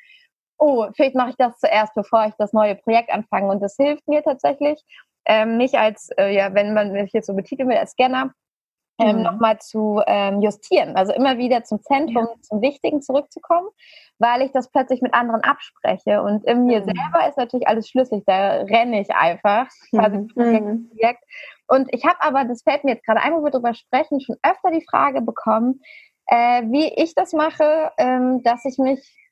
Oh, 0.58 0.88
vielleicht 0.94 1.16
mache 1.16 1.30
ich 1.30 1.38
das 1.38 1.58
zuerst, 1.60 1.94
bevor 1.96 2.26
ich 2.28 2.34
das 2.38 2.52
neue 2.52 2.76
Projekt 2.76 3.10
anfange. 3.10 3.50
Und 3.50 3.62
das 3.62 3.78
hilft 3.78 4.06
mir 4.10 4.22
tatsächlich, 4.22 4.84
ähm, 5.26 5.56
nicht 5.56 5.76
als, 5.76 6.10
äh, 6.18 6.36
ja, 6.36 6.54
wenn 6.54 6.74
man 6.74 6.92
mich 6.92 7.14
jetzt 7.14 7.28
so 7.28 7.36
betiteln 7.36 7.70
will, 7.70 7.78
als 7.78 7.92
Scanner, 7.92 8.34
ähm, 8.98 9.18
mhm. 9.18 9.24
nochmal 9.24 9.60
zu 9.60 10.02
ähm, 10.08 10.42
justieren. 10.42 10.96
Also 10.96 11.14
immer 11.14 11.38
wieder 11.38 11.64
zum 11.64 11.82
Zentrum, 11.82 12.28
ja. 12.28 12.42
zum 12.42 12.62
Wichtigen 12.62 13.02
zurückzukommen, 13.02 13.68
weil 14.20 14.42
ich 14.42 14.52
das 14.52 14.70
plötzlich 14.70 15.02
mit 15.02 15.14
anderen 15.14 15.42
abspreche. 15.42 16.22
Und 16.22 16.46
in 16.46 16.66
mir 16.66 16.82
mhm. 16.82 16.86
selber 16.86 17.28
ist 17.28 17.38
natürlich 17.38 17.68
alles 17.68 17.90
schlüssig. 17.90 18.24
Da 18.26 18.62
renne 18.62 19.02
ich 19.02 19.14
einfach 19.14 19.68
quasi 19.90 20.18
mhm. 20.36 20.90
Projekt. 20.90 21.24
Und 21.68 21.94
ich 21.94 22.06
habe 22.06 22.22
aber, 22.22 22.46
das 22.46 22.64
fällt 22.64 22.84
mir 22.84 22.94
jetzt 22.94 23.06
gerade 23.06 23.22
ein, 23.22 23.34
wo 23.34 23.44
wir 23.44 23.52
drüber 23.52 23.74
sprechen, 23.74 24.22
schon 24.22 24.38
öfter 24.44 24.72
die 24.72 24.86
Frage 24.90 25.22
bekommen, 25.22 25.82
äh, 26.28 26.64
wie 26.64 26.88
ich 26.96 27.16
das 27.16 27.34
mache, 27.34 27.92
ähm, 27.98 28.44
dass 28.44 28.66
ich 28.66 28.78
mich 28.78 29.25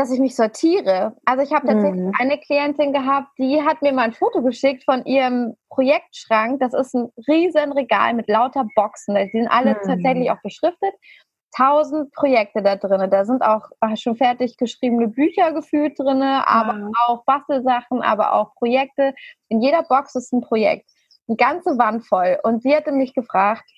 dass 0.00 0.10
ich 0.10 0.18
mich 0.18 0.34
sortiere. 0.34 1.14
Also 1.26 1.42
ich 1.42 1.52
habe 1.52 1.66
tatsächlich 1.66 2.00
mhm. 2.00 2.12
eine 2.18 2.38
Klientin 2.38 2.94
gehabt, 2.94 3.28
die 3.38 3.62
hat 3.62 3.82
mir 3.82 3.92
mal 3.92 4.04
ein 4.04 4.14
Foto 4.14 4.40
geschickt 4.40 4.82
von 4.82 5.04
ihrem 5.04 5.56
Projektschrank. 5.68 6.58
Das 6.58 6.72
ist 6.72 6.94
ein 6.94 7.12
riesen 7.28 7.72
Regal 7.72 8.14
mit 8.14 8.26
lauter 8.26 8.66
Boxen. 8.74 9.14
Die 9.14 9.28
sind 9.30 9.48
alle 9.48 9.74
mhm. 9.74 9.86
tatsächlich 9.86 10.30
auch 10.30 10.40
beschriftet. 10.42 10.94
Tausend 11.54 12.12
Projekte 12.12 12.62
da 12.62 12.76
drin. 12.76 13.10
Da 13.10 13.26
sind 13.26 13.42
auch 13.42 13.68
schon 13.96 14.16
fertig 14.16 14.56
geschriebene 14.56 15.08
Bücher 15.08 15.52
gefühlt 15.52 15.98
drin, 15.98 16.22
aber 16.22 16.72
mhm. 16.72 16.92
auch 17.06 17.24
Bastelsachen, 17.26 18.00
aber 18.00 18.32
auch 18.32 18.54
Projekte. 18.54 19.12
In 19.48 19.60
jeder 19.60 19.82
Box 19.82 20.14
ist 20.14 20.32
ein 20.32 20.40
Projekt. 20.40 20.88
Eine 21.28 21.36
ganze 21.36 21.76
Wand 21.76 22.06
voll. 22.06 22.38
Und 22.42 22.62
sie 22.62 22.74
hatte 22.74 22.92
mich 22.92 23.12
gefragt, 23.12 23.70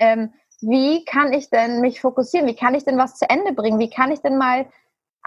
ähm, 0.00 0.32
wie 0.60 1.04
kann 1.04 1.32
ich 1.32 1.50
denn 1.50 1.80
mich 1.80 2.00
fokussieren? 2.00 2.48
Wie 2.48 2.56
kann 2.56 2.74
ich 2.74 2.84
denn 2.84 2.98
was 2.98 3.14
zu 3.14 3.30
Ende 3.30 3.52
bringen? 3.52 3.78
Wie 3.78 3.90
kann 3.90 4.10
ich 4.10 4.22
denn 4.22 4.38
mal 4.38 4.66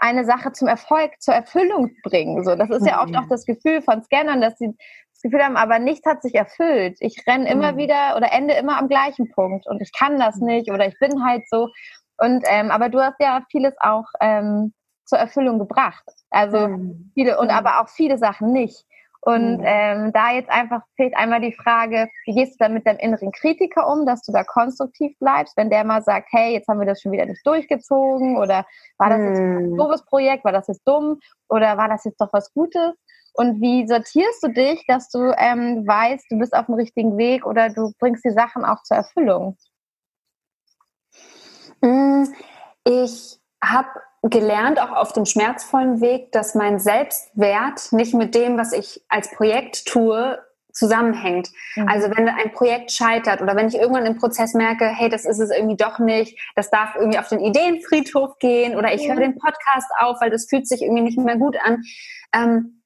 eine 0.00 0.24
Sache 0.24 0.52
zum 0.52 0.66
Erfolg, 0.66 1.12
zur 1.20 1.34
Erfüllung 1.34 1.94
bringen. 2.02 2.42
So, 2.44 2.56
das 2.56 2.70
ist 2.70 2.86
ja 2.86 3.02
oft 3.02 3.14
auch 3.16 3.28
das 3.28 3.44
Gefühl 3.44 3.82
von 3.82 4.02
Scannern, 4.02 4.40
dass 4.40 4.58
sie 4.58 4.74
das 5.12 5.22
Gefühl 5.22 5.44
haben, 5.44 5.56
aber 5.56 5.78
nichts 5.78 6.06
hat 6.06 6.22
sich 6.22 6.34
erfüllt. 6.34 6.96
Ich 7.00 7.22
renne 7.26 7.48
immer 7.50 7.72
mhm. 7.72 7.76
wieder 7.76 8.16
oder 8.16 8.32
ende 8.32 8.54
immer 8.54 8.78
am 8.78 8.88
gleichen 8.88 9.30
Punkt 9.30 9.66
und 9.66 9.82
ich 9.82 9.92
kann 9.92 10.18
das 10.18 10.36
nicht 10.36 10.70
oder 10.70 10.86
ich 10.88 10.98
bin 10.98 11.24
halt 11.24 11.42
so. 11.48 11.68
Und 12.16 12.44
ähm, 12.48 12.70
aber 12.70 12.88
du 12.88 13.00
hast 13.00 13.16
ja 13.20 13.42
vieles 13.50 13.74
auch 13.80 14.06
ähm, 14.20 14.72
zur 15.04 15.18
Erfüllung 15.18 15.58
gebracht. 15.58 16.04
Also 16.30 16.68
mhm. 16.68 17.10
viele 17.14 17.38
und 17.38 17.48
mhm. 17.48 17.54
aber 17.54 17.80
auch 17.80 17.88
viele 17.88 18.16
Sachen 18.16 18.52
nicht. 18.52 18.86
Und 19.22 19.58
mhm. 19.58 19.64
ähm, 19.66 20.12
da 20.12 20.32
jetzt 20.32 20.48
einfach 20.48 20.82
fehlt 20.96 21.14
einmal 21.14 21.40
die 21.40 21.52
Frage, 21.52 22.08
wie 22.24 22.34
gehst 22.34 22.54
du 22.54 22.64
da 22.64 22.68
mit 22.70 22.86
deinem 22.86 22.98
inneren 22.98 23.32
Kritiker 23.32 23.86
um, 23.86 24.06
dass 24.06 24.22
du 24.22 24.32
da 24.32 24.44
konstruktiv 24.44 25.16
bleibst, 25.18 25.56
wenn 25.56 25.68
der 25.68 25.84
mal 25.84 26.02
sagt, 26.02 26.28
hey, 26.30 26.54
jetzt 26.54 26.68
haben 26.68 26.80
wir 26.80 26.86
das 26.86 27.02
schon 27.02 27.12
wieder 27.12 27.26
nicht 27.26 27.46
durchgezogen 27.46 28.38
oder 28.38 28.64
war 28.96 29.10
das 29.10 29.20
jetzt 29.20 29.38
ein 29.38 29.70
mhm. 29.72 29.76
doofes 29.76 30.04
Projekt, 30.06 30.44
war 30.44 30.52
das 30.52 30.68
jetzt 30.68 30.86
dumm 30.86 31.20
oder 31.48 31.76
war 31.76 31.88
das 31.88 32.04
jetzt 32.04 32.20
doch 32.20 32.32
was 32.32 32.52
Gutes? 32.54 32.94
Und 33.34 33.60
wie 33.60 33.86
sortierst 33.86 34.42
du 34.42 34.48
dich, 34.48 34.84
dass 34.86 35.08
du 35.10 35.32
ähm, 35.36 35.86
weißt, 35.86 36.26
du 36.30 36.38
bist 36.38 36.54
auf 36.54 36.66
dem 36.66 36.74
richtigen 36.74 37.16
Weg 37.18 37.46
oder 37.46 37.68
du 37.68 37.92
bringst 37.98 38.24
die 38.24 38.30
Sachen 38.30 38.64
auch 38.64 38.82
zur 38.82 38.96
Erfüllung? 38.96 39.56
Mm, 41.82 42.24
ich 42.84 43.38
habe 43.62 43.88
gelernt, 44.22 44.80
auch 44.80 44.92
auf 44.92 45.12
dem 45.12 45.24
schmerzvollen 45.24 46.00
Weg, 46.00 46.32
dass 46.32 46.54
mein 46.54 46.78
Selbstwert 46.78 47.92
nicht 47.92 48.14
mit 48.14 48.34
dem, 48.34 48.58
was 48.58 48.72
ich 48.72 49.02
als 49.08 49.30
Projekt 49.30 49.86
tue, 49.86 50.38
zusammenhängt. 50.72 51.50
Mhm. 51.74 51.88
Also 51.88 52.10
wenn 52.10 52.28
ein 52.28 52.52
Projekt 52.52 52.92
scheitert 52.92 53.40
oder 53.40 53.56
wenn 53.56 53.68
ich 53.68 53.74
irgendwann 53.74 54.06
im 54.06 54.18
Prozess 54.18 54.54
merke, 54.54 54.86
hey, 54.86 55.08
das 55.08 55.24
ist 55.24 55.38
es 55.38 55.50
irgendwie 55.50 55.76
doch 55.76 55.98
nicht, 55.98 56.38
das 56.54 56.70
darf 56.70 56.94
irgendwie 56.96 57.18
auf 57.18 57.28
den 57.28 57.40
Ideenfriedhof 57.40 58.38
gehen 58.38 58.76
oder 58.76 58.94
ich 58.94 59.02
ja. 59.02 59.12
höre 59.12 59.20
den 59.20 59.38
Podcast 59.38 59.90
auf, 59.98 60.20
weil 60.20 60.30
das 60.30 60.46
fühlt 60.48 60.68
sich 60.68 60.82
irgendwie 60.82 61.02
nicht 61.02 61.18
mehr 61.18 61.36
gut 61.36 61.56
an, 61.62 61.82
ähm, 62.32 62.82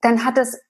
dann 0.00 0.24
hat 0.24 0.36
es 0.38 0.60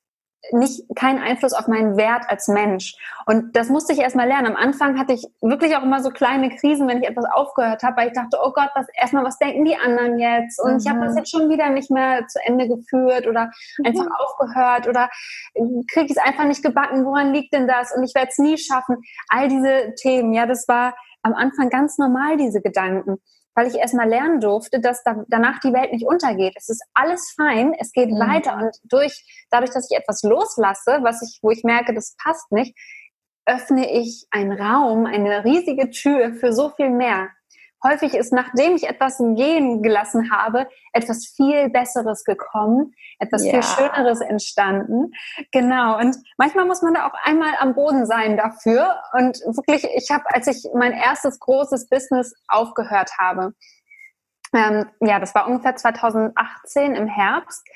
nicht 0.51 0.83
keinen 0.97 1.21
Einfluss 1.21 1.53
auf 1.53 1.69
meinen 1.69 1.97
Wert 1.97 2.25
als 2.29 2.49
Mensch. 2.49 2.97
Und 3.27 3.55
das 3.57 3.69
musste 3.69 3.93
ich 3.93 4.01
erstmal 4.01 4.27
lernen. 4.27 4.49
Am 4.49 4.57
Anfang 4.57 4.99
hatte 4.99 5.13
ich 5.13 5.25
wirklich 5.41 5.77
auch 5.77 5.83
immer 5.83 6.03
so 6.03 6.11
kleine 6.11 6.51
Krisen, 6.51 6.89
wenn 6.89 7.01
ich 7.01 7.09
etwas 7.09 7.25
aufgehört 7.33 7.83
habe, 7.83 7.97
weil 7.97 8.09
ich 8.09 8.15
dachte, 8.15 8.39
oh 8.43 8.53
Gott, 8.53 8.71
was 8.75 8.87
erstmal, 8.95 9.25
was 9.25 9.39
denken 9.39 9.65
die 9.65 9.77
anderen 9.77 10.19
jetzt? 10.19 10.61
Und 10.61 10.73
mhm. 10.73 10.79
ich 10.79 10.89
habe 10.89 11.01
das 11.01 11.17
jetzt 11.17 11.31
schon 11.31 11.49
wieder 11.49 11.71
nicht 11.71 11.91
mehr 11.91 12.27
zu 12.27 12.41
Ende 12.45 12.69
geführt 12.69 13.27
oder 13.27 13.51
mhm. 13.79 13.87
einfach 13.87 14.07
aufgehört 14.19 14.89
oder 14.89 15.09
kriege 15.93 16.07
ich 16.07 16.17
es 16.17 16.19
einfach 16.19 16.45
nicht 16.45 16.63
gebacken, 16.63 17.05
woran 17.05 17.33
liegt 17.33 17.55
denn 17.55 17.69
das? 17.69 17.95
Und 17.95 18.03
ich 18.03 18.15
werde 18.15 18.29
es 18.31 18.39
nie 18.39 18.59
schaffen. 18.59 18.97
All 19.29 19.49
diese 19.49 19.95
Themen, 19.95 20.33
ja, 20.33 20.47
das 20.47 20.67
war 20.67 20.95
am 21.23 21.35
Anfang 21.35 21.71
ganz 21.71 21.99
normal, 21.99 22.37
diese 22.37 22.61
Gedanken 22.61 23.19
weil 23.55 23.67
ich 23.67 23.75
erstmal 23.75 24.09
lernen 24.09 24.41
durfte, 24.41 24.81
dass 24.81 25.03
da, 25.05 25.25
danach 25.29 25.61
die 25.61 25.73
Welt 25.73 25.93
nicht 25.93 26.07
untergeht. 26.07 26.55
Es 26.57 26.69
ist 26.69 26.83
alles 26.95 27.35
fein, 27.37 27.75
es 27.79 27.93
geht 27.93 28.11
mhm. 28.11 28.19
weiter 28.19 28.57
und 28.57 28.77
durch, 28.85 29.47
dadurch, 29.51 29.71
dass 29.71 29.91
ich 29.91 29.99
etwas 29.99 30.23
loslasse, 30.23 31.01
was 31.03 31.23
ich, 31.23 31.39
wo 31.43 31.51
ich 31.51 31.65
merke, 31.65 31.95
das 31.95 32.17
passt 32.23 32.51
nicht, 32.53 32.77
öffne 33.47 33.91
ich 33.91 34.27
einen 34.31 34.53
Raum, 34.53 35.07
eine 35.07 35.45
riesige 35.45 35.91
Tür 35.91 36.35
für 36.35 36.53
so 36.53 36.71
viel 36.71 36.91
mehr 36.91 37.29
häufig 37.83 38.15
ist, 38.15 38.33
nachdem 38.33 38.77
ich 38.77 38.89
etwas 38.89 39.19
gehen 39.19 39.83
gelassen 39.83 40.31
habe, 40.31 40.69
etwas 40.93 41.27
viel 41.27 41.71
Besseres 41.71 42.25
gekommen, 42.25 42.95
etwas 43.19 43.45
ja. 43.45 43.53
viel 43.53 43.63
Schöneres 43.63 44.21
entstanden. 44.21 45.13
Genau. 45.51 45.99
Und 45.99 46.17
manchmal 46.37 46.65
muss 46.65 46.83
man 46.83 46.95
da 46.95 47.07
auch 47.07 47.15
einmal 47.25 47.53
am 47.59 47.75
Boden 47.75 48.07
sein 48.07 48.37
dafür. 48.37 48.97
Und 49.13 49.39
wirklich, 49.47 49.85
ich 49.95 50.11
habe, 50.11 50.25
als 50.27 50.47
ich 50.47 50.69
mein 50.75 50.93
erstes 50.93 51.39
großes 51.41 51.89
Business 51.89 52.35
aufgehört 52.49 53.11
habe, 53.19 53.55
ähm, 54.55 54.87
ja, 55.01 55.19
das 55.19 55.35
war 55.35 55.47
ungefähr 55.47 55.77
2018 55.77 56.95
im 56.95 57.07
Herbst, 57.07 57.67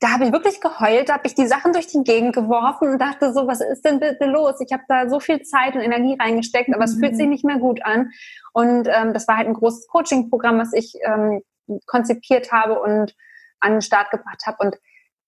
da 0.00 0.10
habe 0.10 0.24
ich 0.24 0.32
wirklich 0.32 0.60
geheult, 0.60 1.08
da 1.08 1.14
habe 1.14 1.26
ich 1.26 1.34
die 1.34 1.46
Sachen 1.46 1.72
durch 1.72 1.86
die 1.86 2.02
Gegend 2.02 2.34
geworfen 2.34 2.88
und 2.88 2.98
dachte 2.98 3.32
so, 3.32 3.46
was 3.46 3.60
ist 3.60 3.84
denn 3.84 4.00
bitte 4.00 4.26
los? 4.26 4.60
Ich 4.60 4.72
habe 4.72 4.82
da 4.88 5.08
so 5.08 5.20
viel 5.20 5.42
Zeit 5.42 5.74
und 5.74 5.80
Energie 5.80 6.16
reingesteckt, 6.20 6.68
aber 6.68 6.78
mhm. 6.78 6.92
es 6.92 6.94
fühlt 6.96 7.16
sich 7.16 7.26
mhm. 7.26 7.30
nicht 7.30 7.44
mehr 7.44 7.58
gut 7.58 7.84
an. 7.84 8.10
Und 8.52 8.88
ähm, 8.88 9.14
das 9.14 9.28
war 9.28 9.36
halt 9.36 9.48
ein 9.48 9.54
großes 9.54 9.86
Coaching-Programm, 9.88 10.58
was 10.58 10.72
ich 10.72 10.94
ähm, 11.06 11.42
konzipiert 11.86 12.52
habe 12.52 12.80
und 12.80 13.14
an 13.60 13.72
den 13.72 13.82
Start 13.82 14.10
gebracht 14.10 14.42
habe. 14.46 14.58
Und 14.60 14.76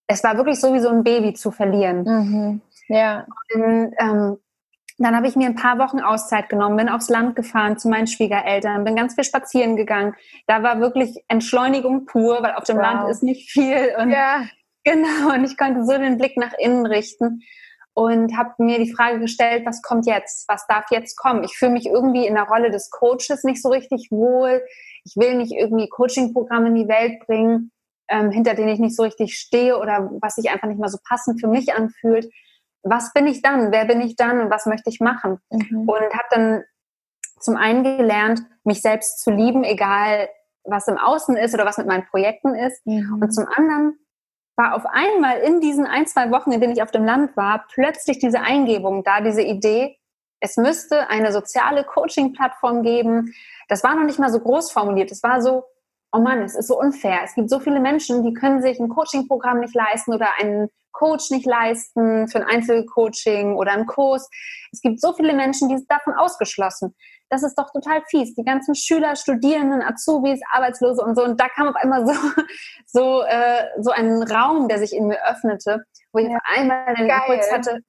es 0.07 0.23
war 0.23 0.37
wirklich 0.37 0.61
so 0.61 0.75
wie 0.75 0.81
so 0.81 0.89
ein 0.89 1.05
Baby 1.05 1.35
zu 1.35 1.51
verlieren. 1.51 2.03
Mhm. 2.03 2.61
Ja. 2.89 3.27
Und, 3.55 3.95
ähm, 3.99 4.37
dann 4.99 5.15
habe 5.15 5.29
ich 5.29 5.37
mir 5.37 5.47
ein 5.47 5.55
paar 5.55 5.79
Wochen 5.79 6.01
Auszeit 6.01 6.49
genommen, 6.49 6.77
bin 6.77 6.89
aufs 6.89 7.09
Land 7.09 7.37
gefahren 7.37 7.79
zu 7.79 7.89
meinen 7.89 8.07
Schwiegereltern, 8.07 8.85
bin 8.85 8.97
ganz 8.97 9.15
viel 9.15 9.25
spazieren 9.25 9.77
gegangen. 9.77 10.15
Da 10.47 10.63
war 10.63 10.81
wirklich 10.81 11.23
Entschleunigung 11.29 12.07
pur, 12.07 12.43
weil 12.43 12.55
auf 12.55 12.65
dem 12.65 12.77
wow. 12.77 12.83
Land 12.83 13.11
ist 13.11 13.23
nicht 13.23 13.51
viel. 13.51 13.95
Und 13.99 14.11
ja. 14.11 14.45
Genau, 14.85 15.35
und 15.35 15.45
ich 15.45 15.57
konnte 15.57 15.85
so 15.85 15.93
den 15.99 16.17
Blick 16.17 16.37
nach 16.37 16.53
innen 16.59 16.87
richten 16.87 17.43
und 17.93 18.37
habe 18.37 18.55
mir 18.59 18.79
die 18.79 18.93
Frage 18.93 19.19
gestellt, 19.19 19.67
was 19.67 19.83
kommt 19.83 20.07
jetzt? 20.07 20.49
Was 20.49 20.67
darf 20.67 20.85
jetzt 20.91 21.17
kommen? 21.17 21.43
Ich 21.45 21.57
fühle 21.57 21.73
mich 21.73 21.87
irgendwie 21.87 22.27
in 22.27 22.35
der 22.35 22.45
Rolle 22.45 22.71
des 22.71 22.91
Coaches 22.91 23.43
nicht 23.43 23.61
so 23.61 23.71
richtig 23.71 24.09
wohl. 24.11 24.63
Ich 25.05 25.17
will 25.17 25.35
nicht 25.37 25.53
irgendwie 25.53 25.89
Coaching-Programme 25.89 26.69
in 26.69 26.75
die 26.75 26.89
Welt 26.89 27.21
bringen, 27.27 27.73
ähm, 28.09 28.31
hinter 28.31 28.55
denen 28.55 28.69
ich 28.69 28.79
nicht 28.79 28.95
so 28.95 29.03
richtig 29.03 29.37
stehe 29.39 29.79
oder 29.79 30.11
was 30.21 30.37
sich 30.37 30.51
einfach 30.51 30.69
nicht 30.69 30.79
mal 30.79 30.89
so 30.89 30.99
passend 31.09 31.41
für 31.41 31.49
mich 31.49 31.75
anfühlt. 31.75 32.31
Was 32.89 33.13
bin 33.13 33.27
ich 33.27 33.43
dann? 33.43 33.73
Wer 33.73 33.85
bin 33.85 34.01
ich 34.01 34.17
dann 34.17 34.41
und 34.41 34.51
was 34.51 34.67
möchte 34.67 34.91
ich 34.91 35.01
machen? 35.01 35.39
Mhm. 35.51 35.89
Und 35.89 36.15
habe 36.15 36.29
dann 36.31 36.65
zum 37.41 37.57
einen 37.57 37.85
gelernt, 37.85 38.43
mich 38.65 38.81
selbst 38.83 39.21
zu 39.21 39.31
lieben, 39.31 39.65
egal 39.65 40.29
was 40.65 40.89
im 40.89 40.99
Außen 40.99 41.37
ist 41.37 41.55
oder 41.55 41.65
was 41.65 41.79
mit 41.79 41.87
meinen 41.87 42.07
Projekten 42.07 42.55
ist. 42.55 42.85
Mhm. 42.87 43.21
Und 43.23 43.31
zum 43.33 43.47
anderen 43.55 43.99
war 44.57 44.75
auf 44.75 44.87
einmal 44.87 45.39
in 45.39 45.61
diesen 45.61 45.87
ein, 45.87 46.07
zwei 46.07 46.31
Wochen, 46.31 46.51
in 46.53 46.61
denen 46.61 46.73
ich 46.73 46.83
auf 46.83 46.91
dem 46.91 47.05
Land 47.05 47.37
war, 47.37 47.67
plötzlich 47.73 48.19
diese 48.19 48.41
Eingebung 48.41 49.05
da, 49.05 49.21
diese 49.21 49.43
Idee, 49.43 49.99
es 50.41 50.57
müsste 50.57 51.09
eine 51.09 51.33
soziale 51.33 51.85
Coaching-Plattform 51.85 52.83
geben. 52.83 53.35
Das 53.69 53.83
war 53.85 53.95
noch 53.95 54.05
nicht 54.05 54.19
mal 54.19 54.31
so 54.31 54.41
groß 54.41 54.71
formuliert. 54.71 55.11
Es 55.11 55.23
war 55.23 55.41
so, 55.41 55.65
oh 56.13 56.19
Mann, 56.21 56.43
es 56.43 56.55
ist 56.55 56.69
so 56.69 56.79
unfair. 56.79 57.21
Es 57.25 57.35
gibt 57.35 57.51
so 57.51 57.61
viele 57.61 57.81
Menschen, 57.81 58.23
die 58.23 58.35
können 58.35 58.63
sich 58.63 58.79
ein 58.79 58.89
Coaching-Programm 58.89 59.61
nicht 59.61 59.75
leisten 59.75 60.15
oder 60.15 60.29
einen 60.39 60.69
Coach 60.93 61.31
nicht 61.31 61.45
leisten 61.45 62.27
für 62.29 62.39
ein 62.39 62.47
Einzelcoaching 62.47 63.55
oder 63.55 63.73
einen 63.73 63.87
Kurs. 63.87 64.29
Es 64.73 64.81
gibt 64.81 65.01
so 65.01 65.13
viele 65.13 65.35
Menschen, 65.35 65.69
die 65.69 65.77
sind 65.77 65.91
davon 65.91 66.15
ausgeschlossen 66.15 66.95
das 67.29 67.43
ist 67.43 67.57
doch 67.57 67.71
total 67.73 68.03
fies. 68.09 68.35
Die 68.35 68.45
ganzen 68.45 68.75
Schüler, 68.75 69.17
Studierenden, 69.17 69.83
Azubis, 69.83 70.41
Arbeitslose 70.53 71.03
und 71.03 71.17
so. 71.17 71.25
Und 71.25 71.41
da 71.41 71.49
kam 71.49 71.69
auf 71.69 71.77
einmal 71.77 72.07
so, 72.07 72.13
so, 72.87 73.23
äh, 73.23 73.65
so 73.81 73.91
ein 73.91 74.23
Raum, 74.23 74.69
der 74.69 74.79
sich 74.79 74.93
in 74.93 75.09
mir 75.09 75.19
öffnete, 75.27 75.85
wo 76.13 76.21
ich 76.21 76.29
ja. 76.29 76.37
auf 76.37 76.43
einmal 76.57 76.95
den. 76.95 77.09
Impuls 77.09 77.53
hatte, 77.53 77.81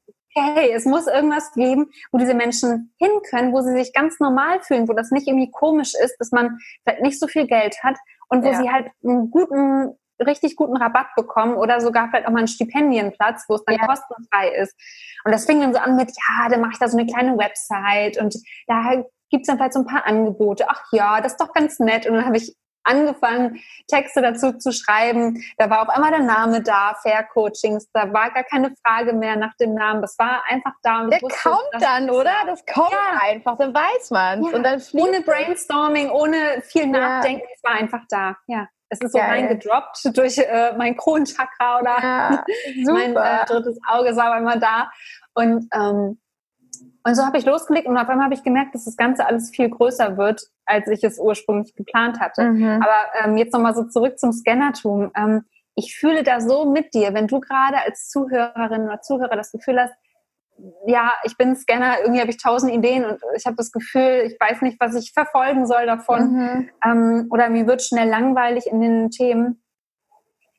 hey, 0.42 0.72
es 0.74 0.86
muss 0.86 1.08
irgendwas 1.08 1.52
geben, 1.54 1.90
wo 2.12 2.18
diese 2.18 2.34
Menschen 2.34 2.94
hin 2.98 3.12
können, 3.30 3.54
wo 3.54 3.62
sie 3.62 3.72
sich 3.72 3.94
ganz 3.94 4.20
normal 4.20 4.62
fühlen, 4.62 4.88
wo 4.88 4.94
das 4.94 5.12
nicht 5.12 5.28
irgendwie 5.28 5.52
komisch 5.52 5.94
ist, 6.04 6.18
dass 6.20 6.32
man 6.32 6.58
vielleicht 6.84 7.02
nicht 7.02 7.20
so 7.20 7.28
viel 7.28 7.48
Geld 7.48 7.84
hat 7.84 7.98
und 8.30 8.44
wo 8.44 8.50
ja. 8.50 8.62
sie 8.62 8.70
halt 8.70 8.88
einen 9.04 9.32
guten 9.32 9.98
richtig 10.26 10.56
guten 10.56 10.78
Rabatt 10.78 11.08
bekommen 11.16 11.56
oder 11.56 11.80
sogar 11.80 12.10
vielleicht 12.10 12.28
auch 12.28 12.32
mal 12.32 12.40
einen 12.40 12.48
Stipendienplatz, 12.48 13.46
wo 13.48 13.56
es 13.56 13.64
dann 13.66 13.76
ja. 13.76 13.86
kostenfrei 13.86 14.50
ist. 14.50 14.76
Und 15.24 15.32
das 15.32 15.46
fing 15.46 15.62
dann 15.62 15.74
so 15.74 15.80
an 15.80 15.96
mit, 15.96 16.10
ja, 16.10 16.50
dann 16.50 16.62
mache 16.62 16.72
ich 16.74 16.80
da 16.80 16.88
so 16.88 16.98
eine 16.98 17.08
kleine 17.08 17.38
Website 17.38 18.18
und 18.20 18.36
da 18.68 19.04
gibt 19.30 19.42
es 19.42 19.48
dann 19.48 19.58
vielleicht 19.58 19.74
so 19.74 19.80
ein 19.80 19.86
paar 19.86 20.06
Angebote. 20.06 20.66
Ach 20.70 20.84
ja, 20.92 21.22
das 21.22 21.34
ist 21.34 21.42
doch 21.42 21.54
ganz 21.54 21.80
nett. 21.80 22.08
Und 22.08 22.16
dann 22.16 22.26
habe 22.26 22.38
ich 22.38 22.56
angefangen, 22.88 23.60
Texte 23.88 24.22
dazu 24.22 24.54
zu 24.54 24.72
schreiben. 24.72 25.44
Da 25.58 25.70
war 25.70 25.84
auf 25.84 25.90
einmal 25.90 26.12
der 26.12 26.24
Name 26.24 26.62
da, 26.62 26.96
Fair 27.02 27.24
Coachings. 27.24 27.90
Da 27.94 28.14
war 28.14 28.32
gar 28.32 28.44
keine 28.44 28.74
Frage 28.86 29.14
mehr 29.14 29.36
nach 29.36 29.56
dem 29.60 29.74
Namen. 29.74 30.02
Das 30.02 30.18
war 30.18 30.44
einfach 30.48 30.74
da. 30.84 31.02
Und 31.02 31.12
der 31.12 31.22
wusste, 31.22 31.50
kommt 31.50 31.82
dann, 31.82 32.10
oder? 32.10 32.34
Das 32.46 32.66
kommt 32.66 32.92
ja. 32.92 33.20
einfach, 33.22 33.58
dann 33.58 33.74
weiß 33.74 34.12
man 34.12 34.44
ja. 34.44 34.56
Und 34.56 34.64
dann 34.64 34.82
ohne 34.94 35.22
Brainstorming, 35.22 36.10
ohne 36.10 36.62
viel 36.64 36.88
Nachdenken, 36.88 37.46
es 37.54 37.64
war 37.64 37.74
einfach 37.74 38.02
da. 38.10 38.36
Ja. 38.48 38.68
Es 38.90 39.02
ist 39.02 39.12
so 39.12 39.18
Geil. 39.18 39.30
reingedroppt 39.32 40.18
durch 40.18 40.38
äh, 40.38 40.74
mein 40.78 40.96
Kronenchakra 40.96 41.80
oder 41.80 41.98
ja, 42.02 42.46
mein 42.86 43.16
äh, 43.16 43.46
drittes 43.46 43.78
Auge 43.86 44.10
aber 44.12 44.38
immer 44.38 44.58
da. 44.58 44.90
Und, 45.34 45.68
ähm, 45.74 46.20
und 47.08 47.16
so 47.16 47.26
habe 47.26 47.38
ich 47.38 47.46
losgelegt 47.46 47.88
und 47.88 47.98
auf 47.98 48.10
einmal 48.10 48.26
habe 48.26 48.34
ich 48.34 48.44
gemerkt, 48.44 48.76
dass 48.76 48.84
das 48.84 48.98
Ganze 48.98 49.26
alles 49.26 49.50
viel 49.50 49.70
größer 49.70 50.18
wird, 50.18 50.42
als 50.66 50.90
ich 50.90 51.06
es 51.06 51.20
ursprünglich 51.20 51.74
geplant 51.74 52.20
hatte. 52.20 52.44
Mhm. 52.44 52.84
Aber 52.84 53.24
ähm, 53.24 53.38
jetzt 53.38 53.54
nochmal 53.54 53.74
so 53.74 53.86
zurück 53.86 54.20
zum 54.20 54.34
Scannertum. 54.34 55.12
Ähm, 55.16 55.46
ich 55.76 55.96
fühle 55.96 56.24
da 56.24 56.42
so 56.42 56.70
mit 56.70 56.94
dir, 56.94 57.14
wenn 57.14 57.28
du 57.28 57.40
gerade 57.40 57.78
als 57.78 58.10
Zuhörerin 58.10 58.84
oder 58.84 59.00
Zuhörer 59.00 59.38
das 59.38 59.54
Gefühl 59.54 59.80
hast, 59.80 59.94
ja, 60.86 61.14
ich 61.24 61.38
bin 61.38 61.56
Scanner, 61.56 62.00
irgendwie 62.02 62.20
habe 62.20 62.32
ich 62.32 62.42
tausend 62.42 62.74
Ideen 62.74 63.06
und 63.06 63.22
ich 63.38 63.46
habe 63.46 63.56
das 63.56 63.72
Gefühl, 63.72 64.24
ich 64.26 64.38
weiß 64.38 64.62
nicht, 64.62 64.78
was 64.82 64.94
ich 64.96 65.14
verfolgen 65.14 65.66
soll 65.66 65.86
davon. 65.86 66.34
Mhm. 66.34 66.70
Ähm, 66.84 67.28
oder 67.30 67.50
mir 67.50 67.68
wird 67.68 67.84
schnell 67.84 68.10
langweilig 68.10 68.68
in 68.68 68.82
den 68.82 69.12
Themen. 69.12 69.64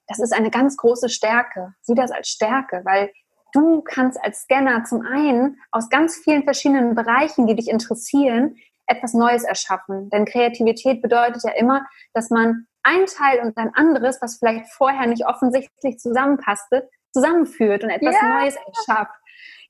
Das 0.07 0.19
ist 0.19 0.33
eine 0.33 0.51
ganz 0.51 0.79
große 0.79 1.11
Stärke. 1.11 1.75
Sieh 1.83 1.95
das 1.95 2.11
als 2.11 2.29
Stärke, 2.29 2.81
weil 2.85 3.11
du 3.53 3.83
kannst 3.83 4.19
als 4.23 4.43
Scanner 4.43 4.85
zum 4.85 5.03
einen 5.03 5.59
aus 5.71 5.89
ganz 5.89 6.17
vielen 6.17 6.45
verschiedenen 6.45 6.95
Bereichen, 6.95 7.47
die 7.47 7.55
dich 7.55 7.69
interessieren, 7.69 8.57
etwas 8.87 9.15
Neues 9.15 9.45
erschaffen. 9.45 10.11
Denn 10.11 10.25
Kreativität 10.25 11.03
bedeutet 11.03 11.43
ja 11.45 11.53
immer, 11.53 11.87
dass 12.15 12.31
man 12.31 12.67
ein 12.83 13.07
Teil 13.07 13.41
und 13.41 13.57
ein 13.57 13.75
anderes, 13.75 14.21
was 14.23 14.39
vielleicht 14.39 14.71
vorher 14.73 15.07
nicht 15.07 15.27
offensichtlich 15.27 15.99
zusammenpasste, 15.99 16.89
zusammenführt 17.13 17.85
und 17.85 17.91
etwas 17.91 18.15
ja. 18.15 18.41
Neues 18.41 18.57
erschafft. 18.57 19.15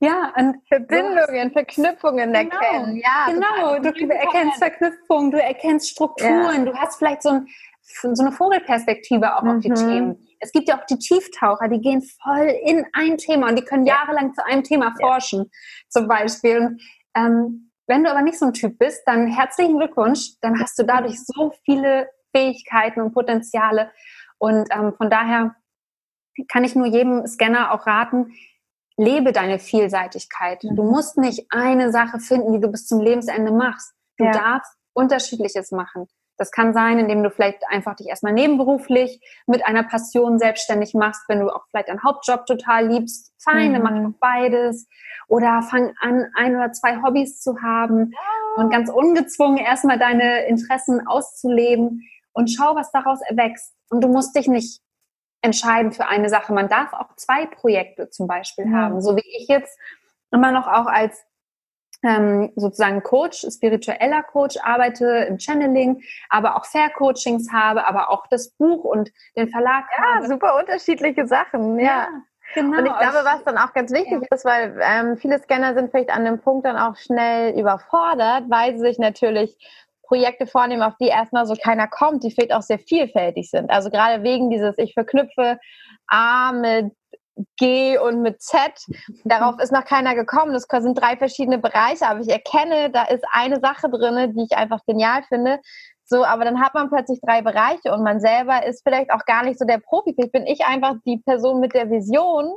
Ja, 0.01 0.33
und 0.37 0.55
Verbindungen, 0.67 1.51
Verknüpfungen 1.51 2.31
genau, 2.31 2.55
erkennen. 2.55 2.95
Ja, 2.95 3.27
genau. 3.27 3.79
Du 3.79 4.07
erkennst 4.07 4.57
Verknüpfungen, 4.57 5.31
du 5.31 5.41
erkennst 5.41 5.89
Strukturen, 5.89 6.65
ja. 6.65 6.71
du 6.71 6.73
hast 6.75 6.97
vielleicht 6.97 7.21
so, 7.21 7.29
ein, 7.29 7.47
so 7.81 8.23
eine 8.23 8.31
Vogelperspektive 8.31 9.35
auch 9.35 9.43
mhm. 9.43 9.49
auf 9.49 9.59
die 9.59 9.69
mhm. 9.69 9.75
Themen. 9.75 10.28
Es 10.39 10.51
gibt 10.51 10.69
ja 10.69 10.79
auch 10.79 10.85
die 10.85 10.97
Tieftaucher, 10.97 11.67
die 11.67 11.81
gehen 11.81 12.01
voll 12.01 12.53
in 12.63 12.85
ein 12.93 13.17
Thema 13.17 13.49
und 13.49 13.57
die 13.57 13.65
können 13.65 13.85
jahrelang 13.85 14.33
zu 14.33 14.45
einem 14.45 14.63
Thema 14.63 14.93
forschen, 14.99 15.51
zum 15.89 16.07
Beispiel. 16.07 16.59
Und, 16.59 16.81
ähm, 17.15 17.71
wenn 17.87 18.03
du 18.03 18.11
aber 18.11 18.21
nicht 18.21 18.37
so 18.37 18.45
ein 18.45 18.53
Typ 18.53 18.77
bist, 18.77 19.01
dann 19.05 19.27
herzlichen 19.27 19.77
Glückwunsch, 19.77 20.39
dann 20.41 20.59
hast 20.59 20.77
du 20.77 20.83
dadurch 20.83 21.19
so 21.25 21.51
viele 21.65 22.07
Fähigkeiten 22.35 23.01
und 23.01 23.13
Potenziale. 23.13 23.91
Und 24.37 24.69
ähm, 24.71 24.93
von 24.95 25.09
daher 25.09 25.55
kann 26.47 26.63
ich 26.63 26.75
nur 26.75 26.85
jedem 26.85 27.25
Scanner 27.25 27.73
auch 27.73 27.87
raten, 27.87 28.33
lebe 28.95 29.31
deine 29.31 29.59
Vielseitigkeit. 29.59 30.61
Du 30.63 30.83
mhm. 30.83 30.89
musst 30.91 31.17
nicht 31.17 31.47
eine 31.49 31.91
Sache 31.91 32.19
finden, 32.19 32.53
die 32.53 32.59
du 32.59 32.69
bis 32.69 32.85
zum 32.85 33.01
Lebensende 33.01 33.51
machst. 33.51 33.93
Du 34.17 34.25
ja. 34.25 34.31
darfst 34.31 34.73
unterschiedliches 34.93 35.71
machen. 35.71 36.07
Das 36.39 36.51
kann 36.51 36.73
sein, 36.73 36.99
indem 36.99 37.21
du 37.21 37.29
vielleicht 37.29 37.67
einfach 37.67 37.95
dich 37.95 38.07
erstmal 38.07 38.31
nebenberuflich 38.31 39.19
mit 39.45 39.65
einer 39.65 39.83
Passion 39.83 40.39
selbstständig 40.39 40.93
machst, 40.93 41.23
wenn 41.27 41.41
du 41.41 41.49
auch 41.49 41.65
vielleicht 41.69 41.89
einen 41.89 42.01
Hauptjob 42.01 42.45
total 42.45 42.87
liebst. 42.87 43.33
Fein, 43.37 43.69
mhm. 43.69 43.73
dann 43.73 43.83
mach 43.83 44.11
doch 44.11 44.19
beides. 44.19 44.87
Oder 45.27 45.61
fang 45.61 45.93
an, 45.99 46.27
ein 46.35 46.55
oder 46.55 46.71
zwei 46.71 47.01
Hobbys 47.03 47.41
zu 47.41 47.61
haben 47.61 48.13
und 48.55 48.71
ganz 48.71 48.89
ungezwungen 48.89 49.57
erstmal 49.57 49.99
deine 49.99 50.45
Interessen 50.45 51.05
auszuleben 51.05 52.07
und 52.31 52.49
schau, 52.49 52.73
was 52.75 52.91
daraus 52.91 53.19
erwächst. 53.21 53.75
Und 53.89 54.01
du 54.01 54.07
musst 54.07 54.35
dich 54.35 54.47
nicht 54.47 54.81
entscheiden 55.41 55.91
für 55.91 56.07
eine 56.07 56.29
Sache. 56.29 56.53
Man 56.53 56.69
darf 56.69 56.93
auch 56.93 57.15
zwei 57.17 57.47
Projekte 57.47 58.09
zum 58.09 58.27
Beispiel 58.27 58.65
mhm. 58.65 58.75
haben, 58.75 59.01
so 59.01 59.17
wie 59.17 59.37
ich 59.37 59.49
jetzt 59.49 59.77
immer 60.31 60.51
noch 60.51 60.67
auch 60.67 60.85
als 60.85 61.21
ähm, 62.03 62.51
sozusagen 62.55 63.03
Coach, 63.03 63.45
spiritueller 63.49 64.23
Coach 64.23 64.57
arbeite 64.63 65.05
im 65.27 65.39
Channeling, 65.39 66.01
aber 66.29 66.55
auch 66.55 66.65
Fair 66.65 66.89
Coachings 66.89 67.51
habe, 67.51 67.85
aber 67.85 68.09
auch 68.09 68.27
das 68.27 68.49
Buch 68.51 68.83
und 68.83 69.11
den 69.35 69.49
Verlag. 69.49 69.85
Ja, 69.97 70.15
habe. 70.15 70.27
super 70.27 70.57
unterschiedliche 70.57 71.27
Sachen, 71.27 71.79
ja. 71.79 71.85
ja. 71.85 72.07
Genau. 72.55 72.79
Und 72.79 72.85
ich 72.87 72.97
glaube, 72.97 73.19
was 73.23 73.43
dann 73.43 73.57
auch 73.57 73.73
ganz 73.73 73.91
wichtig 73.91 74.21
ja. 74.21 74.35
ist, 74.35 74.43
weil 74.43 74.79
ähm, 74.81 75.17
viele 75.17 75.37
Scanner 75.39 75.75
sind 75.75 75.91
vielleicht 75.91 76.09
an 76.09 76.25
dem 76.25 76.39
Punkt 76.39 76.65
dann 76.65 76.77
auch 76.77 76.95
schnell 76.95 77.57
überfordert, 77.59 78.45
weil 78.49 78.73
sie 78.73 78.79
sich 78.79 78.97
natürlich 78.97 79.55
Projekte 80.09 80.47
vornehmen, 80.47 80.81
auf 80.81 80.95
die 80.99 81.09
erstmal 81.09 81.45
so 81.45 81.53
keiner 81.53 81.87
kommt, 81.87 82.23
die 82.23 82.31
vielleicht 82.31 82.53
auch 82.53 82.63
sehr 82.63 82.79
vielfältig 82.79 83.51
sind. 83.51 83.69
Also 83.69 83.91
gerade 83.91 84.23
wegen 84.23 84.49
dieses, 84.49 84.75
ich 84.79 84.95
verknüpfe 84.95 85.59
A 86.07 86.51
mit 86.51 86.91
G 87.57 87.97
und 87.97 88.21
mit 88.21 88.41
Z. 88.41 88.59
Darauf 89.25 89.59
ist 89.59 89.71
noch 89.71 89.85
keiner 89.85 90.15
gekommen. 90.15 90.53
Das 90.53 90.67
sind 90.69 90.99
drei 90.99 91.17
verschiedene 91.17 91.57
Bereiche, 91.57 92.07
aber 92.07 92.19
ich 92.19 92.29
erkenne, 92.29 92.89
da 92.91 93.03
ist 93.03 93.23
eine 93.31 93.59
Sache 93.59 93.89
drin, 93.89 94.33
die 94.35 94.45
ich 94.49 94.57
einfach 94.57 94.85
genial 94.85 95.23
finde. 95.23 95.59
So, 96.05 96.25
aber 96.25 96.43
dann 96.43 96.59
hat 96.59 96.73
man 96.73 96.89
plötzlich 96.89 97.19
drei 97.21 97.41
Bereiche 97.41 97.93
und 97.93 98.03
man 98.03 98.19
selber 98.19 98.65
ist 98.65 98.81
vielleicht 98.83 99.11
auch 99.11 99.25
gar 99.25 99.43
nicht 99.43 99.59
so 99.59 99.65
der 99.65 99.77
Profi. 99.77 100.13
Vielleicht 100.15 100.31
bin 100.31 100.47
ich 100.47 100.65
einfach 100.65 100.95
die 101.05 101.19
Person 101.19 101.59
mit 101.59 101.75
der 101.75 101.91
Vision 101.91 102.55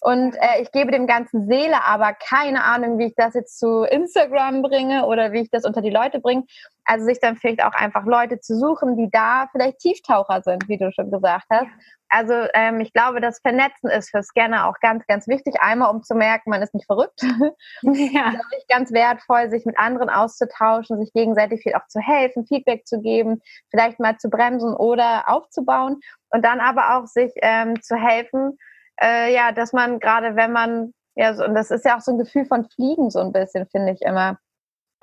und 0.00 0.36
äh, 0.36 0.60
ich 0.60 0.70
gebe 0.72 0.90
dem 0.90 1.06
Ganzen 1.06 1.46
Seele, 1.48 1.82
aber 1.84 2.12
keine 2.12 2.64
Ahnung, 2.64 2.98
wie 2.98 3.06
ich 3.06 3.14
das 3.16 3.34
jetzt 3.34 3.58
zu 3.58 3.84
Instagram 3.84 4.62
bringe 4.62 5.06
oder 5.06 5.32
wie 5.32 5.40
ich 5.40 5.50
das 5.50 5.64
unter 5.64 5.80
die 5.80 5.90
Leute 5.90 6.20
bringe. 6.20 6.44
Also 6.84 7.06
sich 7.06 7.20
dann 7.20 7.36
vielleicht 7.36 7.64
auch 7.64 7.72
einfach 7.72 8.04
Leute 8.04 8.40
zu 8.40 8.58
suchen, 8.58 8.96
die 8.96 9.08
da 9.10 9.48
vielleicht 9.50 9.78
Tieftaucher 9.78 10.42
sind, 10.42 10.68
wie 10.68 10.76
du 10.76 10.92
schon 10.92 11.10
gesagt 11.10 11.46
hast. 11.50 11.68
Also 12.10 12.34
ähm, 12.52 12.80
ich 12.80 12.92
glaube, 12.92 13.20
das 13.20 13.40
Vernetzen 13.40 13.88
ist 13.88 14.10
für 14.10 14.22
Scanner 14.22 14.68
auch 14.68 14.78
ganz, 14.80 15.06
ganz 15.06 15.26
wichtig. 15.26 15.54
Einmal, 15.60 15.90
um 15.90 16.02
zu 16.02 16.14
merken, 16.14 16.50
man 16.50 16.62
ist 16.62 16.74
nicht 16.74 16.86
verrückt. 16.86 17.22
Ja. 17.82 18.32
Das 18.32 18.58
ist 18.58 18.68
ganz 18.68 18.92
wertvoll, 18.92 19.50
sich 19.50 19.64
mit 19.64 19.78
anderen 19.78 20.10
auszutauschen, 20.10 20.98
sich 20.98 21.12
gegenseitig 21.12 21.62
viel 21.62 21.74
auch 21.74 21.86
zu 21.88 22.00
helfen, 22.00 22.46
Feedback 22.46 22.86
zu 22.86 23.00
geben, 23.00 23.40
vielleicht 23.70 24.00
mal 24.00 24.16
zu 24.18 24.28
bremsen 24.28 24.74
oder 24.74 25.24
aufzubauen 25.28 26.00
und 26.30 26.44
dann 26.44 26.60
aber 26.60 26.96
auch 26.96 27.06
sich 27.06 27.32
ähm, 27.42 27.80
zu 27.82 27.96
helfen, 27.96 28.58
äh, 29.00 29.34
ja, 29.34 29.52
dass 29.52 29.72
man 29.72 29.98
gerade, 30.00 30.36
wenn 30.36 30.52
man, 30.52 30.92
ja, 31.16 31.34
so, 31.34 31.44
und 31.44 31.54
das 31.54 31.70
ist 31.70 31.84
ja 31.84 31.96
auch 31.96 32.00
so 32.00 32.12
ein 32.12 32.18
Gefühl 32.18 32.46
von 32.46 32.68
Fliegen 32.70 33.10
so 33.10 33.20
ein 33.20 33.32
bisschen, 33.32 33.66
finde 33.68 33.92
ich 33.92 34.02
immer. 34.02 34.38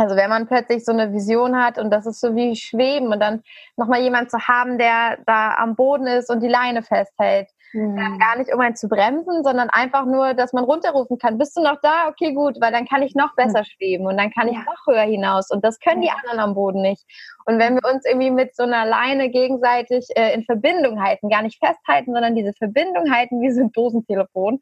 Also 0.02 0.16
wenn 0.16 0.32
man 0.32 0.48
plötzlich 0.48 0.84
so 0.84 0.92
eine 0.92 1.14
Vision 1.14 1.56
hat 1.56 1.78
und 1.78 1.92
das 1.92 2.08
ist 2.08 2.22
so 2.22 2.36
wie 2.36 2.56
Schweben 2.56 3.10
und 3.10 3.20
dann 3.20 3.44
nochmal 3.78 4.02
jemand 4.02 4.32
zu 4.32 4.40
haben, 4.40 4.80
der 4.80 5.20
da 5.28 5.54
am 5.54 5.76
Boden 5.76 6.08
ist 6.08 6.32
und 6.32 6.42
die 6.42 6.48
Leine 6.48 6.82
festhält. 6.82 7.50
Mhm. 7.74 8.20
gar 8.20 8.38
nicht, 8.38 8.54
um 8.54 8.60
einen 8.60 8.76
zu 8.76 8.90
bremsen, 8.90 9.46
sondern 9.46 9.70
einfach 9.70 10.06
nur, 10.06 10.34
dass 10.34 10.52
man 10.52 10.66
runterrufen 10.66 11.18
kann. 11.18 11.38
Bist 11.38 11.56
du 11.56 11.62
noch 11.62 11.80
da? 11.82 12.10
Okay, 12.10 12.34
gut, 12.34 12.60
weil 12.60 12.74
dann 12.74 12.86
kann 12.86 13.02
ich 13.02 13.16
noch 13.16 13.34
besser 13.36 13.60
mhm. 13.60 13.66
schweben 13.66 14.08
und 14.08 14.18
dann 14.18 14.32
kann 14.32 14.50
ich 14.50 14.58
noch 14.58 14.88
höher 14.88 15.04
hinaus 15.04 15.52
und 15.52 15.64
das 15.64 15.80
können 15.80 16.02
die 16.02 16.10
anderen 16.10 16.40
am 16.40 16.54
Boden 16.54 16.82
nicht. 16.82 17.06
Und 17.46 17.60
wenn 17.60 17.76
wir 17.76 17.90
uns 17.90 18.04
irgendwie 18.06 18.32
mit 18.32 18.58
so 18.58 18.64
einer 18.64 18.86
Leine 18.86 19.30
gegenseitig 19.30 20.08
äh, 20.16 20.34
in 20.34 20.44
Verbindung 20.44 21.02
halten, 21.02 21.30
gar 21.30 21.44
nicht 21.44 21.64
festhalten, 21.64 22.12
sondern 22.12 22.36
diese 22.36 22.52
Verbindung 22.54 23.10
halten 23.14 23.40
wie 23.40 23.52
so 23.52 23.62
ein 23.62 23.72
Dosentelefon, 23.72 24.60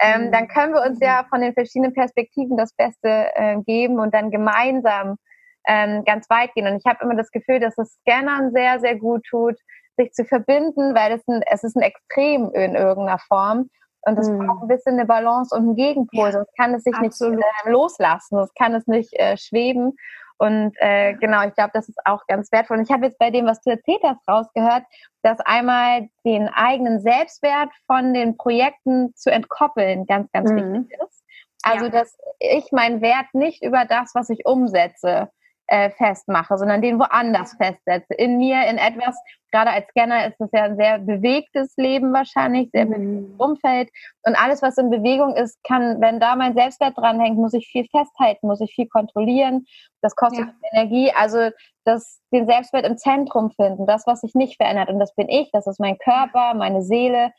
ähm, 0.00 0.26
mhm. 0.26 0.32
dann 0.32 0.48
können 0.48 0.74
wir 0.74 0.82
uns 0.82 0.98
ja 1.00 1.24
von 1.28 1.40
den 1.40 1.54
verschiedenen 1.54 1.92
Perspektiven 1.92 2.56
das 2.56 2.74
Beste 2.74 3.28
äh, 3.34 3.56
geben 3.62 3.98
und 3.98 4.14
dann 4.14 4.30
gemeinsam 4.30 5.16
ähm, 5.66 6.04
ganz 6.04 6.28
weit 6.30 6.52
gehen. 6.54 6.66
Und 6.66 6.76
ich 6.76 6.84
habe 6.86 7.04
immer 7.04 7.14
das 7.14 7.30
Gefühl, 7.30 7.60
dass 7.60 7.76
es 7.78 7.98
Scannern 8.00 8.52
sehr, 8.52 8.80
sehr 8.80 8.96
gut 8.96 9.22
tut, 9.28 9.56
sich 9.96 10.12
zu 10.12 10.24
verbinden, 10.24 10.94
weil 10.94 11.12
es, 11.12 11.26
ein, 11.28 11.42
es 11.50 11.62
ist 11.64 11.76
ein 11.76 11.82
Extrem 11.82 12.50
in 12.54 12.74
irgendeiner 12.74 13.18
Form. 13.18 13.68
Und 14.04 14.18
es 14.18 14.28
mhm. 14.28 14.38
braucht 14.38 14.62
ein 14.62 14.68
bisschen 14.68 14.94
eine 14.94 15.06
Balance 15.06 15.54
und 15.54 15.62
einen 15.62 15.76
Gegenpol, 15.76 16.26
ja, 16.26 16.32
sonst 16.32 16.50
kann 16.56 16.74
es 16.74 16.82
sich 16.82 16.94
absolut. 16.94 17.36
nicht 17.36 17.46
äh, 17.64 17.70
loslassen, 17.70 18.36
sonst 18.36 18.54
kann 18.56 18.74
es 18.74 18.86
nicht 18.88 19.12
äh, 19.14 19.36
schweben. 19.36 19.92
Und 20.38 20.74
äh, 20.78 21.14
genau, 21.14 21.46
ich 21.46 21.54
glaube, 21.54 21.70
das 21.72 21.88
ist 21.88 21.98
auch 22.04 22.26
ganz 22.26 22.50
wertvoll. 22.52 22.78
Und 22.78 22.84
ich 22.84 22.92
habe 22.92 23.06
jetzt 23.06 23.18
bei 23.18 23.30
dem, 23.30 23.46
was 23.46 23.60
du 23.62 23.70
erzählt 23.70 24.02
hast, 24.02 24.26
rausgehört, 24.28 24.84
dass 25.22 25.38
einmal 25.40 26.08
den 26.24 26.48
eigenen 26.48 27.00
Selbstwert 27.00 27.70
von 27.86 28.12
den 28.12 28.36
Projekten 28.36 29.14
zu 29.14 29.30
entkoppeln 29.30 30.06
ganz, 30.06 30.30
ganz 30.32 30.50
mhm. 30.50 30.56
wichtig 30.56 30.98
ist. 31.00 31.24
Also, 31.62 31.86
ja. 31.86 31.90
dass 31.90 32.16
ich 32.40 32.72
meinen 32.72 33.00
Wert 33.00 33.26
nicht 33.32 33.62
über 33.62 33.84
das, 33.84 34.14
was 34.14 34.30
ich 34.30 34.46
umsetze, 34.46 35.30
äh, 35.66 35.90
festmache, 35.90 36.58
sondern 36.58 36.82
den 36.82 36.98
woanders 36.98 37.54
festsetze. 37.54 38.14
In 38.14 38.36
mir, 38.36 38.66
in 38.68 38.78
etwas, 38.78 39.16
gerade 39.50 39.70
als 39.70 39.86
Scanner 39.88 40.26
ist 40.26 40.40
es 40.40 40.50
ja 40.52 40.64
ein 40.64 40.76
sehr 40.76 40.98
bewegtes 40.98 41.74
Leben 41.76 42.12
wahrscheinlich, 42.12 42.70
sehr 42.72 42.86
mhm. 42.86 43.34
Umfeld. 43.38 43.88
Und 44.22 44.36
alles, 44.36 44.60
was 44.62 44.76
in 44.76 44.90
Bewegung 44.90 45.34
ist, 45.34 45.62
kann, 45.64 46.00
wenn 46.00 46.20
da 46.20 46.36
mein 46.36 46.54
Selbstwert 46.54 46.98
dranhängt, 46.98 47.38
muss 47.38 47.54
ich 47.54 47.68
viel 47.68 47.86
festhalten, 47.90 48.46
muss 48.46 48.60
ich 48.60 48.74
viel 48.74 48.88
kontrollieren. 48.88 49.64
Das 50.02 50.16
kostet 50.16 50.46
ja. 50.46 50.54
Energie. 50.72 51.12
Also 51.12 51.50
das, 51.84 52.20
den 52.32 52.46
Selbstwert 52.46 52.86
im 52.86 52.98
Zentrum 52.98 53.50
finden, 53.50 53.86
das, 53.86 54.06
was 54.06 54.20
sich 54.20 54.34
nicht 54.34 54.56
verändert. 54.56 54.88
Und 54.90 54.98
das 54.98 55.14
bin 55.14 55.28
ich, 55.28 55.50
das 55.52 55.66
ist 55.66 55.80
mein 55.80 55.96
Körper, 55.98 56.54
meine 56.54 56.82
Seele. 56.82 57.32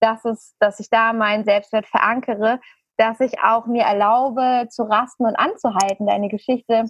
Das 0.00 0.24
ist, 0.24 0.54
dass 0.60 0.80
ich 0.80 0.90
da 0.90 1.12
meinen 1.12 1.44
Selbstwert 1.44 1.86
verankere, 1.86 2.60
dass 2.98 3.20
ich 3.20 3.40
auch 3.40 3.66
mir 3.66 3.84
erlaube, 3.84 4.68
zu 4.68 4.82
rasten 4.82 5.24
und 5.24 5.34
anzuhalten. 5.36 6.06
Deine 6.06 6.28
Geschichte 6.28 6.84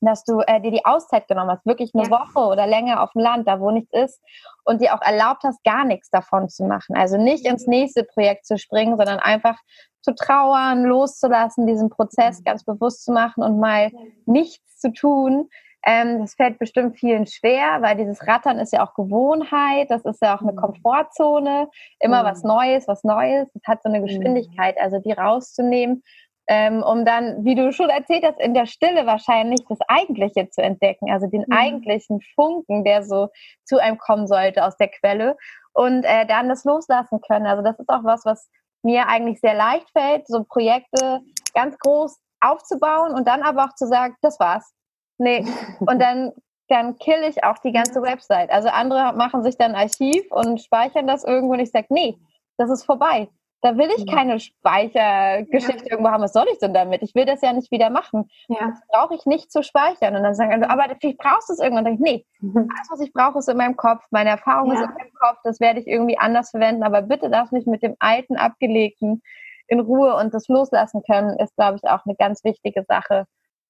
dass 0.00 0.24
du 0.24 0.40
äh, 0.46 0.60
dir 0.60 0.70
die 0.70 0.84
Auszeit 0.84 1.28
genommen 1.28 1.50
hast, 1.50 1.66
wirklich 1.66 1.92
eine 1.94 2.04
ja. 2.04 2.10
Woche 2.10 2.40
oder 2.40 2.66
länger 2.66 3.02
auf 3.02 3.12
dem 3.12 3.22
Land, 3.22 3.46
da 3.46 3.60
wo 3.60 3.70
nichts 3.70 3.92
ist, 3.92 4.20
und 4.64 4.80
dir 4.80 4.94
auch 4.94 5.02
erlaubt 5.02 5.42
hast, 5.44 5.62
gar 5.64 5.84
nichts 5.84 6.10
davon 6.10 6.48
zu 6.48 6.64
machen. 6.64 6.96
Also 6.96 7.16
nicht 7.16 7.46
ins 7.46 7.66
nächste 7.66 8.04
Projekt 8.04 8.46
zu 8.46 8.58
springen, 8.58 8.96
sondern 8.96 9.18
einfach 9.18 9.58
zu 10.02 10.14
trauern, 10.14 10.84
loszulassen, 10.84 11.66
diesen 11.66 11.90
Prozess 11.90 12.40
mhm. 12.40 12.44
ganz 12.44 12.64
bewusst 12.64 13.04
zu 13.04 13.12
machen 13.12 13.42
und 13.42 13.60
mal 13.60 13.90
nichts 14.26 14.78
zu 14.78 14.92
tun. 14.92 15.48
Ähm, 15.84 16.20
das 16.20 16.34
fällt 16.34 16.58
bestimmt 16.58 16.98
vielen 16.98 17.26
schwer, 17.26 17.80
weil 17.80 17.96
dieses 17.96 18.26
Rattern 18.26 18.58
ist 18.58 18.72
ja 18.72 18.86
auch 18.86 18.94
Gewohnheit, 18.94 19.90
das 19.90 20.04
ist 20.04 20.20
ja 20.20 20.36
auch 20.36 20.42
eine 20.42 20.52
mhm. 20.52 20.56
Komfortzone, 20.56 21.68
immer 22.00 22.24
was 22.24 22.42
mhm. 22.42 22.48
Neues, 22.48 22.88
was 22.88 23.02
Neues, 23.02 23.48
das 23.54 23.62
hat 23.66 23.82
so 23.82 23.88
eine 23.88 24.02
Geschwindigkeit, 24.02 24.78
also 24.78 24.98
die 24.98 25.12
rauszunehmen 25.12 26.02
ähm, 26.50 26.82
um 26.82 27.04
dann, 27.04 27.44
wie 27.44 27.54
du 27.54 27.72
schon 27.72 27.90
erzählt 27.90 28.24
hast, 28.24 28.40
in 28.40 28.54
der 28.54 28.66
Stille 28.66 29.06
wahrscheinlich 29.06 29.60
das 29.68 29.78
Eigentliche 29.86 30.50
zu 30.50 30.60
entdecken, 30.60 31.08
also 31.08 31.28
den 31.28 31.44
mhm. 31.46 31.52
eigentlichen 31.52 32.20
Funken, 32.34 32.82
der 32.82 33.04
so 33.04 33.28
zu 33.64 33.80
einem 33.80 33.98
kommen 33.98 34.26
sollte 34.26 34.64
aus 34.64 34.76
der 34.76 34.88
Quelle 34.88 35.36
und 35.74 36.02
äh, 36.02 36.26
dann 36.26 36.48
das 36.48 36.64
loslassen 36.64 37.20
können. 37.20 37.46
Also 37.46 37.62
das 37.62 37.78
ist 37.78 37.88
auch 37.88 38.02
was, 38.02 38.24
was 38.24 38.50
mir 38.82 39.06
eigentlich 39.06 39.38
sehr 39.38 39.54
leicht 39.54 39.88
fällt, 39.92 40.26
so 40.26 40.42
Projekte 40.42 41.20
ganz 41.54 41.78
groß 41.78 42.18
aufzubauen 42.40 43.14
und 43.14 43.28
dann 43.28 43.42
aber 43.42 43.66
auch 43.66 43.74
zu 43.76 43.86
sagen, 43.86 44.16
das 44.20 44.40
war's. 44.40 44.72
Nee. 45.18 45.46
Und 45.80 46.00
dann 46.00 46.32
dann 46.68 46.96
kill 46.98 47.24
ich 47.28 47.42
auch 47.42 47.58
die 47.58 47.72
ganze 47.72 48.00
Website. 48.00 48.48
Also 48.50 48.68
andere 48.68 49.12
machen 49.16 49.42
sich 49.42 49.58
dann 49.58 49.74
Archiv 49.74 50.22
und 50.30 50.62
speichern 50.62 51.08
das 51.08 51.24
irgendwo 51.24 51.54
und 51.54 51.58
ich 51.58 51.72
sage, 51.72 51.88
nee, 51.90 52.16
das 52.58 52.70
ist 52.70 52.84
vorbei. 52.84 53.28
Da 53.62 53.76
will 53.76 53.90
ich 53.96 54.06
keine 54.06 54.40
Speichergeschichte 54.40 55.84
ja. 55.84 55.90
irgendwo 55.92 56.10
haben. 56.10 56.22
Was 56.22 56.32
soll 56.32 56.46
ich 56.50 56.58
denn 56.58 56.72
damit? 56.72 57.02
Ich 57.02 57.14
will 57.14 57.26
das 57.26 57.42
ja 57.42 57.52
nicht 57.52 57.70
wieder 57.70 57.90
machen. 57.90 58.30
Ja. 58.48 58.68
Das 58.68 58.80
brauche 58.88 59.14
ich 59.14 59.26
nicht 59.26 59.52
zu 59.52 59.62
speichern. 59.62 60.16
Und 60.16 60.22
dann 60.22 60.34
sagen 60.34 60.52
alle, 60.52 60.70
aber 60.70 60.94
vielleicht 61.00 61.18
brauchst 61.18 61.50
du 61.50 61.52
es 61.52 61.58
irgendwann. 61.58 61.86
Und 61.86 61.92
dann 61.92 62.04
denke 62.04 62.10
ich, 62.10 62.40
nee, 62.40 62.48
mhm. 62.48 62.68
alles, 62.74 62.88
was 62.90 63.00
ich 63.00 63.12
brauche, 63.12 63.38
ist 63.38 63.48
in 63.48 63.56
meinem 63.58 63.76
Kopf. 63.76 64.02
Meine 64.10 64.30
Erfahrung 64.30 64.68
ja. 64.72 64.74
ist 64.74 64.88
in 64.88 64.94
meinem 64.94 65.12
Kopf. 65.12 65.38
Das 65.44 65.60
werde 65.60 65.80
ich 65.80 65.86
irgendwie 65.86 66.18
anders 66.18 66.50
verwenden. 66.50 66.82
Aber 66.82 67.02
bitte 67.02 67.28
darf 67.28 67.52
nicht 67.52 67.66
mit 67.66 67.82
dem 67.82 67.96
alten, 67.98 68.36
abgelegten 68.36 69.22
in 69.70 69.80
Ruhe 69.80 70.16
und 70.16 70.34
das 70.34 70.48
loslassen 70.48 71.02
können, 71.02 71.38
ist, 71.38 71.54
glaube 71.56 71.76
ich, 71.76 71.88
auch 71.88 72.04
eine 72.04 72.16
ganz 72.16 72.44
wichtige 72.44 72.84
Sache. 72.88 73.26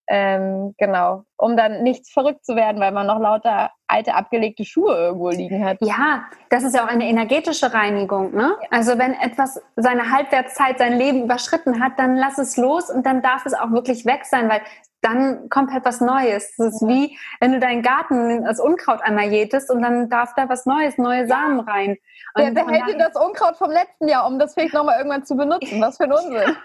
Ähm, 0.09 0.74
genau, 0.79 1.22
um 1.37 1.57
dann 1.57 1.83
nichts 1.83 2.11
verrückt 2.11 2.44
zu 2.44 2.57
werden, 2.57 2.81
weil 2.81 2.90
man 2.90 3.07
noch 3.07 3.20
lauter 3.20 3.70
alte 3.90 4.14
abgelegte 4.14 4.64
Schuhe 4.64 4.94
irgendwo 4.94 5.31
liegen 5.31 5.64
hat. 5.64 5.79
Ja, 5.81 6.24
das 6.48 6.62
ist 6.62 6.74
ja 6.74 6.85
auch 6.85 6.88
eine 6.88 7.09
energetische 7.09 7.72
Reinigung. 7.72 8.35
Ne? 8.35 8.57
Ja. 8.61 8.68
Also 8.70 8.98
wenn 8.98 9.14
etwas 9.14 9.61
seine 9.76 10.11
Halbwertszeit, 10.11 10.79
sein 10.79 10.96
Leben 10.96 11.24
überschritten 11.24 11.83
hat, 11.83 11.98
dann 11.98 12.16
lass 12.16 12.38
es 12.38 12.57
los 12.57 12.90
und 12.90 13.05
dann 13.07 13.22
darf 13.22 13.46
es 13.46 13.55
auch 13.55 13.70
wirklich 13.72 14.07
weg 14.07 14.24
sein, 14.24 14.48
weil 14.48 14.61
dann 15.03 15.48
kommt 15.48 15.72
halt 15.72 15.85
was 15.85 16.00
Neues. 16.00 16.55
Das 16.57 16.74
ist 16.74 16.87
wie, 16.87 17.18
wenn 17.40 17.53
du 17.53 17.61
deinen 17.61 17.83
Garten 17.83 18.46
als 18.46 18.61
Unkraut 18.61 19.00
einmal 19.03 19.33
jätest 19.33 19.70
und 19.70 19.83
dann 19.83 20.09
darf 20.11 20.35
da 20.35 20.48
was 20.48 20.66
Neues, 20.66 20.98
neue 20.98 21.26
Samen 21.26 21.61
rein. 21.61 21.96
Und 22.35 22.55
Wer 22.55 22.64
behält 22.64 22.87
dir 22.87 22.98
das 22.98 23.16
Unkraut 23.16 23.57
vom 23.57 23.70
letzten 23.70 24.09
Jahr, 24.09 24.26
um 24.26 24.38
das 24.38 24.55
vielleicht 24.55 24.74
nochmal 24.74 24.98
irgendwann 24.98 25.24
zu 25.24 25.37
benutzen? 25.37 25.81
Was 25.81 25.96
für 25.96 26.05
ein 26.05 26.12
Unsinn. 26.12 26.57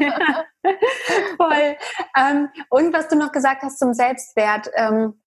ja, 0.00 0.72
voll. 1.36 1.76
Ähm, 2.16 2.48
und 2.70 2.92
was 2.92 3.08
du 3.08 3.16
noch 3.16 3.32
gesagt 3.32 3.62
hast 3.62 3.78
zum 3.78 3.92
Selbstwert, 3.92 4.70
ähm, 4.74 5.20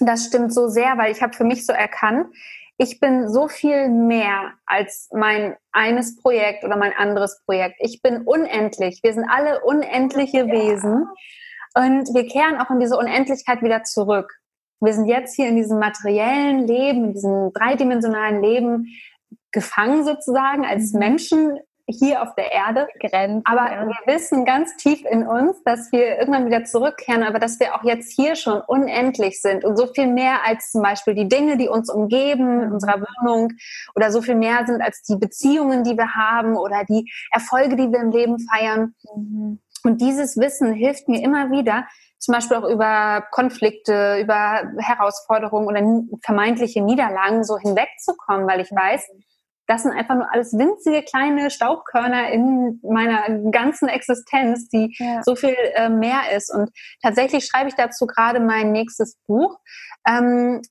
das 0.00 0.26
stimmt 0.26 0.52
so 0.52 0.68
sehr, 0.68 0.96
weil 0.98 1.12
ich 1.12 1.22
habe 1.22 1.34
für 1.34 1.44
mich 1.44 1.66
so 1.66 1.72
erkannt, 1.72 2.26
ich 2.78 3.00
bin 3.00 3.28
so 3.28 3.48
viel 3.48 3.88
mehr 3.88 4.52
als 4.64 5.08
mein 5.12 5.56
eines 5.72 6.16
Projekt 6.16 6.64
oder 6.64 6.76
mein 6.76 6.92
anderes 6.92 7.42
Projekt. 7.44 7.76
Ich 7.80 8.02
bin 8.02 8.22
unendlich. 8.22 9.00
Wir 9.02 9.12
sind 9.12 9.28
alle 9.28 9.64
unendliche 9.64 10.46
Wesen. 10.46 11.08
Und 11.74 12.14
wir 12.14 12.26
kehren 12.26 12.58
auch 12.60 12.70
in 12.70 12.80
diese 12.80 12.96
Unendlichkeit 12.96 13.62
wieder 13.62 13.82
zurück. 13.82 14.32
Wir 14.80 14.92
sind 14.92 15.06
jetzt 15.06 15.34
hier 15.34 15.48
in 15.48 15.56
diesem 15.56 15.80
materiellen 15.80 16.66
Leben, 16.66 17.06
in 17.06 17.12
diesem 17.14 17.52
dreidimensionalen 17.52 18.42
Leben 18.42 18.86
gefangen 19.50 20.04
sozusagen 20.04 20.64
als 20.64 20.92
mhm. 20.92 20.98
Menschen 20.98 21.58
hier 21.88 22.22
auf 22.22 22.34
der 22.34 22.52
Erde. 22.52 22.88
Grenzt, 23.00 23.46
aber 23.46 23.70
ja. 23.70 23.86
wir 23.86 24.14
wissen 24.14 24.44
ganz 24.44 24.76
tief 24.76 25.04
in 25.04 25.26
uns, 25.26 25.62
dass 25.64 25.90
wir 25.92 26.18
irgendwann 26.18 26.46
wieder 26.46 26.64
zurückkehren, 26.64 27.22
aber 27.22 27.38
dass 27.38 27.58
wir 27.58 27.74
auch 27.74 27.84
jetzt 27.84 28.12
hier 28.12 28.36
schon 28.36 28.60
unendlich 28.60 29.40
sind 29.40 29.64
und 29.64 29.76
so 29.76 29.86
viel 29.86 30.06
mehr 30.06 30.46
als 30.46 30.70
zum 30.70 30.82
Beispiel 30.82 31.14
die 31.14 31.28
Dinge, 31.28 31.56
die 31.56 31.68
uns 31.68 31.90
umgeben 31.90 32.62
in 32.62 32.72
unserer 32.72 33.00
Wohnung 33.00 33.52
oder 33.94 34.10
so 34.12 34.22
viel 34.22 34.34
mehr 34.34 34.66
sind 34.66 34.82
als 34.82 35.02
die 35.02 35.16
Beziehungen, 35.16 35.84
die 35.84 35.96
wir 35.96 36.14
haben 36.14 36.56
oder 36.56 36.84
die 36.84 37.10
Erfolge, 37.30 37.76
die 37.76 37.90
wir 37.90 38.00
im 38.00 38.10
Leben 38.10 38.36
feiern. 38.38 38.94
Mhm. 39.14 39.60
Und 39.84 40.00
dieses 40.00 40.36
Wissen 40.36 40.72
hilft 40.72 41.08
mir 41.08 41.22
immer 41.22 41.50
wieder, 41.50 41.86
zum 42.18 42.34
Beispiel 42.34 42.56
auch 42.56 42.68
über 42.68 43.24
Konflikte, 43.30 44.18
über 44.20 44.64
Herausforderungen 44.78 45.68
oder 45.68 46.18
vermeintliche 46.24 46.82
Niederlagen 46.82 47.44
so 47.44 47.58
hinwegzukommen, 47.58 48.46
weil 48.46 48.60
ich 48.60 48.70
weiß, 48.70 49.08
das 49.68 49.82
sind 49.82 49.92
einfach 49.92 50.14
nur 50.14 50.32
alles 50.32 50.52
winzige 50.54 51.02
kleine 51.02 51.50
Staubkörner 51.50 52.30
in 52.30 52.80
meiner 52.82 53.50
ganzen 53.50 53.88
Existenz, 53.88 54.68
die 54.68 54.96
ja. 54.98 55.22
so 55.22 55.36
viel 55.36 55.54
äh, 55.74 55.90
mehr 55.90 56.32
ist. 56.34 56.52
Und 56.52 56.70
tatsächlich 57.02 57.44
schreibe 57.46 57.68
ich 57.68 57.74
dazu 57.74 58.06
gerade 58.06 58.40
mein 58.40 58.72
nächstes 58.72 59.16
Buch. 59.26 59.58
Ähm, 60.08 60.62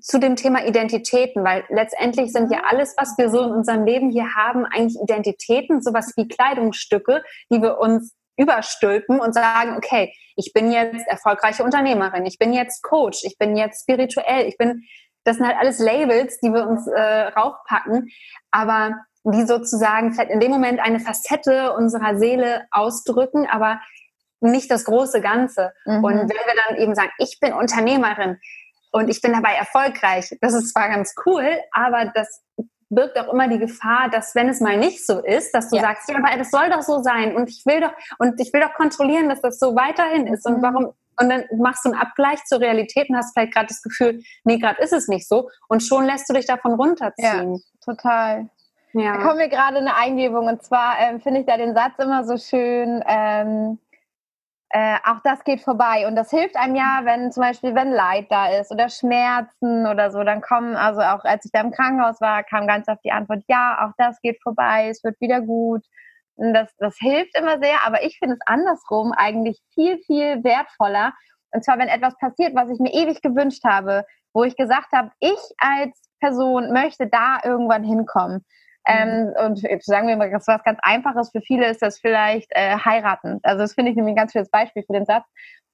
zu 0.00 0.18
dem 0.18 0.34
Thema 0.34 0.66
Identitäten, 0.66 1.44
weil 1.44 1.64
letztendlich 1.68 2.32
sind 2.32 2.50
ja 2.50 2.62
alles, 2.68 2.94
was 2.96 3.16
wir 3.16 3.30
so 3.30 3.42
in 3.42 3.52
unserem 3.52 3.84
Leben 3.84 4.10
hier 4.10 4.34
haben, 4.34 4.64
eigentlich 4.64 5.00
Identitäten, 5.00 5.82
sowas 5.82 6.12
wie 6.16 6.26
Kleidungsstücke, 6.26 7.22
die 7.52 7.62
wir 7.62 7.78
uns 7.78 8.12
überstülpen 8.36 9.20
und 9.20 9.32
sagen, 9.34 9.76
okay, 9.76 10.12
ich 10.36 10.52
bin 10.52 10.72
jetzt 10.72 11.06
erfolgreiche 11.06 11.62
Unternehmerin, 11.62 12.26
ich 12.26 12.38
bin 12.38 12.52
jetzt 12.52 12.82
Coach, 12.82 13.22
ich 13.24 13.38
bin 13.38 13.56
jetzt 13.56 13.82
spirituell, 13.82 14.46
ich 14.48 14.56
bin, 14.56 14.82
das 15.24 15.36
sind 15.36 15.46
halt 15.46 15.56
alles 15.58 15.78
Labels, 15.78 16.38
die 16.40 16.52
wir 16.52 16.66
uns 16.66 16.86
äh, 16.86 17.00
raufpacken, 17.00 18.10
aber 18.50 18.94
die 19.24 19.46
sozusagen 19.46 20.12
vielleicht 20.12 20.30
in 20.30 20.40
dem 20.40 20.50
Moment 20.50 20.80
eine 20.80 21.00
Facette 21.00 21.72
unserer 21.72 22.16
Seele 22.18 22.66
ausdrücken, 22.70 23.46
aber 23.50 23.80
nicht 24.40 24.70
das 24.70 24.84
große 24.84 25.20
Ganze. 25.22 25.72
Mhm. 25.86 26.04
Und 26.04 26.14
wenn 26.14 26.28
wir 26.28 26.62
dann 26.68 26.76
eben 26.76 26.94
sagen, 26.94 27.10
ich 27.18 27.38
bin 27.40 27.54
Unternehmerin 27.54 28.38
und 28.92 29.08
ich 29.08 29.22
bin 29.22 29.32
dabei 29.32 29.54
erfolgreich, 29.54 30.36
das 30.40 30.52
ist 30.52 30.72
zwar 30.72 30.90
ganz 30.90 31.14
cool, 31.24 31.46
aber 31.72 32.12
das 32.14 32.42
birgt 32.90 33.18
auch 33.18 33.32
immer 33.32 33.48
die 33.48 33.58
Gefahr, 33.58 34.10
dass 34.10 34.34
wenn 34.34 34.48
es 34.48 34.60
mal 34.60 34.76
nicht 34.76 35.04
so 35.06 35.24
ist, 35.24 35.52
dass 35.52 35.70
du 35.70 35.76
ja. 35.76 35.82
sagst, 35.82 36.08
ja, 36.08 36.16
aber 36.16 36.36
das 36.36 36.50
soll 36.50 36.68
doch 36.70 36.82
so 36.82 37.02
sein 37.02 37.34
und 37.34 37.48
ich 37.48 37.64
will 37.64 37.80
doch 37.80 37.92
und 38.18 38.38
ich 38.40 38.52
will 38.52 38.60
doch 38.60 38.74
kontrollieren, 38.74 39.28
dass 39.30 39.40
das 39.40 39.58
so 39.58 39.74
weiterhin 39.74 40.26
ist 40.26 40.46
und 40.46 40.58
mhm. 40.58 40.62
warum 40.62 40.92
und 41.20 41.28
dann 41.28 41.44
machst 41.56 41.84
du 41.84 41.90
einen 41.90 42.00
Abgleich 42.00 42.42
zur 42.44 42.60
Realität 42.60 43.08
und 43.08 43.16
hast 43.16 43.32
vielleicht 43.32 43.54
gerade 43.54 43.66
das 43.68 43.82
Gefühl, 43.82 44.22
nee, 44.44 44.58
gerade 44.58 44.82
ist 44.82 44.92
es 44.92 45.08
nicht 45.08 45.28
so 45.28 45.48
und 45.68 45.82
schon 45.82 46.04
lässt 46.04 46.28
du 46.28 46.34
dich 46.34 46.46
davon 46.46 46.74
runterziehen. 46.74 47.54
Ja, 47.54 47.60
total. 47.84 48.48
Ja. 48.92 49.16
Da 49.16 49.22
kommt 49.24 49.38
mir 49.38 49.48
gerade 49.48 49.78
eine 49.78 49.96
Eingebung 49.96 50.46
und 50.46 50.62
zwar 50.62 50.98
ähm, 51.00 51.20
finde 51.20 51.40
ich 51.40 51.46
da 51.46 51.56
den 51.56 51.74
Satz 51.74 51.98
immer 51.98 52.24
so 52.24 52.36
schön, 52.36 53.02
ähm, 53.06 53.78
äh, 54.74 54.96
auch 55.04 55.20
das 55.22 55.44
geht 55.44 55.60
vorbei. 55.60 56.06
Und 56.08 56.16
das 56.16 56.30
hilft 56.30 56.56
einem 56.56 56.74
ja, 56.74 57.02
wenn 57.04 57.30
zum 57.30 57.44
Beispiel, 57.44 57.76
wenn 57.76 57.92
Leid 57.92 58.26
da 58.30 58.48
ist 58.48 58.72
oder 58.72 58.88
Schmerzen 58.88 59.86
oder 59.86 60.10
so, 60.10 60.24
dann 60.24 60.40
kommen, 60.40 60.74
also 60.74 61.00
auch 61.00 61.24
als 61.24 61.44
ich 61.44 61.52
da 61.52 61.60
im 61.60 61.70
Krankenhaus 61.70 62.20
war, 62.20 62.42
kam 62.42 62.66
ganz 62.66 62.88
oft 62.88 63.04
die 63.04 63.12
Antwort, 63.12 63.44
ja, 63.46 63.86
auch 63.86 63.92
das 63.98 64.20
geht 64.20 64.42
vorbei, 64.42 64.88
es 64.90 65.04
wird 65.04 65.20
wieder 65.20 65.40
gut. 65.40 65.84
Das, 66.36 66.74
das 66.78 66.96
hilft 66.98 67.36
immer 67.38 67.58
sehr, 67.60 67.84
aber 67.86 68.02
ich 68.02 68.18
finde 68.18 68.34
es 68.34 68.46
andersrum 68.46 69.12
eigentlich 69.12 69.60
viel, 69.74 69.98
viel 70.06 70.42
wertvoller. 70.42 71.12
Und 71.52 71.64
zwar, 71.64 71.78
wenn 71.78 71.88
etwas 71.88 72.16
passiert, 72.18 72.54
was 72.54 72.68
ich 72.70 72.80
mir 72.80 72.92
ewig 72.92 73.22
gewünscht 73.22 73.62
habe, 73.64 74.04
wo 74.32 74.42
ich 74.42 74.56
gesagt 74.56 74.92
habe, 74.92 75.10
ich 75.20 75.38
als 75.58 75.96
Person 76.20 76.72
möchte 76.72 77.06
da 77.06 77.38
irgendwann 77.44 77.84
hinkommen. 77.84 78.44
Ähm, 78.86 79.28
mhm. 79.28 79.46
und 79.46 79.82
sagen 79.82 80.08
wir 80.08 80.16
mal, 80.16 80.30
das 80.30 80.46
was 80.46 80.62
ganz 80.62 80.78
Einfaches 80.82 81.30
für 81.30 81.40
viele 81.40 81.68
ist 81.68 81.80
das 81.80 81.98
vielleicht 81.98 82.48
äh, 82.50 82.76
heiraten. 82.76 83.40
Also 83.42 83.62
das 83.62 83.72
finde 83.72 83.90
ich 83.90 83.96
nämlich 83.96 84.12
ein 84.12 84.16
ganz 84.16 84.32
schönes 84.32 84.50
Beispiel 84.50 84.82
für 84.86 84.92
den 84.92 85.06
Satz. 85.06 85.24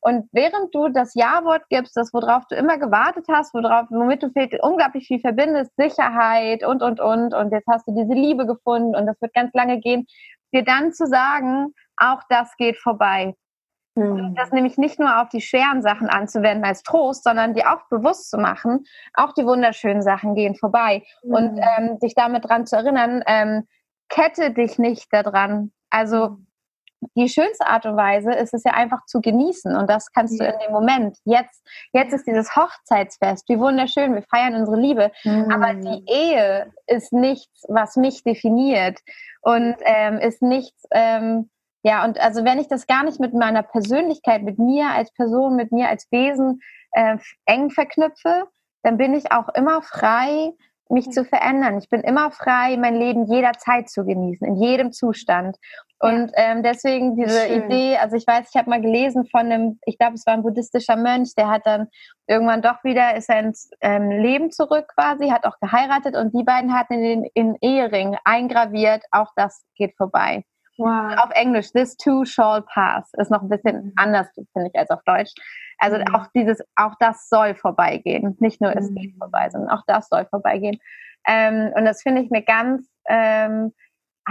Und 0.03 0.29
während 0.33 0.75
du 0.75 0.89
das 0.89 1.15
Ja-Wort 1.15 1.65
gibst, 1.69 1.97
das 1.97 2.15
worauf 2.15 2.45
du 2.49 2.55
immer 2.55 2.79
gewartet 2.79 3.27
hast, 3.29 3.53
worauf, 3.53 3.87
womit 3.91 4.23
du 4.23 4.31
unglaublich 4.63 5.07
viel 5.07 5.21
verbindest, 5.21 5.73
Sicherheit 5.77 6.65
und 6.65 6.83
und 6.83 7.01
und 7.01 7.35
und 7.35 7.53
jetzt 7.53 7.67
hast 7.69 7.87
du 7.87 7.95
diese 7.95 8.15
Liebe 8.15 8.47
gefunden 8.47 8.95
und 8.95 9.07
das 9.07 9.21
wird 9.21 9.35
ganz 9.35 9.53
lange 9.55 9.81
gehen, 9.81 10.07
dir 10.53 10.65
dann 10.65 10.93
zu 10.93 11.07
sagen, 11.07 11.75
auch 11.97 12.23
das 12.29 12.57
geht 12.57 12.77
vorbei. 12.79 13.35
Mhm. 13.95 14.35
Das 14.37 14.53
nämlich 14.53 14.79
nicht 14.79 14.99
nur 14.99 15.21
auf 15.21 15.29
die 15.29 15.41
schweren 15.41 15.83
Sachen 15.83 16.09
anzuwenden 16.09 16.65
als 16.65 16.83
Trost, 16.83 17.25
sondern 17.25 17.55
dir 17.55 17.73
auch 17.73 17.89
bewusst 17.89 18.31
zu 18.31 18.39
machen, 18.39 18.85
auch 19.15 19.33
die 19.33 19.45
wunderschönen 19.45 20.03
Sachen 20.03 20.35
gehen 20.35 20.55
vorbei. 20.55 21.05
Mhm. 21.23 21.35
Und 21.35 21.61
ähm, 21.77 21.99
dich 21.99 22.15
damit 22.15 22.49
dran 22.49 22.67
zu 22.67 22.77
erinnern, 22.77 23.23
ähm, 23.27 23.67
kette 24.09 24.53
dich 24.53 24.79
nicht 24.79 25.13
daran. 25.13 25.73
Also 25.91 26.31
mhm. 26.31 26.47
Die 27.15 27.29
schönste 27.29 27.67
Art 27.67 27.87
und 27.87 27.97
Weise 27.97 28.33
ist 28.33 28.55
es 28.55 28.65
ja 28.65 28.73
einfach 28.73 29.05
zu 29.07 29.21
genießen 29.21 29.75
und 29.77 29.89
das 29.89 30.13
kannst 30.13 30.39
ja. 30.39 30.47
du 30.47 30.53
in 30.53 30.59
dem 30.61 30.73
Moment. 30.73 31.17
Jetzt, 31.25 31.67
jetzt 31.93 32.13
ist 32.13 32.27
dieses 32.27 32.55
Hochzeitsfest, 32.57 33.49
wie 33.49 33.59
wunderschön, 33.59 34.15
wir 34.15 34.23
feiern 34.23 34.55
unsere 34.55 34.79
Liebe, 34.79 35.11
mhm. 35.25 35.51
aber 35.51 35.75
die 35.75 36.05
Ehe 36.07 36.73
ist 36.87 37.13
nichts, 37.13 37.65
was 37.69 37.97
mich 37.97 38.23
definiert 38.23 38.99
und 39.43 39.77
ähm, 39.85 40.19
ist 40.19 40.43
nichts, 40.43 40.85
ähm, 40.91 41.49
Ja, 41.83 42.05
und 42.05 42.21
also 42.21 42.45
wenn 42.45 42.59
ich 42.59 42.69
das 42.69 42.87
gar 42.87 43.05
nicht 43.05 43.21
mit 43.21 43.33
meiner 43.33 43.63
Persönlichkeit, 43.63 44.43
mit 44.43 44.59
mir 44.59 44.91
als 44.91 45.11
Person, 45.13 45.57
mit 45.57 45.73
mir 45.73 45.89
als 45.89 46.07
Wesen 46.11 46.61
äh, 46.93 47.17
eng 47.47 47.71
verknüpfe, 47.71 48.49
dann 48.83 48.97
bin 48.97 49.15
ich 49.15 49.33
auch 49.33 49.49
immer 49.55 49.83
frei, 49.83 50.53
mich 50.91 51.11
zu 51.11 51.25
verändern. 51.25 51.79
Ich 51.79 51.89
bin 51.89 52.01
immer 52.01 52.31
frei, 52.31 52.77
mein 52.77 52.97
Leben 52.97 53.27
jederzeit 53.27 53.89
zu 53.89 54.05
genießen, 54.05 54.47
in 54.47 54.57
jedem 54.57 54.93
Zustand. 54.93 55.57
Und 55.99 56.33
ähm, 56.35 56.63
deswegen 56.63 57.15
diese 57.15 57.47
Schön. 57.47 57.65
Idee, 57.65 57.99
also 57.99 58.17
ich 58.17 58.27
weiß, 58.27 58.49
ich 58.51 58.57
habe 58.57 58.71
mal 58.71 58.81
gelesen 58.81 59.27
von 59.27 59.41
einem, 59.41 59.79
ich 59.85 59.99
glaube, 59.99 60.15
es 60.15 60.25
war 60.27 60.33
ein 60.33 60.43
buddhistischer 60.43 60.97
Mönch, 60.97 61.35
der 61.37 61.49
hat 61.49 61.67
dann 61.67 61.89
irgendwann 62.27 62.63
doch 62.63 62.83
wieder, 62.85 63.17
ist 63.17 63.29
er 63.29 63.41
ins 63.41 63.71
ähm, 63.83 64.11
Leben 64.11 64.51
zurück 64.51 64.87
quasi, 64.95 65.29
hat 65.29 65.45
auch 65.45 65.61
geheiratet 65.61 66.17
und 66.17 66.33
die 66.35 66.43
beiden 66.43 66.75
hatten 66.75 66.95
in 66.95 67.03
den 67.03 67.31
in 67.35 67.57
Ehering 67.61 68.17
eingraviert, 68.25 69.05
auch 69.11 69.33
das 69.37 69.63
geht 69.77 69.95
vorbei. 69.99 70.45
Wow. 70.81 71.19
Auf 71.19 71.31
Englisch, 71.33 71.73
this 71.73 71.97
too 71.97 72.25
shall 72.25 72.63
pass, 72.63 73.11
ist 73.19 73.31
noch 73.31 73.43
ein 73.43 73.49
bisschen 73.49 73.85
mhm. 73.85 73.93
anders, 73.97 74.29
finde 74.35 74.71
ich, 74.73 74.79
als 74.79 74.91
auf 74.91 75.03
Deutsch. 75.05 75.33
Also 75.79 75.99
mhm. 75.99 76.15
auch 76.15 76.27
dieses, 76.35 76.61
auch 76.77 76.95
das 76.99 77.29
soll 77.29 77.55
vorbeigehen. 77.55 78.37
Nicht 78.41 78.61
nur 78.61 78.75
es 78.75 78.93
geht 78.95 79.15
mhm. 79.15 79.19
vorbei, 79.19 79.49
sondern 79.51 79.71
auch 79.71 79.83
das 79.87 80.09
soll 80.09 80.27
vorbeigehen. 80.27 80.79
Ähm, 81.27 81.73
und 81.77 81.85
das 81.85 82.03
finde 82.03 82.23
ich 82.23 82.31
mir 82.31 82.43
ganz, 82.43 82.89
ähm, 83.09 83.73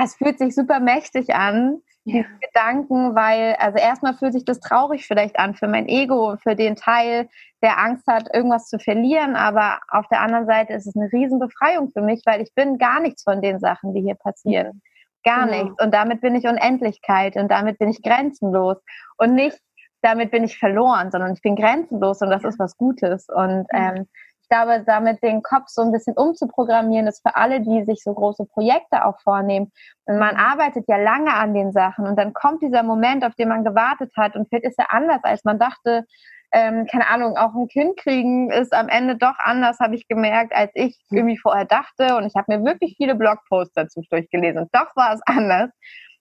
es 0.01 0.15
fühlt 0.15 0.39
sich 0.39 0.55
super 0.55 0.79
mächtig 0.79 1.35
an, 1.35 1.81
ja. 2.03 2.23
diese 2.23 2.39
Gedanken, 2.39 3.15
weil, 3.15 3.55
also 3.59 3.77
erstmal 3.77 4.15
fühlt 4.15 4.33
sich 4.33 4.45
das 4.45 4.59
traurig 4.59 5.05
vielleicht 5.05 5.37
an 5.37 5.55
für 5.55 5.67
mein 5.67 5.87
Ego, 5.87 6.37
für 6.41 6.55
den 6.55 6.75
Teil, 6.75 7.29
der 7.61 7.77
Angst 7.77 8.07
hat, 8.07 8.33
irgendwas 8.33 8.67
zu 8.67 8.79
verlieren. 8.79 9.35
Aber 9.35 9.79
auf 9.89 10.07
der 10.07 10.21
anderen 10.21 10.45
Seite 10.45 10.73
ist 10.73 10.87
es 10.87 10.95
eine 10.95 11.11
Riesenbefreiung 11.11 11.91
für 11.91 12.01
mich, 12.01 12.21
weil 12.25 12.41
ich 12.41 12.53
bin 12.55 12.77
gar 12.77 13.01
nichts 13.01 13.23
von 13.23 13.41
den 13.41 13.59
Sachen, 13.59 13.93
die 13.93 14.01
hier 14.01 14.15
passieren. 14.15 14.81
Gar 15.23 15.47
genau. 15.47 15.63
nichts. 15.63 15.83
Und 15.83 15.93
damit 15.93 16.21
bin 16.21 16.35
ich 16.35 16.45
Unendlichkeit 16.45 17.35
und 17.35 17.49
damit 17.49 17.77
bin 17.77 17.89
ich 17.89 18.01
grenzenlos. 18.01 18.77
Und 19.17 19.35
nicht 19.35 19.59
damit 20.01 20.31
bin 20.31 20.43
ich 20.43 20.57
verloren, 20.57 21.11
sondern 21.11 21.33
ich 21.33 21.41
bin 21.41 21.55
grenzenlos 21.55 22.21
und 22.21 22.29
das 22.29 22.43
ist 22.43 22.59
was 22.59 22.77
Gutes. 22.77 23.27
Und 23.29 23.67
ähm, 23.73 24.07
ich 24.41 24.49
glaube, 24.49 24.83
damit 24.85 25.21
den 25.21 25.43
Kopf 25.43 25.67
so 25.67 25.81
ein 25.81 25.91
bisschen 25.91 26.15
umzuprogrammieren, 26.15 27.07
ist 27.07 27.21
für 27.21 27.35
alle, 27.35 27.61
die 27.61 27.83
sich 27.83 28.01
so 28.03 28.13
große 28.13 28.45
Projekte 28.45 29.05
auch 29.05 29.19
vornehmen. 29.21 29.71
Und 30.05 30.17
man 30.17 30.37
arbeitet 30.37 30.85
ja 30.87 30.97
lange 30.97 31.33
an 31.33 31.53
den 31.53 31.71
Sachen 31.71 32.07
und 32.07 32.17
dann 32.17 32.33
kommt 32.33 32.61
dieser 32.61 32.83
Moment, 32.83 33.23
auf 33.25 33.35
den 33.35 33.49
man 33.49 33.63
gewartet 33.63 34.11
hat 34.17 34.35
und 34.35 34.47
vielleicht 34.47 34.65
ist 34.65 34.79
er 34.79 34.93
anders, 34.93 35.19
als 35.23 35.43
man 35.43 35.59
dachte. 35.59 36.05
Ähm, 36.51 36.87
keine 36.87 37.07
Ahnung, 37.07 37.37
auch 37.37 37.53
ein 37.53 37.67
Kind 37.67 37.97
kriegen 37.97 38.49
ist 38.51 38.73
am 38.73 38.89
Ende 38.89 39.15
doch 39.15 39.37
anders, 39.37 39.79
habe 39.79 39.95
ich 39.95 40.07
gemerkt, 40.07 40.53
als 40.53 40.71
ich 40.73 40.99
irgendwie 41.11 41.37
vorher 41.37 41.65
dachte. 41.65 42.15
Und 42.15 42.25
ich 42.25 42.35
habe 42.35 42.57
mir 42.57 42.65
wirklich 42.65 42.95
viele 42.97 43.15
Blogposts 43.15 43.73
dazu 43.75 44.01
durchgelesen. 44.09 44.61
Und 44.61 44.69
doch 44.73 44.95
war 44.95 45.13
es 45.13 45.21
anders. 45.25 45.69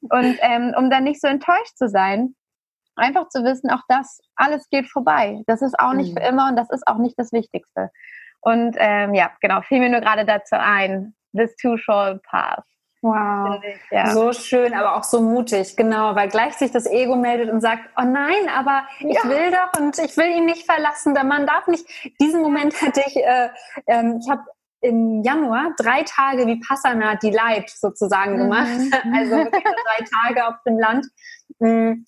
Und 0.01 0.39
ähm, 0.43 0.74
um 0.76 0.91
dann 0.91 1.05
nicht 1.05 1.20
so 1.20 1.29
enttäuscht 1.29 1.76
zu 1.76 1.89
sein, 1.89 2.35
einfach 2.97 3.29
zu 3.29 3.43
wissen, 3.45 3.70
auch 3.70 3.83
das, 3.89 4.20
alles 4.37 4.68
geht 4.70 4.89
vorbei. 4.89 5.43
Das 5.47 5.62
ist 5.62 5.79
auch 5.79 5.93
nicht 5.93 6.14
mhm. 6.14 6.20
für 6.20 6.29
immer 6.29 6.49
und 6.49 6.57
das 6.57 6.70
ist 6.70 6.87
auch 6.87 6.99
nicht 6.99 7.18
das 7.18 7.33
Wichtigste. 7.33 7.91
Und 8.41 8.76
ähm, 8.79 9.14
ja, 9.14 9.31
genau, 9.41 9.62
fiel 9.62 9.81
mir 9.81 9.91
nur 9.91 10.01
gerade 10.01 10.24
dazu 10.24 10.57
ein. 10.57 11.14
This 11.35 11.57
too 11.57 11.76
shall 11.76 12.20
pass. 12.20 12.64
Wow, 13.01 13.61
ich, 13.62 13.78
ja. 13.92 14.11
so 14.11 14.32
schön, 14.32 14.74
aber 14.74 14.96
auch 14.96 15.05
so 15.05 15.20
mutig, 15.20 15.76
genau, 15.76 16.16
weil 16.16 16.28
gleich 16.28 16.55
sich 16.55 16.72
das 16.72 16.84
Ego 16.86 17.14
meldet 17.14 17.49
und 17.49 17.61
sagt, 17.61 17.82
oh 17.96 18.03
nein, 18.03 18.49
aber 18.53 18.82
ich 18.99 19.14
ja. 19.14 19.28
will 19.28 19.53
doch 19.53 19.80
und 19.80 19.96
ich 19.99 20.16
will 20.16 20.26
ihn 20.26 20.46
nicht 20.46 20.66
verlassen, 20.66 21.14
der 21.14 21.22
Mann 21.22 21.46
darf 21.46 21.68
nicht. 21.68 21.86
Diesen 22.20 22.42
Moment 22.42 22.74
hatte 22.82 23.03
ich, 23.07 23.16
äh, 23.16 23.51
ähm, 23.86 24.18
ich 24.20 24.28
habe 24.28 24.42
im 24.80 25.22
Januar 25.22 25.74
drei 25.76 26.03
Tage 26.03 26.46
wie 26.46 26.61
Passana 26.61 27.14
die 27.16 27.30
Light 27.30 27.70
sozusagen 27.70 28.34
mhm. 28.34 28.38
gemacht, 28.38 28.78
mhm. 29.05 29.14
also 29.14 29.36
drei 29.44 30.05
Tage 30.26 30.49
auf 30.49 30.57
dem 30.66 30.78
Land. 30.78 31.07
Mhm 31.61 32.05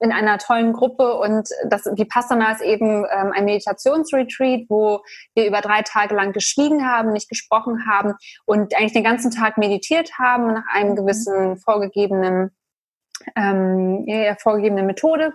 in 0.00 0.12
einer 0.12 0.38
tollen 0.38 0.72
Gruppe 0.72 1.18
und 1.18 1.48
das 1.68 1.86
Vipassana 1.86 2.52
ist 2.52 2.62
eben 2.62 3.04
ähm, 3.10 3.32
ein 3.34 3.44
Meditationsretreat, 3.44 4.66
wo 4.68 5.02
wir 5.34 5.46
über 5.46 5.60
drei 5.60 5.82
Tage 5.82 6.14
lang 6.14 6.32
geschwiegen 6.32 6.86
haben, 6.86 7.12
nicht 7.12 7.28
gesprochen 7.28 7.86
haben 7.88 8.14
und 8.46 8.76
eigentlich 8.76 8.92
den 8.92 9.04
ganzen 9.04 9.30
Tag 9.30 9.58
meditiert 9.58 10.10
haben 10.18 10.54
nach 10.54 10.64
einem 10.72 10.92
mhm. 10.92 10.96
gewissen 10.96 11.58
vorgegebenen 11.58 12.50
ähm, 13.36 14.04
ja, 14.06 14.36
vorgegebenen 14.36 14.86
Methode 14.86 15.34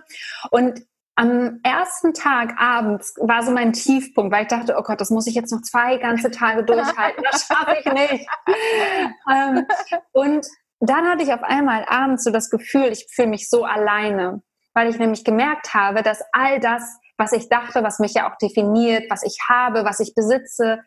und 0.50 0.80
am 1.16 1.60
ersten 1.62 2.12
Tag 2.12 2.54
abends 2.58 3.14
war 3.20 3.44
so 3.44 3.52
mein 3.52 3.72
Tiefpunkt, 3.72 4.32
weil 4.32 4.42
ich 4.42 4.48
dachte, 4.48 4.74
oh 4.76 4.82
Gott, 4.82 5.00
das 5.00 5.10
muss 5.10 5.28
ich 5.28 5.34
jetzt 5.34 5.52
noch 5.52 5.62
zwei 5.62 5.96
ganze 5.98 6.30
Tage 6.30 6.64
durchhalten, 6.64 7.22
das 7.30 7.46
schaffe 7.46 7.76
ich 7.78 7.92
nicht. 7.92 8.26
ähm, 9.30 9.64
und 10.12 10.46
dann 10.80 11.08
hatte 11.08 11.22
ich 11.22 11.32
auf 11.32 11.42
einmal 11.42 11.84
abends 11.88 12.24
so 12.24 12.30
das 12.30 12.50
Gefühl, 12.50 12.86
ich 12.86 13.06
fühle 13.10 13.28
mich 13.28 13.48
so 13.48 13.64
alleine 13.64 14.42
weil 14.74 14.88
ich 14.88 14.98
nämlich 14.98 15.24
gemerkt 15.24 15.72
habe, 15.72 16.02
dass 16.02 16.22
all 16.32 16.60
das, 16.60 16.98
was 17.16 17.32
ich 17.32 17.48
dachte, 17.48 17.82
was 17.82 18.00
mich 18.00 18.14
ja 18.14 18.30
auch 18.30 18.36
definiert, 18.38 19.04
was 19.08 19.22
ich 19.22 19.38
habe, 19.48 19.84
was 19.84 20.00
ich 20.00 20.14
besitze, 20.14 20.80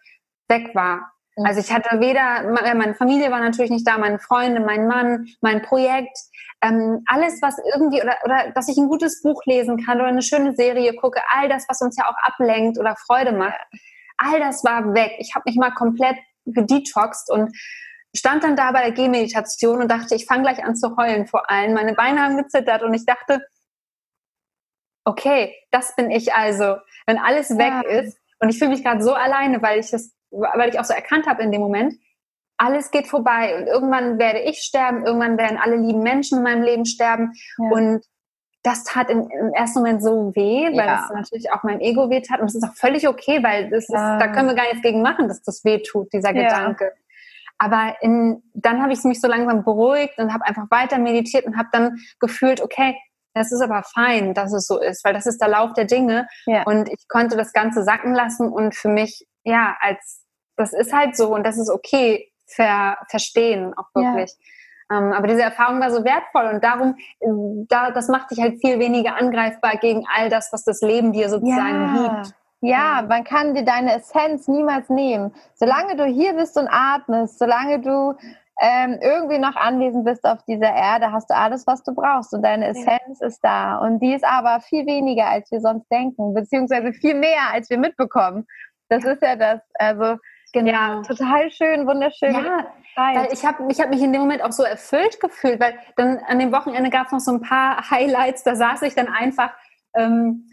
weg 0.49 0.75
war. 0.75 1.11
Mhm. 1.37 1.45
Also 1.45 1.59
ich 1.61 1.71
hatte 1.71 1.99
weder, 1.99 2.51
meine 2.75 2.95
Familie 2.95 3.31
war 3.31 3.39
natürlich 3.39 3.71
nicht 3.71 3.87
da, 3.87 3.97
meine 3.97 4.19
Freunde, 4.19 4.59
mein 4.59 4.87
Mann, 4.87 5.27
mein 5.41 5.61
Projekt, 5.61 6.17
ähm, 6.61 7.03
alles, 7.07 7.41
was 7.41 7.57
irgendwie, 7.73 8.01
oder, 8.01 8.15
oder 8.23 8.51
dass 8.51 8.67
ich 8.67 8.77
ein 8.77 8.87
gutes 8.87 9.21
Buch 9.21 9.41
lesen 9.45 9.83
kann 9.85 9.99
oder 9.99 10.09
eine 10.09 10.23
schöne 10.23 10.53
Serie 10.55 10.95
gucke, 10.95 11.21
all 11.31 11.49
das, 11.49 11.65
was 11.69 11.81
uns 11.81 11.95
ja 11.97 12.05
auch 12.05 12.17
ablenkt 12.23 12.79
oder 12.79 12.95
Freude 12.95 13.31
macht, 13.31 13.59
all 14.17 14.39
das 14.39 14.63
war 14.63 14.93
weg. 14.93 15.13
Ich 15.19 15.35
habe 15.35 15.43
mich 15.45 15.55
mal 15.55 15.71
komplett 15.71 16.17
gedetoxed 16.45 17.29
und 17.29 17.55
stand 18.15 18.43
dann 18.43 18.55
da 18.55 18.71
bei 18.71 18.81
der 18.81 18.91
Gehmeditation 18.91 19.81
und 19.81 19.91
dachte, 19.91 20.15
ich 20.15 20.25
fange 20.25 20.43
gleich 20.43 20.63
an 20.63 20.75
zu 20.75 20.95
heulen 20.97 21.27
vor 21.27 21.49
allen. 21.49 21.73
Meine 21.73 21.93
Beine 21.93 22.21
haben 22.21 22.37
gezittert 22.37 22.81
und 22.81 22.93
ich 22.93 23.05
dachte, 23.05 23.45
okay, 25.07 25.55
das 25.71 25.95
bin 25.95 26.11
ich 26.11 26.33
also. 26.33 26.75
Wenn 27.05 27.17
alles 27.17 27.49
ja. 27.49 27.57
weg 27.57 28.05
ist 28.05 28.17
und 28.39 28.49
ich 28.49 28.59
fühle 28.59 28.71
mich 28.71 28.83
gerade 28.83 29.01
so 29.01 29.13
alleine, 29.13 29.61
weil 29.61 29.79
ich 29.79 29.89
das, 29.89 30.13
weil 30.31 30.69
ich 30.69 30.79
auch 30.79 30.83
so 30.83 30.93
erkannt 30.93 31.25
habe 31.27 31.41
in 31.41 31.51
dem 31.51 31.61
Moment, 31.61 31.93
alles 32.57 32.91
geht 32.91 33.07
vorbei 33.07 33.55
und 33.57 33.67
irgendwann 33.67 34.19
werde 34.19 34.39
ich 34.39 34.59
sterben, 34.59 35.05
irgendwann 35.05 35.37
werden 35.37 35.57
alle 35.57 35.77
lieben 35.77 36.01
Menschen 36.01 36.39
in 36.39 36.43
meinem 36.43 36.63
Leben 36.63 36.85
sterben 36.85 37.33
ja. 37.57 37.69
und 37.69 38.03
das 38.63 38.83
tat 38.83 39.09
im, 39.09 39.29
im, 39.29 39.53
ersten 39.53 39.79
Moment 39.79 40.03
so 40.03 40.35
weh, 40.35 40.65
weil 40.65 40.87
ja. 40.87 41.05
es 41.05 41.13
natürlich 41.13 41.51
auch 41.51 41.63
meinem 41.63 41.79
Ego 41.79 42.09
weh 42.09 42.21
tat 42.21 42.41
und 42.41 42.47
es 42.47 42.55
ist 42.55 42.63
auch 42.63 42.75
völlig 42.75 43.07
okay, 43.07 43.41
weil 43.43 43.69
das 43.69 43.83
ist, 43.83 43.93
da 43.93 44.27
können 44.27 44.49
wir 44.49 44.55
gar 44.55 44.65
nichts 44.65 44.81
gegen 44.81 45.01
machen, 45.01 45.27
dass 45.27 45.41
das 45.43 45.63
weh 45.63 45.81
tut, 45.81 46.11
dieser 46.11 46.33
Gedanke. 46.33 46.91
Aber 47.59 47.95
in, 48.01 48.43
dann 48.53 48.81
habe 48.81 48.93
ich 48.93 49.03
mich 49.03 49.21
so 49.21 49.27
langsam 49.27 49.63
beruhigt 49.63 50.17
und 50.17 50.33
habe 50.33 50.45
einfach 50.45 50.69
weiter 50.69 50.97
meditiert 50.97 51.45
und 51.45 51.57
habe 51.57 51.69
dann 51.71 51.97
gefühlt, 52.19 52.61
okay, 52.61 52.95
das 53.37 53.51
ist 53.51 53.61
aber 53.61 53.83
fein, 53.83 54.33
dass 54.33 54.53
es 54.53 54.67
so 54.67 54.79
ist, 54.79 55.03
weil 55.05 55.13
das 55.13 55.25
ist 55.25 55.41
der 55.41 55.47
Lauf 55.49 55.73
der 55.73 55.85
Dinge. 55.85 56.27
Ja. 56.45 56.63
Und 56.63 56.89
ich 56.89 57.07
konnte 57.07 57.37
das 57.37 57.53
Ganze 57.53 57.83
sacken 57.83 58.13
lassen 58.13 58.49
und 58.49 58.75
für 58.75 58.89
mich, 58.89 59.25
ja, 59.43 59.75
als 59.79 60.23
das 60.57 60.73
ist 60.73 60.91
halt 60.91 61.15
so 61.15 61.33
und 61.33 61.45
das 61.45 61.57
ist 61.57 61.69
okay, 61.69 62.31
ver, 62.47 62.97
verstehen 63.09 63.73
auch 63.77 63.87
wirklich. 63.93 64.31
Ja. 64.89 64.97
Ähm, 64.97 65.13
aber 65.13 65.27
diese 65.27 65.41
Erfahrung 65.41 65.79
war 65.79 65.91
so 65.91 66.03
wertvoll 66.03 66.45
und 66.53 66.63
darum, 66.63 66.95
da, 67.67 67.91
das 67.91 68.07
macht 68.07 68.31
dich 68.31 68.39
halt 68.39 68.59
viel 68.59 68.79
weniger 68.79 69.15
angreifbar 69.15 69.77
gegen 69.77 70.05
all 70.15 70.29
das, 70.29 70.51
was 70.51 70.63
das 70.63 70.81
Leben 70.81 71.11
dir 71.11 71.29
sozusagen 71.29 71.95
ja. 71.95 72.21
gibt. 72.21 72.35
Ja, 72.61 73.05
man 73.07 73.23
kann 73.23 73.53
dir 73.53 73.63
deine 73.63 73.95
Essenz 73.95 74.47
niemals 74.47 74.89
nehmen. 74.89 75.33
Solange 75.55 75.95
du 75.95 76.05
hier 76.05 76.33
bist 76.33 76.57
und 76.57 76.67
atmest, 76.67 77.37
solange 77.37 77.79
du 77.81 78.15
ähm, 78.59 78.97
irgendwie 79.01 79.37
noch 79.37 79.55
anwesend 79.55 80.05
bist 80.05 80.23
auf 80.25 80.43
dieser 80.47 80.73
Erde, 80.73 81.11
hast 81.11 81.29
du 81.29 81.35
alles, 81.35 81.67
was 81.67 81.83
du 81.83 81.93
brauchst 81.93 82.33
und 82.33 82.41
deine 82.41 82.67
Essenz 82.67 83.19
ja. 83.19 83.27
ist 83.27 83.39
da. 83.43 83.77
Und 83.77 83.99
die 83.99 84.13
ist 84.13 84.25
aber 84.25 84.61
viel 84.61 84.85
weniger, 84.85 85.27
als 85.27 85.51
wir 85.51 85.61
sonst 85.61 85.87
denken, 85.91 86.33
beziehungsweise 86.33 86.93
viel 86.93 87.13
mehr, 87.13 87.51
als 87.53 87.69
wir 87.69 87.77
mitbekommen. 87.77 88.47
Das 88.89 89.03
ja. 89.03 89.11
ist 89.11 89.21
ja 89.21 89.35
das. 89.35 89.61
Also 89.75 90.17
Genau. 90.53 90.71
Ja, 90.71 91.01
total 91.01 91.51
schön, 91.51 91.85
wunderschön. 91.85 92.33
Ja, 92.33 92.67
weil 92.95 93.27
ich 93.31 93.45
habe 93.45 93.65
ich 93.69 93.79
hab 93.81 93.89
mich 93.89 94.01
in 94.01 94.13
dem 94.13 94.21
Moment 94.21 94.41
auch 94.41 94.51
so 94.51 94.63
erfüllt 94.63 95.19
gefühlt, 95.19 95.59
weil 95.59 95.77
dann 95.97 96.19
an 96.19 96.39
dem 96.39 96.51
Wochenende 96.51 96.89
gab 96.89 97.07
es 97.07 97.11
noch 97.11 97.19
so 97.19 97.31
ein 97.31 97.41
paar 97.41 97.89
Highlights, 97.91 98.43
da 98.43 98.55
saß 98.55 98.81
ich 98.83 98.95
dann 98.95 99.07
einfach 99.07 99.51
ähm, 99.93 100.49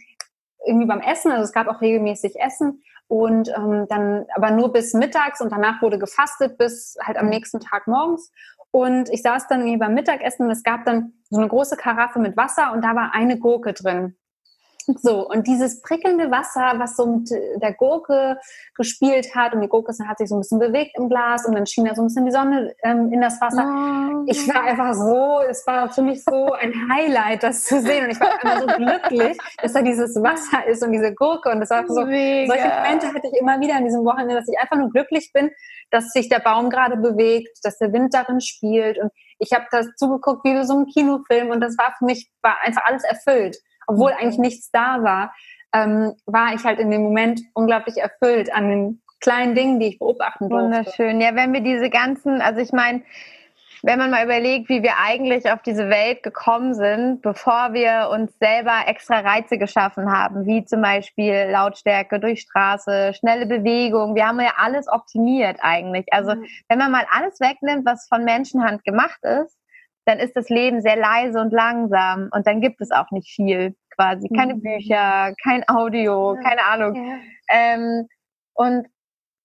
irgendwie 0.67 0.87
beim 0.87 1.01
Essen, 1.01 1.31
also 1.31 1.45
es 1.45 1.53
gab 1.53 1.69
auch 1.69 1.81
regelmäßig 1.81 2.41
Essen 2.41 2.83
und 3.09 3.49
ähm, 3.57 3.87
dann 3.89 4.27
aber 4.35 4.51
nur 4.51 4.73
bis 4.73 4.95
mittags 4.95 5.41
und 5.41 5.53
danach 5.53 5.83
wurde 5.83 5.99
gefastet 5.99 6.59
bis 6.59 6.97
halt 7.03 7.17
am 7.17 7.29
nächsten 7.29 7.61
Tag 7.61 7.87
morgens. 7.87 8.33
Und 8.71 9.09
ich 9.11 9.23
saß 9.23 9.47
dann 9.47 9.61
irgendwie 9.61 9.79
beim 9.79 9.95
Mittagessen 9.95 10.47
und 10.47 10.51
es 10.51 10.65
gab 10.65 10.85
dann 10.85 11.13
so 11.31 11.39
eine 11.39 11.49
große 11.49 11.77
Karaffe 11.77 12.19
mit 12.19 12.37
Wasser 12.37 12.73
und 12.73 12.83
da 12.83 12.97
war 12.97 13.15
eine 13.15 13.39
Gurke 13.39 13.73
drin. 13.73 14.17
So, 14.87 15.27
und 15.29 15.47
dieses 15.47 15.81
prickelnde 15.81 16.31
Wasser, 16.31 16.75
was 16.79 16.97
so 16.97 17.07
mit 17.07 17.31
der 17.31 17.73
Gurke 17.73 18.39
gespielt 18.75 19.35
hat, 19.35 19.55
und 19.55 19.63
die 19.63 19.69
Gurke 19.69 19.93
hat 20.07 20.19
sich 20.19 20.29
so 20.29 20.37
ein 20.37 20.41
bisschen 20.41 20.59
bewegt 20.59 20.97
im 20.99 21.09
Glas 21.09 21.47
und 21.47 21.55
dann 21.55 21.67
schien 21.67 21.85
da 21.85 21.95
so 21.95 22.03
ein 22.03 22.07
bisschen 22.07 22.27
die 22.27 22.33
Sonne 22.33 22.75
ähm, 22.83 23.13
in 23.13 23.21
das 23.21 23.41
Wasser. 23.41 23.65
Oh. 23.65 24.25
Ich 24.27 24.47
war 24.49 24.65
einfach 24.65 24.95
so, 24.95 25.41
es 25.49 25.67
war 25.67 25.91
für 25.91 26.03
mich 26.03 26.23
so 26.23 26.53
ein 26.53 26.73
Highlight, 26.93 27.43
das 27.43 27.65
zu 27.65 27.81
sehen. 27.81 28.05
Und 28.05 28.11
ich 28.11 28.21
war 28.21 28.33
einfach 28.33 28.61
so 28.61 28.67
glücklich, 28.67 29.39
dass 29.63 29.73
da 29.73 29.83
dieses 29.83 30.15
Wasser 30.23 30.67
ist 30.67 30.83
und 30.83 30.93
diese 30.93 31.15
Gurke. 31.15 31.51
Und 31.51 31.61
das 31.61 31.71
war 31.71 31.87
so, 31.87 32.05
Mega. 32.05 32.53
solche 32.53 32.69
Momente 32.69 33.07
hatte 33.09 33.29
ich 33.33 33.41
immer 33.41 33.61
wieder 33.61 33.77
an 33.77 33.85
diesem 33.85 34.05
Wochenende, 34.05 34.35
dass 34.35 34.49
ich 34.49 34.59
einfach 34.59 34.77
nur 34.77 34.91
glücklich 34.91 35.31
bin, 35.33 35.51
dass 35.91 36.11
sich 36.11 36.29
der 36.29 36.41
Baum 36.41 36.69
gerade 36.69 36.97
bewegt, 36.97 37.59
dass 37.63 37.79
der 37.79 37.93
Wind 37.93 38.13
darin 38.13 38.41
spielt. 38.41 38.99
Und 38.99 39.11
ich 39.39 39.53
habe 39.53 39.65
das 39.71 39.87
zugeguckt 39.97 40.45
wie 40.45 40.63
so 40.65 40.79
ein 40.79 40.87
Kinofilm 40.87 41.51
und 41.51 41.61
das 41.61 41.77
war 41.79 41.95
für 41.99 42.05
mich, 42.05 42.31
war 42.43 42.57
einfach 42.63 42.83
alles 42.85 43.05
erfüllt 43.05 43.57
obwohl 43.87 44.13
mhm. 44.13 44.19
eigentlich 44.19 44.39
nichts 44.39 44.71
da 44.71 45.03
war, 45.03 45.35
ähm, 45.73 46.15
war 46.27 46.55
ich 46.55 46.65
halt 46.65 46.79
in 46.79 46.91
dem 46.91 47.03
Moment 47.03 47.41
unglaublich 47.55 47.97
erfüllt 47.97 48.53
an 48.55 48.71
den 48.71 49.03
kleinen 49.21 49.55
Dingen, 49.55 49.81
die 49.81 49.89
ich 49.89 49.99
beobachten 49.99 50.49
durfte. 50.49 50.65
Wunderschön. 50.65 51.21
Ja, 51.21 51.35
wenn 51.35 51.53
wir 51.53 51.61
diese 51.61 51.91
ganzen, 51.91 52.41
also 52.41 52.61
ich 52.61 52.73
meine, 52.73 53.03
wenn 53.83 53.99
man 53.99 54.11
mal 54.11 54.25
überlegt, 54.25 54.71
wie 54.71 54.83
wir 54.83 54.93
eigentlich 54.99 55.51
auf 55.51 55.61
diese 55.61 55.91
Welt 55.91 56.23
gekommen 56.23 56.75
sind, 56.75 57.21
bevor 57.21 57.75
wir 57.75 58.09
uns 58.11 58.33
selber 58.39 58.85
extra 58.87 59.21
Reize 59.21 59.59
geschaffen 59.59 60.11
haben, 60.11 60.47
wie 60.47 60.65
zum 60.65 60.81
Beispiel 60.81 61.49
Lautstärke 61.51 62.19
durch 62.19 62.41
Straße, 62.41 63.13
schnelle 63.13 63.45
Bewegung, 63.45 64.15
wir 64.15 64.27
haben 64.27 64.41
ja 64.41 64.55
alles 64.57 64.89
optimiert 64.89 65.59
eigentlich. 65.61 66.07
Also 66.13 66.35
mhm. 66.35 66.47
wenn 66.69 66.79
man 66.79 66.93
mal 66.93 67.05
alles 67.11 67.41
wegnimmt, 67.41 67.85
was 67.85 68.09
von 68.09 68.25
Menschenhand 68.25 68.85
gemacht 68.85 69.23
ist, 69.23 69.55
dann 70.07 70.19
ist 70.19 70.37
das 70.37 70.49
Leben 70.49 70.81
sehr 70.83 70.97
leise 70.97 71.41
und 71.41 71.53
langsam 71.53 72.29
und 72.33 72.47
dann 72.47 72.61
gibt 72.61 72.81
es 72.81 72.91
auch 72.91 73.11
nicht 73.11 73.29
viel 73.29 73.75
quasi. 73.97 74.29
Keine 74.29 74.55
mhm. 74.55 74.63
Bücher, 74.63 75.35
kein 75.43 75.65
Audio, 75.69 76.35
ja. 76.35 76.43
keine 76.43 76.65
Ahnung. 76.65 76.95
Ja. 76.95 77.19
Ähm, 77.51 78.09
und 78.55 78.87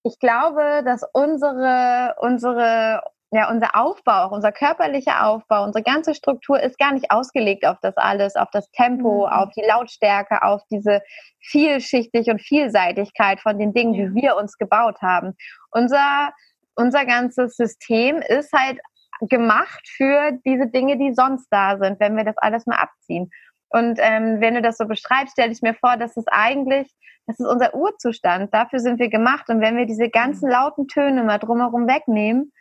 ich 0.03 0.19
glaube, 0.19 0.81
dass 0.85 1.03
unsere, 1.13 2.15
unsere, 2.19 3.01
ja, 3.31 3.49
unser 3.49 3.75
Aufbau, 3.75 4.25
auch 4.25 4.31
unser 4.31 4.51
körperlicher 4.51 5.27
Aufbau, 5.27 5.63
unsere 5.63 5.83
ganze 5.83 6.15
Struktur 6.15 6.59
ist 6.59 6.77
gar 6.79 6.93
nicht 6.93 7.11
ausgelegt 7.11 7.65
auf 7.65 7.77
das 7.81 7.95
alles, 7.97 8.35
auf 8.35 8.49
das 8.51 8.69
Tempo, 8.71 9.27
mhm. 9.27 9.33
auf 9.33 9.49
die 9.55 9.65
Lautstärke, 9.67 10.41
auf 10.43 10.61
diese 10.71 11.01
Vielschichtig 11.39 12.29
und 12.29 12.41
Vielseitigkeit 12.41 13.39
von 13.39 13.59
den 13.59 13.73
Dingen, 13.73 13.93
ja. 13.93 14.07
die 14.07 14.15
wir 14.21 14.37
uns 14.37 14.57
gebaut 14.57 15.01
haben. 15.01 15.35
Unser, 15.71 16.31
unser 16.75 17.05
ganzes 17.05 17.55
System 17.55 18.17
ist 18.17 18.51
halt 18.53 18.79
gemacht 19.27 19.87
für 19.87 20.31
diese 20.45 20.67
Dinge, 20.67 20.97
die 20.97 21.13
sonst 21.13 21.47
da 21.49 21.77
sind, 21.77 21.99
wenn 21.99 22.15
wir 22.15 22.23
das 22.23 22.37
alles 22.37 22.65
mal 22.65 22.77
abziehen. 22.77 23.29
Und 23.69 23.99
ähm, 24.01 24.41
wenn 24.41 24.55
du 24.55 24.61
das 24.61 24.77
so 24.77 24.85
beschreibst, 24.85 25.33
stelle 25.33 25.51
ich 25.51 25.61
mir 25.61 25.75
vor, 25.75 25.97
dass 25.97 26.17
es 26.17 26.25
eigentlich, 26.27 26.91
das 27.27 27.39
ist 27.39 27.45
unser 27.45 27.75
Urzustand, 27.75 28.53
dafür 28.53 28.79
sind 28.79 28.99
wir 28.99 29.09
gemacht. 29.09 29.49
Und 29.49 29.61
wenn 29.61 29.77
wir 29.77 29.85
diese 29.85 30.09
ganzen 30.09 30.47
mhm. 30.47 30.53
lauten 30.53 30.87
Töne 30.87 31.23
mal 31.23 31.37
drumherum 31.37 31.87
wegnehmen, 31.87 32.51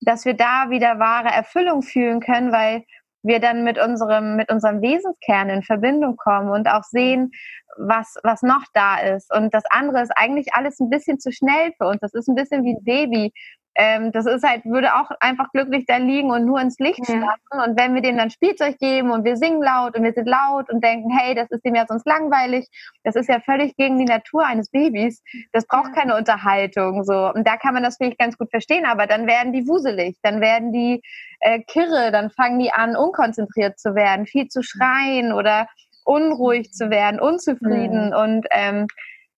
dass 0.00 0.24
wir 0.24 0.34
da 0.34 0.70
wieder 0.70 0.98
wahre 0.98 1.28
Erfüllung 1.28 1.82
fühlen 1.82 2.20
können, 2.20 2.52
weil 2.52 2.84
wir 3.22 3.40
dann 3.40 3.64
mit 3.64 3.78
unserem, 3.78 4.36
mit 4.36 4.50
unserem 4.50 4.82
Wesenskern 4.82 5.50
in 5.50 5.62
Verbindung 5.62 6.16
kommen 6.16 6.50
und 6.50 6.68
auch 6.68 6.84
sehen, 6.84 7.30
was, 7.76 8.14
was 8.22 8.42
noch 8.42 8.64
da 8.72 8.98
ist. 8.98 9.34
Und 9.34 9.52
das 9.52 9.64
andere 9.70 10.02
ist 10.02 10.12
eigentlich 10.16 10.54
alles 10.54 10.80
ein 10.80 10.90
bisschen 10.90 11.18
zu 11.18 11.32
schnell 11.32 11.72
für 11.76 11.88
uns. 11.88 12.00
Das 12.00 12.14
ist 12.14 12.28
ein 12.28 12.34
bisschen 12.34 12.64
wie 12.64 12.74
ein 12.74 12.84
Baby 12.84 13.32
ähm, 13.78 14.10
das 14.10 14.24
ist 14.26 14.42
halt, 14.42 14.64
würde 14.64 14.94
auch 14.94 15.10
einfach 15.20 15.52
glücklich 15.52 15.84
da 15.86 15.98
liegen 15.98 16.30
und 16.30 16.46
nur 16.46 16.60
ins 16.60 16.78
Licht 16.78 17.00
ja. 17.00 17.16
starten. 17.16 17.70
Und 17.70 17.78
wenn 17.78 17.94
wir 17.94 18.00
denen 18.00 18.18
dann 18.18 18.30
Spielzeug 18.30 18.78
geben 18.78 19.10
und 19.10 19.24
wir 19.24 19.36
singen 19.36 19.62
laut 19.62 19.96
und 19.96 20.02
wir 20.02 20.12
sind 20.12 20.26
laut 20.26 20.70
und 20.70 20.82
denken, 20.82 21.10
hey, 21.10 21.34
das 21.34 21.50
ist 21.50 21.64
dem 21.64 21.74
ja 21.74 21.84
sonst 21.86 22.06
langweilig, 22.06 22.68
das 23.04 23.16
ist 23.16 23.28
ja 23.28 23.38
völlig 23.40 23.76
gegen 23.76 23.98
die 23.98 24.06
Natur 24.06 24.46
eines 24.46 24.70
Babys. 24.70 25.22
Das 25.52 25.66
braucht 25.66 25.94
ja. 25.94 26.00
keine 26.00 26.16
Unterhaltung. 26.16 27.04
So. 27.04 27.32
Und 27.32 27.46
da 27.46 27.56
kann 27.58 27.74
man 27.74 27.82
das 27.82 27.98
vielleicht 27.98 28.18
ganz 28.18 28.38
gut 28.38 28.50
verstehen, 28.50 28.86
aber 28.86 29.06
dann 29.06 29.26
werden 29.26 29.52
die 29.52 29.68
wuselig, 29.68 30.16
dann 30.22 30.40
werden 30.40 30.72
die 30.72 31.02
äh, 31.40 31.60
kirre, 31.60 32.10
dann 32.12 32.30
fangen 32.30 32.58
die 32.58 32.72
an, 32.72 32.96
unkonzentriert 32.96 33.78
zu 33.78 33.94
werden, 33.94 34.26
viel 34.26 34.48
zu 34.48 34.62
schreien 34.62 35.32
oder 35.32 35.68
unruhig 36.04 36.72
zu 36.72 36.88
werden, 36.88 37.20
unzufrieden. 37.20 38.08
Mhm. 38.08 38.16
Und 38.16 38.46
ähm, 38.52 38.86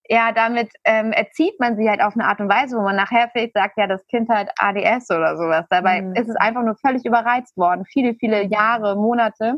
ja, 0.08 0.32
damit 0.32 0.70
ähm, 0.84 1.12
erzieht 1.12 1.60
man 1.60 1.76
sie 1.76 1.88
halt 1.88 2.02
auf 2.02 2.14
eine 2.14 2.24
Art 2.24 2.40
und 2.40 2.48
Weise, 2.48 2.76
wo 2.76 2.82
man 2.82 2.96
nachher 2.96 3.28
vielleicht 3.30 3.52
sagt, 3.52 3.76
ja, 3.76 3.86
das 3.86 4.06
Kind 4.06 4.30
hat 4.30 4.50
ADS 4.58 5.10
oder 5.10 5.36
sowas. 5.36 5.66
Dabei 5.68 6.00
mhm. 6.00 6.14
ist 6.14 6.28
es 6.28 6.36
einfach 6.36 6.62
nur 6.62 6.76
völlig 6.76 7.04
überreizt 7.04 7.56
worden, 7.56 7.84
viele, 7.84 8.14
viele 8.14 8.44
Jahre, 8.46 8.96
Monate 8.96 9.56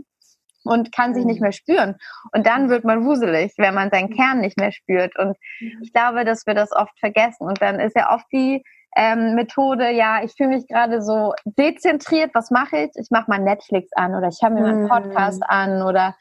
und 0.65 0.93
kann 0.93 1.15
sich 1.15 1.25
nicht 1.25 1.41
mhm. 1.41 1.45
mehr 1.45 1.53
spüren. 1.53 1.97
Und 2.33 2.47
dann 2.47 2.69
wird 2.69 2.85
man 2.85 3.05
wuselig, 3.05 3.53
wenn 3.59 3.75
man 3.75 3.91
seinen 3.91 4.11
Kern 4.11 4.41
nicht 4.41 4.59
mehr 4.59 4.73
spürt. 4.73 5.17
Und 5.19 5.37
ich 5.83 5.93
glaube, 5.93 6.25
dass 6.25 6.47
wir 6.47 6.55
das 6.55 6.73
oft 6.73 6.99
vergessen. 6.99 7.47
Und 7.47 7.63
dann 7.63 7.79
ist 7.79 7.97
ja 7.97 8.13
oft 8.13 8.27
die 8.33 8.63
ähm, 8.97 9.37
Methode, 9.37 9.91
ja, 9.91 10.23
ich 10.25 10.33
fühle 10.37 10.51
mich 10.51 10.67
gerade 10.67 11.01
so 11.01 11.33
dezentriert, 11.45 12.33
was 12.35 12.51
mache 12.51 12.77
ich? 12.77 12.91
Ich 12.97 13.11
mache 13.11 13.31
mal 13.31 13.39
Netflix 13.39 13.93
an 13.93 14.17
oder 14.17 14.29
ich 14.29 14.43
habe 14.43 14.57
mir 14.57 14.63
mal 14.63 14.71
einen 14.71 14.83
mhm. 14.83 14.89
Podcast 14.89 15.43
an 15.47 15.83
oder 15.83 16.17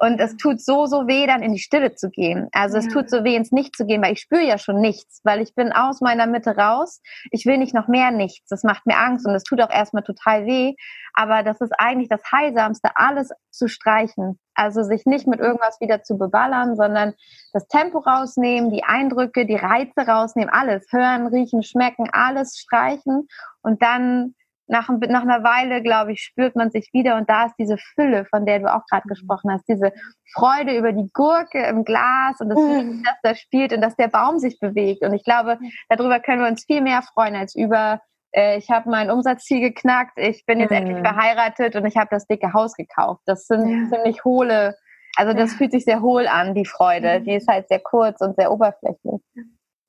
und 0.00 0.18
es 0.18 0.38
tut 0.38 0.62
so, 0.62 0.86
so 0.86 1.06
weh, 1.06 1.26
dann 1.26 1.42
in 1.42 1.52
die 1.52 1.58
Stille 1.58 1.94
zu 1.94 2.08
gehen. 2.08 2.48
Also 2.52 2.78
ja. 2.78 2.82
es 2.82 2.88
tut 2.88 3.10
so 3.10 3.22
weh, 3.22 3.36
ins 3.36 3.52
Nicht 3.52 3.76
zu 3.76 3.84
gehen, 3.84 4.02
weil 4.02 4.14
ich 4.14 4.20
spüre 4.20 4.42
ja 4.42 4.56
schon 4.56 4.80
nichts, 4.80 5.20
weil 5.24 5.42
ich 5.42 5.54
bin 5.54 5.72
aus 5.72 6.00
meiner 6.00 6.26
Mitte 6.26 6.56
raus. 6.56 7.02
Ich 7.30 7.44
will 7.44 7.58
nicht 7.58 7.74
noch 7.74 7.86
mehr 7.86 8.10
nichts. 8.10 8.48
Das 8.48 8.62
macht 8.62 8.86
mir 8.86 8.96
Angst 8.96 9.26
und 9.26 9.34
es 9.34 9.42
tut 9.42 9.60
auch 9.60 9.68
erstmal 9.68 10.02
total 10.02 10.46
weh. 10.46 10.74
Aber 11.12 11.42
das 11.42 11.60
ist 11.60 11.74
eigentlich 11.76 12.08
das 12.08 12.22
Heilsamste, 12.32 12.88
alles 12.94 13.28
zu 13.50 13.68
streichen. 13.68 14.38
Also 14.54 14.82
sich 14.82 15.04
nicht 15.04 15.26
mit 15.26 15.38
irgendwas 15.38 15.78
wieder 15.82 16.02
zu 16.02 16.16
beballern, 16.16 16.76
sondern 16.76 17.12
das 17.52 17.66
Tempo 17.68 17.98
rausnehmen, 17.98 18.70
die 18.70 18.84
Eindrücke, 18.84 19.44
die 19.44 19.56
Reize 19.56 20.00
rausnehmen, 20.08 20.48
alles 20.48 20.86
hören, 20.90 21.26
riechen, 21.26 21.62
schmecken, 21.62 22.08
alles 22.10 22.56
streichen 22.56 23.28
und 23.60 23.82
dann 23.82 24.34
nach, 24.70 24.88
nach 24.88 25.22
einer 25.22 25.42
Weile, 25.42 25.82
glaube 25.82 26.12
ich, 26.12 26.20
spürt 26.20 26.56
man 26.56 26.70
sich 26.70 26.90
wieder 26.92 27.16
und 27.16 27.28
da 27.28 27.46
ist 27.46 27.54
diese 27.58 27.76
Fülle, 27.76 28.24
von 28.26 28.46
der 28.46 28.60
du 28.60 28.72
auch 28.72 28.86
gerade 28.88 29.02
mhm. 29.06 29.10
gesprochen 29.10 29.50
hast, 29.50 29.68
diese 29.68 29.92
Freude 30.32 30.76
über 30.76 30.92
die 30.92 31.10
Gurke 31.12 31.62
im 31.66 31.84
Glas 31.84 32.40
und 32.40 32.50
das 32.50 32.58
Licht, 32.58 32.86
mhm. 32.86 33.02
das 33.04 33.16
da 33.22 33.34
spielt 33.34 33.72
und 33.72 33.80
dass 33.80 33.96
der 33.96 34.08
Baum 34.08 34.38
sich 34.38 34.58
bewegt. 34.60 35.02
Und 35.02 35.12
ich 35.12 35.24
glaube, 35.24 35.58
darüber 35.88 36.20
können 36.20 36.42
wir 36.42 36.48
uns 36.48 36.64
viel 36.64 36.80
mehr 36.80 37.02
freuen 37.02 37.34
als 37.34 37.54
über, 37.56 38.00
äh, 38.32 38.58
ich 38.58 38.70
habe 38.70 38.88
mein 38.88 39.10
Umsatzziel 39.10 39.60
geknackt, 39.60 40.16
ich 40.16 40.44
bin 40.46 40.60
jetzt 40.60 40.70
mhm. 40.70 40.76
endlich 40.76 40.98
verheiratet 40.98 41.74
und 41.74 41.84
ich 41.84 41.96
habe 41.96 42.08
das 42.10 42.26
dicke 42.26 42.52
Haus 42.52 42.74
gekauft. 42.74 43.22
Das 43.26 43.46
sind 43.46 43.68
ja. 43.68 43.96
ziemlich 43.96 44.24
hohle, 44.24 44.76
also 45.16 45.32
das 45.32 45.52
ja. 45.52 45.58
fühlt 45.58 45.72
sich 45.72 45.84
sehr 45.84 46.00
hohl 46.00 46.28
an, 46.28 46.54
die 46.54 46.66
Freude. 46.66 47.20
Mhm. 47.20 47.24
Die 47.24 47.34
ist 47.34 47.48
halt 47.48 47.68
sehr 47.68 47.80
kurz 47.80 48.20
und 48.20 48.36
sehr 48.36 48.52
oberflächlich. 48.52 49.20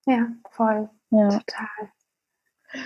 Ja, 0.07 0.27
voll. 0.49 0.89
Ja. 1.11 1.29
Total. 1.29 1.91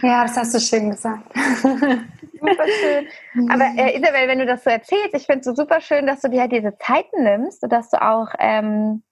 Ja, 0.01 0.23
das 0.23 0.38
hast 0.38 0.53
du 0.53 0.59
schön 0.59 0.91
gesagt. 0.91 1.31
super 1.33 2.65
schön. 2.67 3.51
Aber 3.51 3.65
äh, 3.77 3.97
Isabel, 3.97 4.27
wenn 4.27 4.39
du 4.39 4.45
das 4.45 4.63
so 4.63 4.69
erzählst, 4.69 5.13
ich 5.13 5.25
finde 5.25 5.39
es 5.39 5.45
so 5.45 5.53
super 5.53 5.81
schön, 5.81 6.07
dass 6.07 6.21
du 6.21 6.29
dir 6.29 6.41
halt 6.41 6.51
diese 6.51 6.77
Zeiten 6.77 7.23
nimmst 7.23 7.63
und 7.63 7.71
dass 7.71 7.89
du 7.89 8.01
auch 8.01 8.29
ähm, 8.39 9.03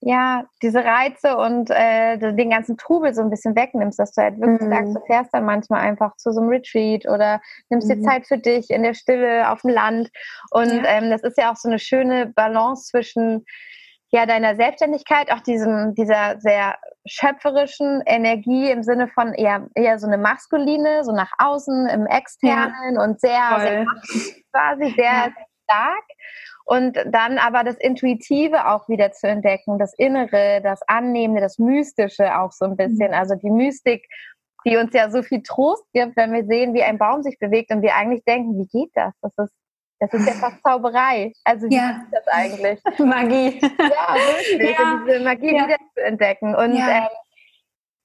ja 0.00 0.44
diese 0.62 0.84
Reize 0.84 1.36
und 1.36 1.70
äh, 1.70 2.18
den 2.18 2.50
ganzen 2.50 2.76
Trubel 2.76 3.14
so 3.14 3.22
ein 3.22 3.30
bisschen 3.30 3.56
wegnimmst, 3.56 3.98
dass 3.98 4.12
du 4.12 4.22
halt 4.22 4.40
wirklich 4.40 4.68
mhm. 4.68 4.72
sagst, 4.72 4.94
du 4.94 5.00
fährst 5.06 5.34
dann 5.34 5.44
manchmal 5.44 5.80
einfach 5.80 6.16
zu 6.16 6.32
so 6.32 6.40
einem 6.40 6.50
Retreat 6.50 7.06
oder 7.06 7.40
nimmst 7.70 7.88
mhm. 7.88 7.94
dir 7.94 8.02
Zeit 8.02 8.26
für 8.26 8.38
dich 8.38 8.70
in 8.70 8.82
der 8.82 8.94
Stille 8.94 9.50
auf 9.50 9.62
dem 9.62 9.70
Land. 9.70 10.10
Und 10.50 10.70
ja. 10.70 10.84
ähm, 10.84 11.10
das 11.10 11.22
ist 11.22 11.38
ja 11.38 11.50
auch 11.50 11.56
so 11.56 11.68
eine 11.68 11.78
schöne 11.78 12.26
Balance 12.26 12.90
zwischen 12.90 13.44
ja, 14.10 14.26
deiner 14.26 14.54
Selbstständigkeit, 14.54 15.32
auch 15.32 15.40
diesem, 15.40 15.94
dieser 15.94 16.38
sehr 16.38 16.76
schöpferischen 17.06 18.02
Energie 18.06 18.70
im 18.70 18.82
Sinne 18.82 19.08
von 19.08 19.32
eher, 19.34 19.68
eher 19.74 19.98
so 19.98 20.06
eine 20.06 20.18
maskuline, 20.18 21.04
so 21.04 21.12
nach 21.12 21.32
außen, 21.38 21.88
im 21.88 22.06
externen 22.06 22.94
ja. 22.94 23.02
und 23.02 23.20
sehr, 23.20 23.60
sehr 23.60 23.84
quasi 24.52 24.94
sehr, 24.94 25.04
ja. 25.04 25.24
sehr 25.24 25.46
stark. 25.64 26.04
Und 26.64 26.98
dann 27.06 27.38
aber 27.38 27.62
das 27.62 27.76
Intuitive 27.76 28.68
auch 28.68 28.88
wieder 28.88 29.12
zu 29.12 29.28
entdecken, 29.28 29.78
das 29.78 29.94
Innere, 29.96 30.60
das 30.62 30.80
Annehmende, 30.88 31.40
das 31.40 31.58
Mystische 31.58 32.38
auch 32.38 32.50
so 32.50 32.64
ein 32.64 32.76
bisschen. 32.76 33.08
Mhm. 33.08 33.14
Also 33.14 33.36
die 33.36 33.50
Mystik, 33.50 34.04
die 34.66 34.76
uns 34.76 34.92
ja 34.92 35.10
so 35.10 35.22
viel 35.22 35.42
Trost 35.42 35.84
gibt, 35.92 36.16
wenn 36.16 36.32
wir 36.32 36.44
sehen, 36.44 36.74
wie 36.74 36.82
ein 36.82 36.98
Baum 36.98 37.22
sich 37.22 37.38
bewegt 37.38 37.70
und 37.70 37.82
wir 37.82 37.94
eigentlich 37.94 38.24
denken, 38.24 38.58
wie 38.58 38.66
geht 38.66 38.90
das? 38.94 39.14
Das 39.22 39.32
ist 39.38 39.54
das 39.98 40.12
ist 40.12 40.26
ja 40.26 40.32
fast 40.40 40.62
Zauberei. 40.62 41.32
Also 41.44 41.68
wie 41.68 41.74
ja. 41.74 42.02
ist 42.02 42.12
das 42.12 42.28
eigentlich? 42.28 42.80
Magie. 42.98 43.60
Ja, 43.60 44.14
wirklich. 44.14 44.78
Ja. 44.78 45.02
Diese 45.06 45.20
Magie 45.20 45.56
ja. 45.56 45.64
wieder 45.64 45.78
zu 45.94 46.02
entdecken. 46.02 46.54
Und 46.54 46.76
ja. 46.76 46.98
ähm, 46.98 47.08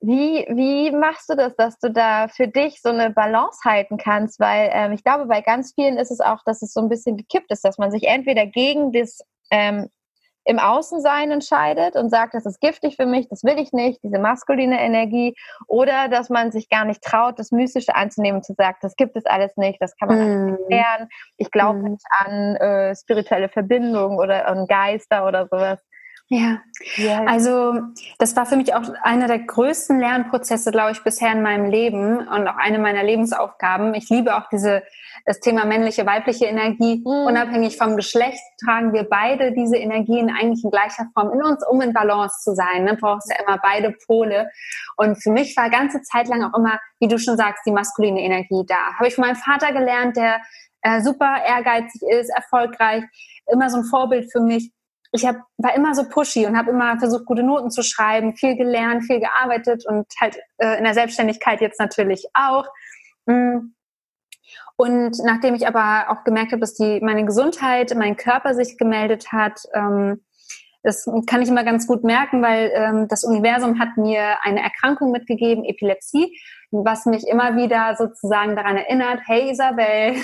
wie, 0.03 0.47
wie 0.49 0.91
machst 0.91 1.29
du 1.29 1.35
das, 1.35 1.55
dass 1.55 1.77
du 1.77 1.91
da 1.91 2.27
für 2.27 2.47
dich 2.47 2.81
so 2.81 2.89
eine 2.89 3.11
Balance 3.11 3.59
halten 3.63 3.97
kannst? 3.97 4.39
Weil 4.39 4.71
ähm, 4.73 4.93
ich 4.93 5.03
glaube, 5.03 5.27
bei 5.27 5.41
ganz 5.41 5.73
vielen 5.75 5.97
ist 5.97 6.11
es 6.11 6.21
auch, 6.21 6.39
dass 6.45 6.61
es 6.63 6.73
so 6.73 6.81
ein 6.81 6.89
bisschen 6.89 7.17
gekippt 7.17 7.51
ist, 7.51 7.63
dass 7.63 7.77
man 7.77 7.91
sich 7.91 8.07
entweder 8.07 8.47
gegen 8.47 8.91
das 8.91 9.19
ähm, 9.51 9.89
im 10.45 10.59
Außensein 10.59 11.31
entscheidet 11.31 11.95
und 11.95 12.09
sagt, 12.09 12.33
das 12.33 12.45
ist 12.45 12.59
giftig 12.59 12.95
für 12.95 13.05
mich, 13.05 13.27
das 13.29 13.43
will 13.43 13.59
ich 13.59 13.71
nicht, 13.73 14.01
diese 14.03 14.19
maskuline 14.19 14.79
Energie, 14.79 15.35
oder 15.67 16.07
dass 16.09 16.29
man 16.29 16.51
sich 16.51 16.69
gar 16.69 16.85
nicht 16.85 17.03
traut, 17.03 17.37
das 17.37 17.51
Mystische 17.51 17.95
anzunehmen 17.95 18.37
und 18.37 18.45
zu 18.45 18.53
sagen, 18.53 18.77
das 18.81 18.95
gibt 18.95 19.15
es 19.15 19.25
alles 19.25 19.55
nicht, 19.57 19.81
das 19.81 19.95
kann 19.97 20.09
man 20.09 20.17
mm. 20.19 20.51
nicht 20.51 20.69
lernen, 20.69 21.09
ich 21.37 21.51
glaube 21.51 21.79
mm. 21.79 21.83
nicht 21.91 22.05
an 22.17 22.55
äh, 22.55 22.95
spirituelle 22.95 23.49
Verbindungen 23.49 24.17
oder 24.17 24.47
an 24.47 24.67
Geister 24.67 25.27
oder 25.27 25.47
sowas. 25.47 25.79
Ja, 26.33 26.61
yes. 26.95 27.19
also 27.27 27.73
das 28.17 28.37
war 28.37 28.45
für 28.45 28.55
mich 28.55 28.73
auch 28.73 28.83
einer 29.03 29.27
der 29.27 29.39
größten 29.39 29.99
Lernprozesse, 29.99 30.71
glaube 30.71 30.91
ich, 30.91 31.03
bisher 31.03 31.33
in 31.33 31.41
meinem 31.41 31.69
Leben 31.69 32.25
und 32.25 32.47
auch 32.47 32.55
eine 32.55 32.79
meiner 32.79 33.03
Lebensaufgaben. 33.03 33.93
Ich 33.95 34.09
liebe 34.09 34.37
auch 34.37 34.47
diese 34.49 34.81
das 35.25 35.41
Thema 35.41 35.65
männliche, 35.65 36.05
weibliche 36.05 36.45
Energie. 36.45 37.03
Mhm. 37.05 37.27
Unabhängig 37.27 37.75
vom 37.75 37.97
Geschlecht 37.97 38.41
tragen 38.63 38.93
wir 38.93 39.03
beide 39.03 39.51
diese 39.51 39.75
Energien 39.75 40.29
eigentlich 40.29 40.63
in 40.63 40.71
gleicher 40.71 41.05
Form 41.13 41.33
in 41.33 41.43
uns, 41.43 41.67
um 41.67 41.81
in 41.81 41.91
Balance 41.91 42.37
zu 42.41 42.55
sein. 42.55 42.85
Ne? 42.85 42.97
Brauchst 42.99 43.29
ja 43.29 43.43
immer 43.45 43.59
beide 43.61 43.93
Pole. 44.07 44.49
Und 44.95 45.21
für 45.21 45.31
mich 45.31 45.57
war 45.57 45.69
ganze 45.69 46.01
Zeit 46.01 46.29
lang 46.29 46.45
auch 46.45 46.57
immer, 46.57 46.79
wie 47.01 47.09
du 47.09 47.19
schon 47.19 47.35
sagst, 47.35 47.65
die 47.65 47.71
maskuline 47.71 48.21
Energie 48.21 48.63
da. 48.65 48.95
Habe 48.97 49.09
ich 49.09 49.15
von 49.15 49.25
meinem 49.25 49.35
Vater 49.35 49.73
gelernt, 49.73 50.15
der 50.15 50.39
äh, 50.81 51.01
super 51.01 51.43
ehrgeizig 51.45 52.01
ist, 52.03 52.29
erfolgreich, 52.29 53.03
immer 53.51 53.69
so 53.69 53.79
ein 53.79 53.83
Vorbild 53.83 54.31
für 54.31 54.39
mich 54.39 54.71
ich 55.11 55.25
hab, 55.25 55.37
war 55.57 55.75
immer 55.75 55.93
so 55.93 56.07
pushy 56.07 56.45
und 56.45 56.57
habe 56.57 56.71
immer 56.71 56.97
versucht, 56.97 57.25
gute 57.25 57.43
Noten 57.43 57.69
zu 57.69 57.83
schreiben, 57.83 58.35
viel 58.35 58.55
gelernt, 58.55 59.03
viel 59.03 59.19
gearbeitet 59.19 59.85
und 59.85 60.07
halt 60.19 60.39
äh, 60.57 60.77
in 60.77 60.83
der 60.83 60.93
Selbstständigkeit 60.93 61.61
jetzt 61.61 61.79
natürlich 61.79 62.27
auch. 62.33 62.65
Mm. 63.25 63.73
Und 64.77 65.17
nachdem 65.23 65.53
ich 65.53 65.67
aber 65.67 66.09
auch 66.09 66.23
gemerkt 66.23 66.53
habe, 66.53 66.61
dass 66.61 66.73
die, 66.73 67.01
meine 67.01 67.25
Gesundheit, 67.25 67.93
mein 67.95 68.15
Körper 68.15 68.55
sich 68.55 68.77
gemeldet 68.77 69.31
hat, 69.31 69.61
ähm, 69.73 70.21
das 70.83 71.05
kann 71.27 71.43
ich 71.43 71.49
immer 71.49 71.63
ganz 71.63 71.85
gut 71.85 72.03
merken, 72.03 72.41
weil 72.41 72.71
ähm, 72.73 73.07
das 73.07 73.23
Universum 73.23 73.79
hat 73.79 73.97
mir 73.97 74.43
eine 74.43 74.63
Erkrankung 74.63 75.11
mitgegeben, 75.11 75.63
Epilepsie, 75.63 76.35
was 76.71 77.05
mich 77.05 77.27
immer 77.27 77.55
wieder 77.55 77.95
sozusagen 77.97 78.55
daran 78.55 78.77
erinnert, 78.77 79.19
hey 79.25 79.51
Isabel, 79.51 80.15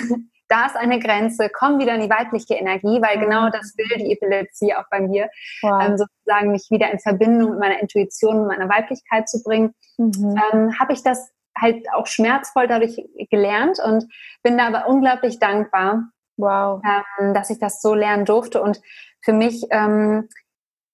da 0.48 0.66
ist 0.66 0.76
eine 0.76 0.98
Grenze, 0.98 1.50
komm 1.50 1.78
wieder 1.78 1.94
in 1.94 2.00
die 2.00 2.10
weibliche 2.10 2.54
Energie, 2.54 3.00
weil 3.02 3.18
genau 3.18 3.46
mhm. 3.46 3.52
das 3.52 3.76
will 3.76 3.98
die 3.98 4.12
Epilepsie 4.12 4.74
auch 4.74 4.84
bei 4.90 5.00
mir, 5.00 5.28
wow. 5.62 5.82
ähm, 5.82 5.98
sozusagen 5.98 6.50
mich 6.50 6.68
wieder 6.70 6.90
in 6.90 6.98
Verbindung 6.98 7.50
mit 7.50 7.60
meiner 7.60 7.80
Intuition, 7.80 8.46
mit 8.46 8.58
meiner 8.58 8.68
Weiblichkeit 8.68 9.28
zu 9.28 9.42
bringen. 9.42 9.74
Mhm. 9.98 10.40
Ähm, 10.52 10.78
Habe 10.78 10.92
ich 10.92 11.02
das 11.02 11.30
halt 11.56 11.86
auch 11.92 12.06
schmerzvoll 12.06 12.66
dadurch 12.68 12.96
gelernt 13.30 13.78
und 13.84 14.06
bin 14.42 14.56
da 14.56 14.68
aber 14.68 14.88
unglaublich 14.88 15.38
dankbar, 15.38 16.10
wow. 16.36 16.80
ähm, 16.84 17.34
dass 17.34 17.50
ich 17.50 17.58
das 17.58 17.82
so 17.82 17.94
lernen 17.94 18.24
durfte. 18.24 18.62
Und 18.62 18.80
für 19.22 19.32
mich, 19.32 19.64
ähm, 19.70 20.28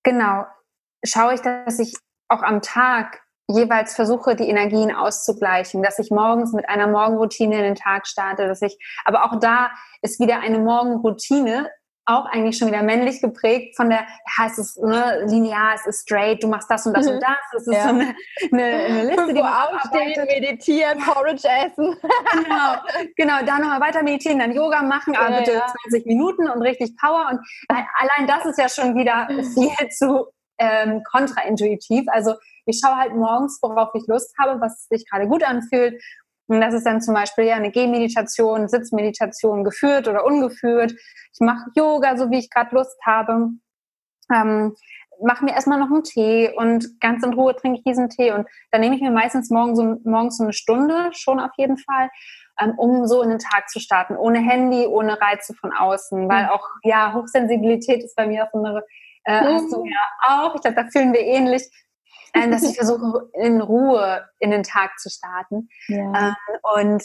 genau, 0.03 0.47
schaue 1.05 1.35
ich, 1.35 1.41
dass 1.41 1.79
ich 1.79 1.95
auch 2.29 2.43
am 2.43 2.63
Tag 2.63 3.24
jeweils 3.49 3.95
versuche, 3.95 4.37
die 4.37 4.49
Energien 4.49 4.95
auszugleichen, 4.95 5.83
dass 5.83 5.99
ich 5.99 6.11
morgens 6.11 6.53
mit 6.53 6.69
einer 6.69 6.87
Morgenroutine 6.87 7.57
in 7.57 7.63
den 7.63 7.75
Tag 7.75 8.07
starte, 8.07 8.47
dass 8.47 8.63
ich, 8.63 8.79
aber 9.05 9.25
auch 9.25 9.39
da 9.39 9.71
ist 10.03 10.21
wieder 10.21 10.41
eine 10.41 10.59
Morgenroutine, 10.59 11.71
auch 12.07 12.27
eigentlich 12.27 12.59
schon 12.59 12.69
wieder 12.69 12.83
männlich 12.83 13.21
geprägt 13.23 13.77
von 13.77 13.89
der, 13.89 14.01
ja, 14.01 14.47
es 14.47 14.59
ist 14.59 14.79
ne, 14.79 15.25
linear, 15.27 15.75
es 15.75 15.87
ist 15.87 16.03
straight, 16.03 16.43
du 16.43 16.49
machst 16.49 16.71
das 16.71 16.87
und 16.87 16.95
das 16.95 17.07
mhm. 17.07 17.15
und 17.15 17.23
das. 17.23 17.39
Es 17.57 17.67
ist 17.67 17.75
ja. 17.75 17.83
so 17.85 17.89
eine, 17.89 18.15
eine, 18.53 18.63
eine 18.63 19.05
Liste, 19.05 19.33
die 19.33 19.41
aufstehen, 19.41 20.27
meditieren, 20.27 20.99
Porridge 20.99 21.49
essen. 21.49 21.97
genau, 22.45 22.75
genau, 23.17 23.47
da 23.47 23.59
nochmal 23.59 23.81
weiter 23.81 24.03
meditieren, 24.03 24.39
dann 24.39 24.53
Yoga 24.53 24.83
machen, 24.83 25.17
aber 25.17 25.31
ja, 25.31 25.39
bitte 25.39 25.53
ja. 25.53 25.67
20 25.85 26.07
Minuten 26.07 26.49
und 26.49 26.61
richtig 26.61 26.95
Power. 26.97 27.27
Und 27.31 27.41
allein 27.69 28.27
das 28.27 28.45
ist 28.45 28.59
ja 28.59 28.69
schon 28.69 28.95
wieder 28.97 29.27
viel 29.55 29.89
zu 29.89 30.27
ähm, 30.59 31.03
kontraintuitiv. 31.05 32.07
Also 32.09 32.35
ich 32.67 32.81
schaue 32.83 32.97
halt 32.97 33.15
morgens, 33.15 33.59
worauf 33.63 33.91
ich 33.95 34.07
Lust 34.07 34.35
habe, 34.39 34.61
was 34.61 34.87
sich 34.87 35.09
gerade 35.09 35.29
gut 35.29 35.45
anfühlt. 35.45 36.03
Und 36.47 36.61
das 36.61 36.75
ist 36.75 36.87
dann 36.87 37.01
zum 37.01 37.15
Beispiel 37.15 37.45
ja 37.45 37.55
eine 37.55 37.71
Gehmeditation, 37.71 38.69
Sitzmeditation, 38.69 39.65
geführt 39.65 40.09
oder 40.09 40.25
ungeführt. 40.25 40.93
Ich 40.93 41.41
mache 41.41 41.71
Yoga, 41.75 42.17
so 42.17 42.31
wie 42.31 42.39
ich 42.39 42.51
gerade 42.51 42.75
Lust 42.75 42.99
habe. 43.07 43.49
Ähm, 44.33 44.75
mache 45.23 45.45
mir 45.45 45.53
erstmal 45.53 45.79
noch 45.79 45.91
einen 45.91 46.03
Tee 46.03 46.53
und 46.55 47.01
ganz 47.01 47.25
in 47.25 47.35
Ruhe 47.35 47.55
trinke 47.55 47.79
ich 47.79 47.85
diesen 47.85 48.11
Tee. 48.11 48.33
Und 48.33 48.47
dann 48.71 48.81
nehme 48.81 48.97
ich 48.97 49.03
mir 49.03 49.11
meistens 49.11 49.51
morgens 49.51 49.79
so, 49.79 49.97
morgens 50.05 50.37
so 50.37 50.45
eine 50.45 50.53
Stunde, 50.53 51.11
schon 51.13 51.41
auf 51.41 51.53
jeden 51.57 51.79
Fall, 51.79 52.11
ähm, 52.61 52.75
um 52.77 53.07
so 53.07 53.23
in 53.23 53.31
den 53.31 53.39
Tag 53.39 53.69
zu 53.71 53.81
starten. 53.81 54.17
Ohne 54.17 54.39
Handy, 54.39 54.87
ohne 54.87 55.21
Reize 55.21 55.55
von 55.55 55.73
außen. 55.73 56.29
Weil 56.29 56.45
mhm. 56.45 56.51
auch, 56.51 56.69
ja, 56.83 57.15
Hochsensibilität 57.15 58.03
ist 58.03 58.17
bei 58.17 58.27
mir 58.27 58.45
auch 58.45 58.51
so 58.53 58.63
eine, 58.63 58.83
äh, 59.25 59.41
hast 59.41 59.73
du 59.73 59.85
ja 59.85 60.01
auch. 60.29 60.55
Ich 60.55 60.61
glaube, 60.63 60.77
da 60.77 60.87
fühlen 60.91 61.13
wir 61.13 61.21
ähnlich 61.21 61.71
äh, 62.35 62.51
dass 62.51 62.63
ich 62.63 62.77
versuche, 62.77 63.31
in 63.35 63.61
Ruhe 63.61 64.29
in 64.41 64.51
den 64.51 64.63
Tag 64.63 64.99
zu 64.99 65.09
starten. 65.09 65.69
Ja. 65.89 66.29
Ähm, 66.29 66.37
und 66.77 67.03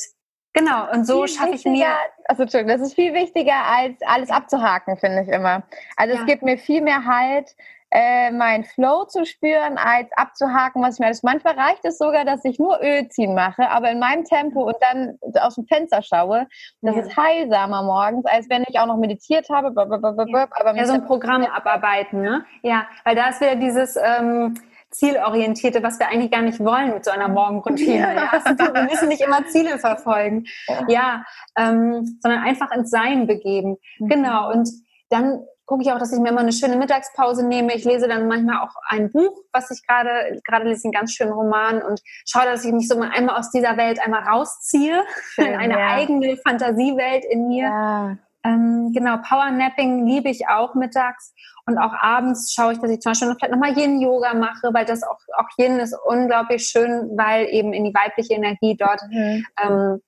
Genau, 0.52 0.92
und 0.92 1.06
so 1.06 1.28
schaffe 1.28 1.54
ich 1.54 1.64
mir. 1.64 1.90
Also, 2.26 2.42
Entschuldigung, 2.42 2.76
das 2.76 2.88
ist 2.88 2.96
viel 2.96 3.14
wichtiger, 3.14 3.66
als 3.66 4.02
alles 4.02 4.32
abzuhaken, 4.32 4.98
finde 4.98 5.22
ich 5.22 5.28
immer. 5.28 5.62
Also, 5.96 6.16
ja. 6.16 6.22
es 6.22 6.26
gibt 6.26 6.42
mir 6.42 6.58
viel 6.58 6.82
mehr 6.82 7.06
Halt, 7.06 7.56
äh, 7.92 8.32
meinen 8.32 8.64
Flow 8.64 9.06
zu 9.06 9.26
spüren, 9.26 9.78
als 9.78 10.10
abzuhaken, 10.16 10.82
was 10.82 10.96
ich 10.96 11.00
mir 11.00 11.08
alles. 11.08 11.24
Manchmal 11.24 11.56
reicht 11.56 11.84
es 11.86 11.98
sogar, 11.98 12.26
dass 12.26 12.46
ich 12.46 12.60
nur 12.60 12.80
Öl 12.82 13.08
ziehen 13.10 13.34
mache, 13.34 13.70
aber 13.70 13.90
in 13.90 14.00
meinem 14.00 14.26
Tempo 14.26 14.64
und 14.64 14.76
dann 14.82 15.18
aus 15.42 15.56
dem 15.56 15.66
Fenster 15.66 16.02
schaue. 16.02 16.48
Das 16.82 16.96
ja. 16.96 17.02
ist 17.02 17.18
heilsamer 17.18 17.84
morgens, 17.84 18.26
als 18.26 18.50
wenn 18.50 18.64
ich 18.68 18.80
auch 18.80 18.86
noch 18.86 18.98
meditiert 18.98 19.50
habe. 19.50 19.74
Ja. 19.76 20.48
Aber 20.52 20.76
ja, 20.76 20.86
so 20.86 20.94
ein 20.94 21.06
Programm 21.06 21.44
abarbeiten, 21.46 22.22
ne? 22.22 22.46
Ja, 22.62 22.88
weil 23.04 23.16
da 23.16 23.30
ist 23.30 23.42
wieder 23.42 23.56
dieses. 23.56 23.96
Ähm, 23.96 24.56
Zielorientierte, 24.92 25.84
was 25.84 26.00
wir 26.00 26.08
eigentlich 26.08 26.32
gar 26.32 26.42
nicht 26.42 26.60
wollen 26.60 26.96
mit 26.96 27.06
so 27.06 27.12
einer 27.12 27.28
Morgenroutine. 27.28 28.16
Ja. 28.16 28.32
Also, 28.32 28.74
wir 28.74 28.84
müssen 28.84 29.08
nicht 29.08 29.22
immer 29.22 29.46
Ziele 29.46 29.78
verfolgen, 29.78 30.46
ja, 30.68 30.86
ja 30.88 31.24
ähm, 31.58 32.18
sondern 32.22 32.42
einfach 32.44 32.72
ins 32.72 32.90
Sein 32.90 33.28
begeben. 33.28 33.78
Mhm. 34.00 34.10
Genau. 34.10 34.52
Und 34.52 34.68
dann 35.10 35.44
gucke 35.70 35.84
ich 35.84 35.92
auch, 35.92 36.00
dass 36.00 36.12
ich 36.12 36.20
mir 36.20 36.30
immer 36.30 36.42
eine 36.42 36.52
schöne 36.52 36.78
Mittagspause 36.78 37.46
nehme. 37.46 37.76
Ich 37.76 37.86
lese 37.86 38.08
dann 38.08 38.28
manchmal 38.28 38.66
auch 38.66 38.74
ein 38.88 39.12
Buch, 39.12 39.38
was 39.54 39.70
ich 39.70 39.86
gerade, 39.86 40.42
gerade 40.44 40.68
lese 40.68 40.86
einen 40.86 40.94
ganz 40.94 41.14
schönen 41.14 41.32
Roman 41.32 41.84
und 41.84 42.02
schaue, 42.26 42.46
dass 42.46 42.66
ich 42.66 42.72
mich 42.74 42.88
so 42.88 42.98
mal 42.98 43.12
einmal 43.16 43.38
aus 43.38 43.52
dieser 43.52 43.78
Welt 43.78 44.00
einmal 44.04 44.24
rausziehe 44.24 45.04
Schön, 45.36 45.46
in 45.46 45.56
eine 45.60 45.78
ja. 45.80 45.92
eigene 45.92 46.38
Fantasiewelt 46.38 47.24
in 47.24 47.50
mir. 47.50 47.66
Ja. 47.66 48.18
Ähm, 48.44 48.94
genau, 48.96 49.18
Powernapping 49.18 50.08
liebe 50.08 50.30
ich 50.30 50.48
auch 50.48 50.74
mittags 50.74 51.36
und 51.68 51.78
auch 51.78 51.94
abends 51.94 52.52
schaue 52.52 52.74
ich, 52.74 52.80
dass 52.80 52.90
ich 52.90 53.02
zum 53.02 53.12
Beispiel 53.12 53.28
noch 53.28 53.36
vielleicht 53.38 53.54
nochmal 53.54 53.78
Yin-Yoga 53.78 54.34
mache, 54.34 54.74
weil 54.74 54.86
das 54.86 55.04
auch, 55.04 55.20
auch 55.38 55.50
Yin 55.60 55.80
ist 55.80 55.96
unglaublich 56.04 56.64
schön, 56.64 57.12
weil 57.16 57.46
eben 57.50 57.74
in 57.74 57.84
die 57.84 57.94
weibliche 57.94 58.34
Energie 58.34 58.76
dort, 58.76 59.02
mhm. 59.12 59.46
ähm, 59.64 60.02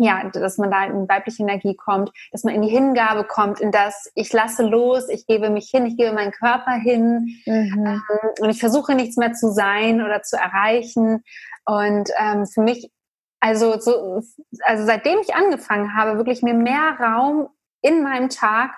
ja, 0.00 0.28
dass 0.30 0.58
man 0.58 0.70
da 0.70 0.84
in 0.84 1.08
weibliche 1.08 1.42
Energie 1.42 1.76
kommt, 1.76 2.10
dass 2.32 2.42
man 2.42 2.54
in 2.54 2.62
die 2.62 2.68
Hingabe 2.68 3.24
kommt, 3.24 3.60
in 3.60 3.70
das 3.70 4.10
ich 4.14 4.32
lasse 4.32 4.62
los, 4.62 5.08
ich 5.08 5.26
gebe 5.26 5.50
mich 5.50 5.68
hin, 5.70 5.84
ich 5.84 5.96
gebe 5.96 6.12
meinen 6.12 6.32
Körper 6.32 6.72
hin 6.72 7.36
mhm. 7.46 7.86
ähm, 7.86 8.02
und 8.40 8.50
ich 8.50 8.60
versuche 8.60 8.94
nichts 8.94 9.16
mehr 9.16 9.34
zu 9.34 9.52
sein 9.52 10.02
oder 10.02 10.22
zu 10.22 10.36
erreichen. 10.36 11.22
Und 11.66 12.10
ähm, 12.18 12.46
für 12.46 12.62
mich 12.62 12.90
also, 13.40 13.78
so, 13.78 14.22
also 14.64 14.86
seitdem 14.86 15.18
ich 15.20 15.34
angefangen 15.34 15.94
habe, 15.94 16.18
wirklich 16.18 16.42
mir 16.42 16.54
mehr 16.54 16.96
Raum 17.00 17.48
in 17.82 18.02
meinem 18.02 18.28
Tag 18.28 18.72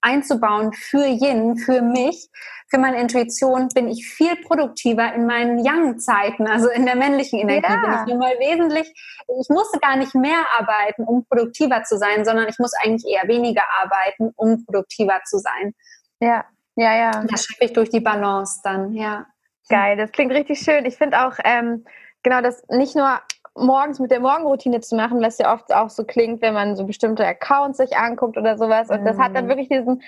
einzubauen 0.00 0.72
für 0.72 1.04
Yin, 1.04 1.56
für 1.56 1.82
mich, 1.82 2.28
für 2.68 2.78
meine 2.78 3.00
Intuition, 3.00 3.68
bin 3.68 3.88
ich 3.88 4.06
viel 4.06 4.36
produktiver 4.36 5.14
in 5.14 5.26
meinen 5.26 5.64
Yang-Zeiten, 5.64 6.46
also 6.46 6.68
in 6.68 6.86
der 6.86 6.96
männlichen 6.96 7.40
Energie 7.40 7.72
ja. 7.72 7.80
bin 7.80 7.92
ich 7.92 8.12
nun 8.12 8.18
mal 8.18 8.34
wesentlich, 8.38 8.92
ich 9.40 9.48
musste 9.48 9.78
gar 9.78 9.96
nicht 9.96 10.14
mehr 10.14 10.44
arbeiten, 10.58 11.04
um 11.04 11.24
produktiver 11.26 11.82
zu 11.84 11.98
sein, 11.98 12.24
sondern 12.24 12.48
ich 12.48 12.58
muss 12.58 12.72
eigentlich 12.74 13.12
eher 13.12 13.28
weniger 13.28 13.64
arbeiten, 13.82 14.32
um 14.36 14.64
produktiver 14.64 15.20
zu 15.24 15.38
sein. 15.38 15.74
Ja, 16.20 16.44
ja, 16.76 16.96
ja. 16.96 17.10
Das 17.24 17.44
schaffe 17.44 17.64
ich 17.64 17.72
durch 17.72 17.90
die 17.90 18.00
Balance 18.00 18.60
dann, 18.62 18.92
ja. 18.92 19.26
Geil, 19.68 19.96
das 19.96 20.12
klingt 20.12 20.32
richtig 20.32 20.60
schön. 20.60 20.84
Ich 20.84 20.96
finde 20.96 21.26
auch, 21.26 21.34
ähm, 21.44 21.84
genau, 22.22 22.40
das 22.40 22.62
nicht 22.68 22.94
nur 22.94 23.20
morgens 23.56 23.98
mit 23.98 24.10
der 24.10 24.20
Morgenroutine 24.20 24.80
zu 24.80 24.96
machen, 24.96 25.20
was 25.22 25.38
ja 25.38 25.52
oft 25.52 25.72
auch 25.72 25.90
so 25.90 26.04
klingt, 26.04 26.42
wenn 26.42 26.54
man 26.54 26.76
so 26.76 26.84
bestimmte 26.84 27.26
Accounts 27.26 27.78
sich 27.78 27.96
anguckt 27.96 28.36
oder 28.36 28.58
sowas. 28.58 28.90
Und 28.90 29.04
das 29.04 29.18
hat 29.18 29.34
dann 29.34 29.44
mhm. 29.44 29.48
wirklich 29.48 29.68
diesen, 29.68 30.02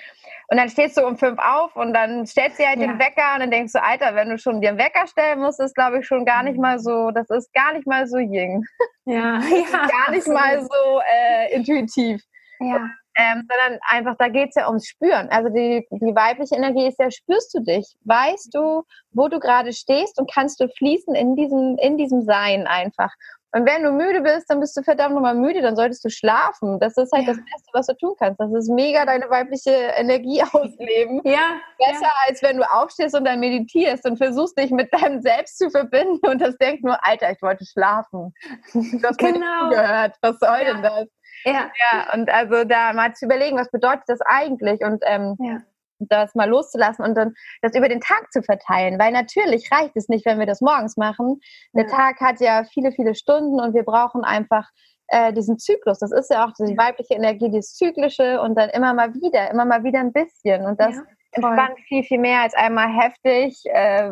und 0.49 0.57
dann 0.57 0.69
stehst 0.69 0.97
du 0.97 1.05
um 1.05 1.17
fünf 1.17 1.39
auf 1.39 1.75
und 1.75 1.93
dann 1.93 2.25
stellst 2.25 2.59
du 2.59 2.65
halt 2.65 2.79
ja. 2.79 2.87
den 2.87 2.99
Wecker 2.99 3.33
und 3.35 3.41
dann 3.41 3.51
denkst 3.51 3.73
du, 3.73 3.83
Alter, 3.83 4.15
wenn 4.15 4.29
du 4.29 4.37
schon 4.37 4.61
dir 4.61 4.69
einen 4.69 4.77
Wecker 4.77 5.05
stellen 5.07 5.39
musst, 5.39 5.59
ist 5.59 5.75
glaube 5.75 5.99
ich 5.99 6.07
schon 6.07 6.25
gar 6.25 6.43
nicht 6.43 6.55
mhm. 6.55 6.61
mal 6.61 6.79
so, 6.79 7.11
das 7.11 7.29
ist 7.29 7.53
gar 7.53 7.73
nicht 7.73 7.87
mal 7.87 8.07
so 8.07 8.17
ying. 8.17 8.65
Ja, 9.05 9.39
ja 9.71 9.87
gar 9.87 10.11
nicht 10.11 10.27
mal 10.27 10.61
so 10.61 11.01
äh, 11.11 11.53
intuitiv. 11.53 12.21
Ja. 12.61 12.89
ähm, 13.15 13.47
sondern 13.49 13.79
einfach, 13.87 14.15
da 14.17 14.27
geht 14.27 14.49
es 14.49 14.55
ja 14.55 14.67
ums 14.67 14.85
Spüren. 14.85 15.29
Also 15.29 15.49
die, 15.49 15.87
die 15.91 16.15
weibliche 16.15 16.55
Energie 16.55 16.87
ist 16.87 16.99
ja, 16.99 17.09
spürst 17.09 17.53
du 17.53 17.61
dich? 17.61 17.95
Weißt 18.03 18.53
du, 18.53 18.83
wo 19.11 19.29
du 19.29 19.39
gerade 19.39 19.71
stehst 19.71 20.19
und 20.19 20.29
kannst 20.29 20.59
du 20.59 20.67
fließen 20.67 21.15
in 21.15 21.35
diesem, 21.35 21.77
in 21.79 21.97
diesem 21.97 22.23
Sein 22.23 22.67
einfach. 22.67 23.13
Und 23.51 23.65
wenn 23.65 23.83
du 23.83 23.91
müde 23.91 24.21
bist, 24.21 24.49
dann 24.49 24.59
bist 24.59 24.77
du 24.77 24.83
verdammt 24.83 25.15
nochmal 25.15 25.33
müde, 25.33 25.61
dann 25.61 25.75
solltest 25.75 26.05
du 26.05 26.09
schlafen. 26.09 26.79
Das 26.79 26.95
ist 26.97 27.11
halt 27.11 27.25
ja. 27.25 27.33
das 27.33 27.37
Beste, 27.37 27.69
was 27.73 27.87
du 27.87 27.93
tun 27.95 28.15
kannst. 28.19 28.39
Das 28.39 28.51
ist 28.53 28.69
mega 28.69 29.05
deine 29.05 29.29
weibliche 29.29 29.71
Energie 29.71 30.43
ausleben. 30.53 31.21
Ja. 31.23 31.59
Besser 31.79 32.01
ja. 32.03 32.11
als 32.27 32.43
wenn 32.43 32.57
du 32.57 32.71
aufstehst 32.71 33.15
und 33.15 33.25
dann 33.25 33.39
meditierst 33.39 34.05
und 34.05 34.17
versuchst 34.17 34.57
dich 34.57 34.69
mit 34.69 34.93
deinem 34.93 35.21
Selbst 35.21 35.57
zu 35.57 35.69
verbinden 35.71 36.27
und 36.27 36.39
das 36.39 36.57
denkt 36.57 36.83
nur, 36.83 36.97
Alter, 37.05 37.31
ich 37.31 37.41
wollte 37.41 37.65
schlafen. 37.65 38.33
Du 38.73 39.03
hast 39.03 39.17
genau. 39.17 39.69
gehört. 39.69 40.15
Was 40.21 40.37
soll 40.39 40.59
ja. 40.63 40.73
denn 40.73 40.83
das? 40.83 41.07
Ja. 41.45 41.53
ja, 41.53 42.13
und 42.13 42.29
also 42.29 42.65
da 42.65 42.91
mal 42.91 43.13
zu 43.13 43.25
überlegen, 43.25 43.57
was 43.57 43.71
bedeutet 43.71 44.03
das 44.07 44.19
eigentlich? 44.21 44.81
Und 44.81 45.01
ähm, 45.07 45.37
ja 45.39 45.57
das 45.99 46.35
mal 46.35 46.49
loszulassen 46.49 47.05
und 47.05 47.15
dann 47.15 47.33
das 47.61 47.75
über 47.75 47.89
den 47.89 48.01
Tag 48.01 48.31
zu 48.31 48.41
verteilen. 48.41 48.99
Weil 48.99 49.11
natürlich 49.11 49.71
reicht 49.71 49.95
es 49.95 50.09
nicht, 50.09 50.25
wenn 50.25 50.39
wir 50.39 50.45
das 50.45 50.61
morgens 50.61 50.97
machen. 50.97 51.39
Der 51.73 51.85
ja. 51.85 51.89
Tag 51.89 52.19
hat 52.21 52.39
ja 52.39 52.63
viele, 52.63 52.91
viele 52.91 53.15
Stunden 53.15 53.59
und 53.59 53.73
wir 53.73 53.83
brauchen 53.83 54.23
einfach 54.23 54.67
äh, 55.07 55.33
diesen 55.33 55.57
Zyklus. 55.57 55.99
Das 55.99 56.11
ist 56.11 56.29
ja 56.31 56.45
auch 56.45 56.53
die 56.53 56.77
weibliche 56.77 57.15
Energie, 57.15 57.49
dieses 57.49 57.75
Zyklische 57.75 58.41
und 58.41 58.55
dann 58.55 58.69
immer 58.69 58.93
mal 58.93 59.13
wieder, 59.13 59.51
immer 59.51 59.65
mal 59.65 59.83
wieder 59.83 59.99
ein 59.99 60.13
bisschen. 60.13 60.65
Und 60.65 60.79
das 60.79 60.95
ja, 60.95 61.03
entspannt 61.33 61.79
viel, 61.87 62.03
viel 62.03 62.19
mehr 62.19 62.41
als 62.41 62.53
einmal 62.53 62.89
heftig 62.89 63.63
äh, 63.65 64.11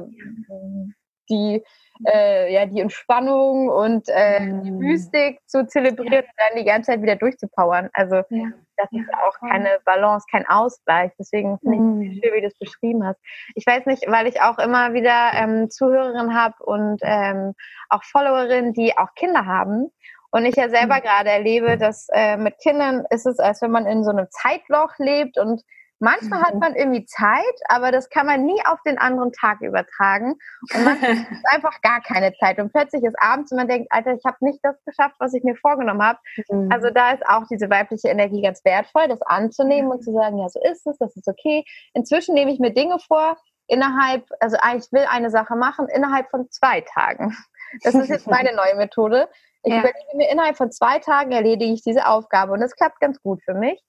die 1.29 1.63
äh, 2.05 2.53
ja, 2.53 2.65
die 2.65 2.79
Entspannung 2.79 3.69
und 3.69 4.07
äh, 4.09 4.39
die 4.39 4.71
Mystik 4.71 5.39
zu 5.47 5.65
zelebrieren 5.65 6.13
ja. 6.13 6.19
und 6.19 6.35
dann 6.37 6.57
die 6.59 6.65
ganze 6.65 6.91
Zeit 6.91 7.01
wieder 7.01 7.15
durchzupowern. 7.15 7.89
Also 7.93 8.21
ja. 8.29 8.51
Das 8.77 8.91
ist 8.91 9.09
auch 9.13 9.39
keine 9.39 9.79
Balance, 9.85 10.25
kein 10.31 10.47
Ausgleich. 10.47 11.11
Deswegen 11.19 11.59
finde 11.59 12.05
ich 12.05 12.21
schön, 12.21 12.33
wie 12.33 12.41
du 12.41 12.47
es 12.47 12.57
beschrieben 12.57 13.05
hast. 13.05 13.19
Ich 13.55 13.65
weiß 13.65 13.85
nicht, 13.85 14.05
weil 14.07 14.27
ich 14.27 14.41
auch 14.41 14.59
immer 14.59 14.93
wieder 14.93 15.31
ähm, 15.33 15.69
Zuhörerinnen 15.69 16.35
habe 16.35 16.63
und 16.63 17.01
ähm, 17.03 17.53
auch 17.89 18.03
Followerinnen, 18.03 18.73
die 18.73 18.97
auch 18.97 19.13
Kinder 19.15 19.45
haben. 19.45 19.91
Und 20.29 20.45
ich 20.45 20.55
ja 20.55 20.69
selber 20.69 20.97
mm. 20.97 21.01
gerade 21.01 21.29
erlebe, 21.29 21.77
dass 21.77 22.07
äh, 22.13 22.37
mit 22.37 22.59
Kindern 22.59 23.05
ist 23.09 23.25
es, 23.25 23.39
als 23.39 23.61
wenn 23.61 23.71
man 23.71 23.85
in 23.85 24.03
so 24.03 24.11
einem 24.11 24.27
Zeitloch 24.29 24.91
lebt 24.97 25.37
und 25.37 25.63
Manchmal 25.99 26.41
hat 26.41 26.53
mhm. 26.53 26.59
man 26.59 26.75
irgendwie 26.75 27.05
Zeit, 27.05 27.43
aber 27.69 27.91
das 27.91 28.09
kann 28.09 28.27
man 28.27 28.45
nie 28.45 28.61
auf 28.65 28.79
den 28.85 28.97
anderen 28.97 29.31
Tag 29.31 29.61
übertragen. 29.61 30.35
Und 30.73 30.83
manchmal 30.83 31.11
ist 31.31 31.45
einfach 31.51 31.81
gar 31.81 32.01
keine 32.01 32.33
Zeit. 32.35 32.59
Und 32.59 32.71
plötzlich 32.71 33.03
ist 33.03 33.15
abends 33.19 33.51
und 33.51 33.57
man 33.57 33.67
denkt, 33.67 33.87
Alter, 33.91 34.13
ich 34.13 34.23
habe 34.25 34.37
nicht 34.41 34.59
das 34.61 34.75
geschafft, 34.85 35.15
was 35.19 35.33
ich 35.33 35.43
mir 35.43 35.55
vorgenommen 35.55 36.03
habe. 36.03 36.19
Mhm. 36.49 36.69
Also 36.71 36.89
da 36.91 37.11
ist 37.11 37.25
auch 37.25 37.45
diese 37.49 37.69
weibliche 37.69 38.09
Energie 38.09 38.41
ganz 38.41 38.63
wertvoll, 38.63 39.07
das 39.07 39.21
anzunehmen 39.23 39.91
und 39.91 40.03
zu 40.03 40.13
sagen, 40.13 40.37
ja, 40.37 40.49
so 40.49 40.59
ist 40.61 40.85
es, 40.85 40.97
das 40.97 41.15
ist 41.15 41.27
okay. 41.27 41.65
Inzwischen 41.93 42.35
nehme 42.35 42.51
ich 42.51 42.59
mir 42.59 42.73
Dinge 42.73 42.99
vor, 42.99 43.37
innerhalb, 43.67 44.25
also 44.39 44.57
ich 44.77 44.91
will 44.91 45.05
eine 45.09 45.29
Sache 45.29 45.55
machen, 45.55 45.87
innerhalb 45.89 46.29
von 46.29 46.49
zwei 46.49 46.81
Tagen. 46.81 47.35
Das 47.83 47.95
ist 47.95 48.09
jetzt 48.09 48.27
meine 48.27 48.53
neue 48.55 48.75
Methode. 48.75 49.27
Ich 49.63 49.73
ja. 49.73 49.79
überlege 49.79 50.15
mir, 50.15 50.29
innerhalb 50.29 50.55
von 50.55 50.71
zwei 50.71 50.99
Tagen 50.99 51.31
erledige 51.31 51.73
ich 51.73 51.81
diese 51.81 52.07
Aufgabe 52.07 52.53
und 52.53 52.61
das 52.61 52.75
klappt 52.75 52.99
ganz 52.99 53.21
gut 53.21 53.41
für 53.43 53.53
mich. 53.53 53.83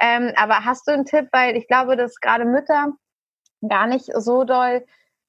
Ähm, 0.00 0.32
aber 0.36 0.64
hast 0.64 0.86
du 0.86 0.92
einen 0.92 1.04
Tipp, 1.04 1.28
weil 1.32 1.56
ich 1.56 1.68
glaube, 1.68 1.96
dass 1.96 2.20
gerade 2.20 2.44
Mütter 2.44 2.92
gar 3.68 3.86
nicht 3.86 4.10
so 4.14 4.44
doll 4.44 4.84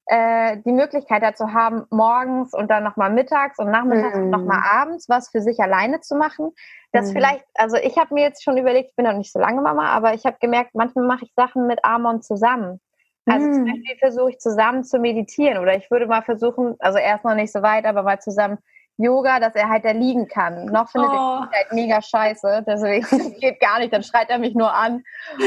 äh, 0.06 0.58
die 0.66 0.72
Möglichkeit 0.72 1.22
dazu 1.22 1.52
haben, 1.52 1.86
morgens 1.90 2.52
und 2.52 2.70
dann 2.70 2.84
nochmal 2.84 3.10
mittags 3.10 3.58
und 3.58 3.70
nachmittags 3.70 4.18
mm. 4.18 4.22
und 4.22 4.30
nochmal 4.30 4.60
abends 4.62 5.08
was 5.08 5.30
für 5.30 5.40
sich 5.40 5.60
alleine 5.60 6.00
zu 6.00 6.14
machen. 6.14 6.52
Das 6.92 7.10
mm. 7.10 7.12
vielleicht, 7.12 7.44
also 7.54 7.76
ich 7.76 7.96
habe 7.96 8.12
mir 8.12 8.22
jetzt 8.22 8.42
schon 8.42 8.58
überlegt, 8.58 8.90
ich 8.90 8.96
bin 8.96 9.06
noch 9.06 9.16
nicht 9.16 9.32
so 9.32 9.38
lange 9.38 9.62
Mama, 9.62 9.86
aber 9.86 10.12
ich 10.12 10.26
habe 10.26 10.36
gemerkt, 10.40 10.74
manchmal 10.74 11.06
mache 11.06 11.24
ich 11.24 11.32
Sachen 11.34 11.66
mit 11.66 11.82
Amon 11.84 12.20
zusammen. 12.20 12.80
Also 13.24 13.48
mm. 13.48 13.52
zum 13.54 13.64
Beispiel 13.64 13.96
versuche 13.98 14.30
ich 14.30 14.38
zusammen 14.38 14.84
zu 14.84 14.98
meditieren 14.98 15.56
oder 15.56 15.74
ich 15.74 15.90
würde 15.90 16.06
mal 16.06 16.22
versuchen, 16.22 16.74
also 16.80 16.98
erst 16.98 17.24
noch 17.24 17.34
nicht 17.34 17.52
so 17.52 17.62
weit, 17.62 17.86
aber 17.86 18.02
mal 18.02 18.20
zusammen 18.20 18.58
Yoga, 18.96 19.40
dass 19.40 19.54
er 19.54 19.68
halt 19.68 19.84
da 19.84 19.90
liegen 19.90 20.28
kann. 20.28 20.66
Noch 20.66 20.88
findet 20.90 21.10
oh. 21.10 21.14
er 21.14 21.50
halt 21.52 21.72
mega 21.72 22.00
scheiße, 22.00 22.64
deswegen 22.66 23.06
das 23.10 23.40
geht 23.40 23.60
gar 23.60 23.78
nicht, 23.78 23.92
dann 23.92 24.02
schreit 24.02 24.30
er 24.30 24.38
mich 24.38 24.54
nur 24.54 24.72
an 24.72 25.02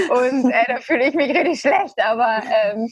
und 0.10 0.52
äh, 0.52 0.64
da 0.68 0.78
fühle 0.78 1.08
ich 1.08 1.16
mich 1.16 1.36
richtig 1.36 1.62
schlecht, 1.62 2.02
aber 2.02 2.42
ähm, 2.64 2.90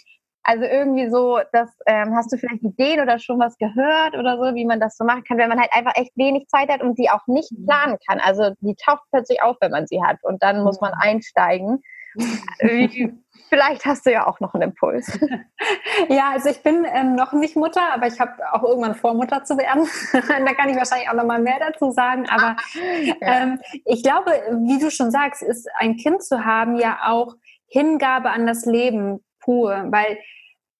also 0.47 0.63
irgendwie 0.63 1.09
so, 1.09 1.39
das 1.53 1.71
ähm, 1.87 2.15
hast 2.15 2.31
du 2.31 2.37
vielleicht 2.37 2.61
Ideen 2.61 3.01
oder 3.01 3.17
schon 3.17 3.39
was 3.39 3.57
gehört 3.57 4.15
oder 4.15 4.37
so, 4.37 4.53
wie 4.53 4.65
man 4.65 4.79
das 4.79 4.95
so 4.95 5.03
machen 5.03 5.23
kann, 5.23 5.39
wenn 5.39 5.49
man 5.49 5.59
halt 5.59 5.71
einfach 5.73 5.93
echt 5.95 6.15
wenig 6.15 6.47
Zeit 6.47 6.69
hat 6.69 6.81
und 6.81 6.99
die 6.99 7.09
auch 7.09 7.25
nicht 7.25 7.51
mhm. 7.51 7.65
planen 7.65 7.97
kann. 8.07 8.19
Also 8.19 8.51
die 8.61 8.75
taucht 8.75 9.01
plötzlich 9.11 9.41
auf, 9.41 9.57
wenn 9.59 9.71
man 9.71 9.87
sie 9.87 10.03
hat 10.03 10.17
und 10.21 10.43
dann 10.43 10.63
muss 10.63 10.79
man 10.79 10.91
mhm. 10.91 11.01
einsteigen. 11.01 11.81
Wie, 12.59 13.11
Vielleicht 13.55 13.85
hast 13.85 14.05
du 14.05 14.11
ja 14.11 14.27
auch 14.27 14.41
noch 14.41 14.53
einen 14.53 14.69
Impuls. 14.69 15.17
Ja, 16.09 16.31
also 16.31 16.49
ich 16.49 16.61
bin 16.61 16.85
ähm, 16.85 17.15
noch 17.15 17.31
nicht 17.31 17.55
Mutter, 17.55 17.81
aber 17.93 18.07
ich 18.07 18.19
habe 18.19 18.33
auch 18.51 18.63
irgendwann 18.63 18.95
vor, 18.95 19.13
Mutter 19.13 19.43
zu 19.45 19.57
werden. 19.57 19.87
da 20.45 20.53
kann 20.53 20.69
ich 20.69 20.75
wahrscheinlich 20.75 21.09
auch 21.09 21.13
noch 21.13 21.25
mal 21.25 21.41
mehr 21.41 21.57
dazu 21.59 21.91
sagen. 21.91 22.27
Aber 22.29 22.57
ähm, 23.21 23.59
ich 23.85 24.03
glaube, 24.03 24.31
wie 24.65 24.77
du 24.77 24.91
schon 24.91 25.09
sagst, 25.09 25.41
ist 25.41 25.67
ein 25.79 25.95
Kind 25.95 26.21
zu 26.21 26.43
haben 26.43 26.75
ja 26.75 26.99
auch 27.05 27.35
Hingabe 27.67 28.29
an 28.29 28.45
das 28.45 28.65
Leben 28.65 29.23
pur, 29.39 29.85
weil 29.89 30.19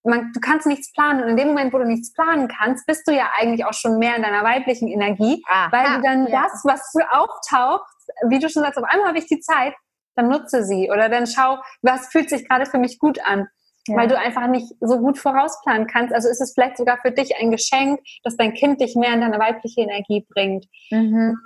man, 0.04 0.32
du 0.34 0.40
kannst 0.42 0.68
nichts 0.68 0.92
planen 0.92 1.24
und 1.24 1.30
in 1.30 1.38
dem 1.38 1.48
Moment, 1.48 1.74
wo 1.74 1.78
du 1.78 1.86
nichts 1.86 2.14
planen 2.14 2.48
kannst, 2.48 2.86
bist 2.86 3.08
du 3.08 3.14
ja 3.14 3.32
eigentlich 3.40 3.66
auch 3.66 3.74
schon 3.74 3.98
mehr 3.98 4.18
in 4.18 4.22
deiner 4.22 4.44
weiblichen 4.44 4.88
Energie, 4.90 5.42
Aha, 5.50 5.72
weil 5.72 5.96
du 5.96 6.02
dann 6.02 6.28
ja. 6.28 6.44
das, 6.44 6.62
was 6.66 6.92
du 6.92 7.00
auftaucht, 7.10 7.90
wie 8.28 8.40
du 8.40 8.50
schon 8.50 8.64
sagst, 8.64 8.78
auf 8.78 8.86
einmal 8.88 9.08
habe 9.08 9.18
ich 9.18 9.28
die 9.28 9.40
Zeit, 9.40 9.74
dann 10.16 10.30
nutze 10.30 10.64
sie 10.64 10.90
oder 10.92 11.10
dann 11.10 11.28
schau, 11.28 11.58
was 11.82 12.08
fühlt 12.08 12.30
sich 12.30 12.48
gerade 12.48 12.66
für 12.66 12.78
mich 12.78 13.00
gut 13.00 13.20
an. 13.26 13.48
Ja. 13.88 13.98
Weil 13.98 14.08
du 14.08 14.18
einfach 14.18 14.48
nicht 14.48 14.74
so 14.82 15.00
gut 15.00 15.20
vorausplanen 15.20 15.86
kannst. 15.86 16.14
Also 16.14 16.28
ist 16.28 16.42
es 16.42 16.54
vielleicht 16.54 16.78
sogar 16.78 16.98
für 17.02 17.12
dich 17.12 17.40
ein 17.40 17.52
Geschenk, 17.52 18.00
dass 18.24 18.36
dein 18.36 18.54
Kind 18.54 18.82
dich 18.82 18.96
mehr 18.96 19.14
in 19.14 19.22
deine 19.22 19.38
weibliche 19.38 19.82
Energie 19.82 20.26
bringt. 20.28 20.66
Mhm. 20.90 21.38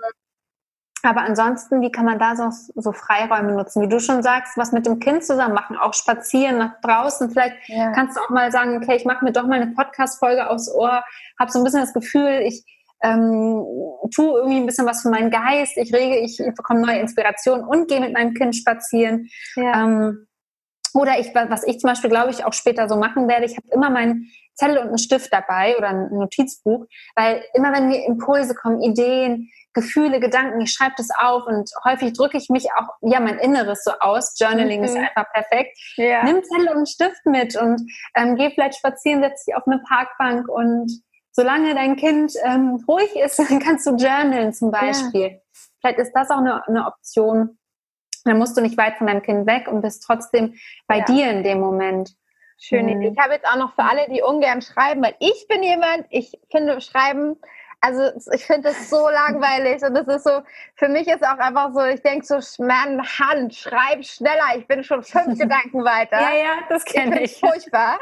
Aber 1.03 1.22
ansonsten, 1.22 1.82
wie 1.82 1.91
kann 1.91 2.05
man 2.05 2.20
da 2.20 2.36
so, 2.36 2.49
so 2.76 2.91
Freiräume 2.91 3.53
nutzen? 3.53 3.82
Wie 3.82 3.88
du 3.88 3.99
schon 3.99 4.22
sagst, 4.22 4.57
was 4.57 4.72
mit 4.72 4.86
dem 4.86 4.99
Kind 4.99 5.24
zusammen 5.24 5.53
machen, 5.53 5.78
auch 5.78 5.93
spazieren 5.93 6.57
nach 6.57 6.80
draußen. 6.82 7.30
Vielleicht 7.30 7.55
ja. 7.67 7.91
kannst 7.91 8.17
du 8.17 8.22
auch 8.22 8.30
mal 8.30 8.51
sagen, 8.51 8.78
okay, 8.78 8.95
ich 8.95 9.05
mache 9.05 9.24
mir 9.24 9.32
doch 9.32 9.45
mal 9.45 9.61
eine 9.61 9.74
Podcast-Folge 9.74 10.49
aufs 10.49 10.70
Ohr, 10.74 11.03
habe 11.39 11.51
so 11.51 11.59
ein 11.59 11.63
bisschen 11.63 11.82
das 11.82 11.93
Gefühl, 11.93 12.41
ich 12.43 12.65
ähm, 13.02 13.66
tue 14.14 14.39
irgendwie 14.39 14.58
ein 14.58 14.66
bisschen 14.66 14.86
was 14.86 15.02
für 15.02 15.10
meinen 15.10 15.32
Geist, 15.32 15.78
ich 15.78 15.93
rege, 15.93 16.18
ich 16.18 16.38
bekomme 16.56 16.82
neue 16.82 17.00
Inspiration 17.00 17.64
und 17.64 17.88
gehe 17.88 18.00
mit 18.00 18.14
meinem 18.14 18.34
Kind 18.34 18.56
spazieren. 18.56 19.30
Ja. 19.56 19.84
Ähm, 19.84 20.28
oder 20.93 21.20
ich, 21.20 21.34
was 21.34 21.64
ich 21.64 21.80
zum 21.80 21.89
Beispiel, 21.89 22.10
glaube 22.10 22.32
ich, 22.32 22.45
auch 22.45 22.54
später 22.54 22.89
so 22.89 22.95
machen 22.95 23.28
werde, 23.28 23.45
ich 23.45 23.56
habe 23.56 23.68
immer 23.72 23.89
meinen 23.89 24.32
Zettel 24.56 24.78
und 24.80 24.88
einen 24.88 24.97
Stift 24.97 25.32
dabei 25.32 25.78
oder 25.78 25.89
ein 25.89 26.10
Notizbuch, 26.10 26.86
weil 27.16 27.43
immer 27.54 27.72
wenn 27.72 27.88
mir 27.88 28.06
Impulse 28.06 28.56
kommen, 28.56 28.82
Ideen, 28.82 29.50
Gefühle, 29.74 30.20
Gedanken, 30.20 30.62
ich 30.62 30.74
schreibe 30.74 30.95
das 30.97 31.10
auf 31.18 31.45
und 31.45 31.70
häufig 31.86 32.14
drücke 32.14 32.38
ich 32.38 32.50
mich 32.50 32.68
auch, 32.76 32.88
ja, 33.02 33.20
mein 33.20 33.38
Inneres 33.38 33.84
so 33.84 33.91
aus. 34.00 34.36
Journaling 34.39 34.80
mhm. 34.80 34.86
ist 34.86 34.97
einfach 34.97 35.32
perfekt. 35.32 35.78
Ja. 35.95 36.24
Nimm 36.24 36.43
Zettel 36.43 36.70
und 36.70 36.78
einen 36.78 36.86
Stift 36.88 37.26
mit 37.26 37.56
und 37.56 37.82
ähm, 38.16 38.36
geh 38.36 38.50
vielleicht 38.50 38.80
spazieren, 38.80 39.22
setz 39.22 39.45
dich 39.45 39.56
auf 39.56 39.66
eine 39.68 39.82
Parkbank 39.88 40.50
und 40.50 40.91
solange 41.32 41.73
dein 41.75 41.95
Kind 41.95 42.34
ähm, 42.43 42.84
ruhig 42.88 43.15
ist, 43.15 43.39
dann 43.49 43.59
kannst 43.59 43.86
du 43.86 43.91
journalen 43.91 44.53
zum 44.53 44.71
Beispiel. 44.71 45.21
Ja. 45.21 45.38
Vielleicht 45.80 45.99
ist 45.99 46.13
das 46.13 46.30
auch 46.30 46.39
eine, 46.39 46.67
eine 46.67 46.86
Option. 46.86 47.57
Dann 48.25 48.38
musst 48.38 48.57
du 48.57 48.61
nicht 48.61 48.77
weit 48.77 48.97
von 48.97 49.07
deinem 49.07 49.21
Kind 49.21 49.47
weg 49.47 49.67
und 49.67 49.82
bist 49.82 50.03
trotzdem 50.05 50.55
bei 50.88 50.99
ja. 50.99 51.05
dir 51.05 51.32
in 51.32 51.43
dem 51.43 51.59
Moment. 51.59 52.15
Schöne 52.57 52.93
mhm. 52.93 53.01
Idee. 53.01 53.13
Ich 53.13 53.23
habe 53.23 53.34
jetzt 53.34 53.47
auch 53.47 53.55
noch 53.55 53.73
für 53.73 53.84
alle, 53.84 54.07
die 54.09 54.21
ungern 54.21 54.61
schreiben, 54.61 55.01
weil 55.01 55.15
ich 55.19 55.47
bin 55.47 55.63
jemand, 55.63 56.05
ich 56.09 56.38
finde 56.51 56.82
Schreiben 56.82 57.38
also 57.82 58.11
ich 58.34 58.45
finde 58.45 58.69
das 58.69 58.89
so 58.89 59.07
langweilig 59.09 59.82
und 59.84 59.93
das 59.93 60.07
ist 60.07 60.23
so, 60.23 60.41
für 60.75 60.89
mich 60.89 61.07
ist 61.07 61.23
auch 61.23 61.38
einfach 61.38 61.71
so, 61.73 61.84
ich 61.86 62.01
denke 62.01 62.25
so, 62.25 62.39
Mann, 62.63 63.01
Hand, 63.01 63.55
schreib 63.55 64.03
schneller, 64.03 64.57
ich 64.57 64.67
bin 64.67 64.84
schon 64.84 65.03
fünf 65.03 65.39
Gedanken 65.39 65.86
weiter. 65.86 66.19
Ja, 66.19 66.38
ja, 66.38 66.53
das 66.67 66.84
kenne 66.84 67.21
ich. 67.21 67.34
ich. 67.34 67.39
Furchtbar. 67.39 67.97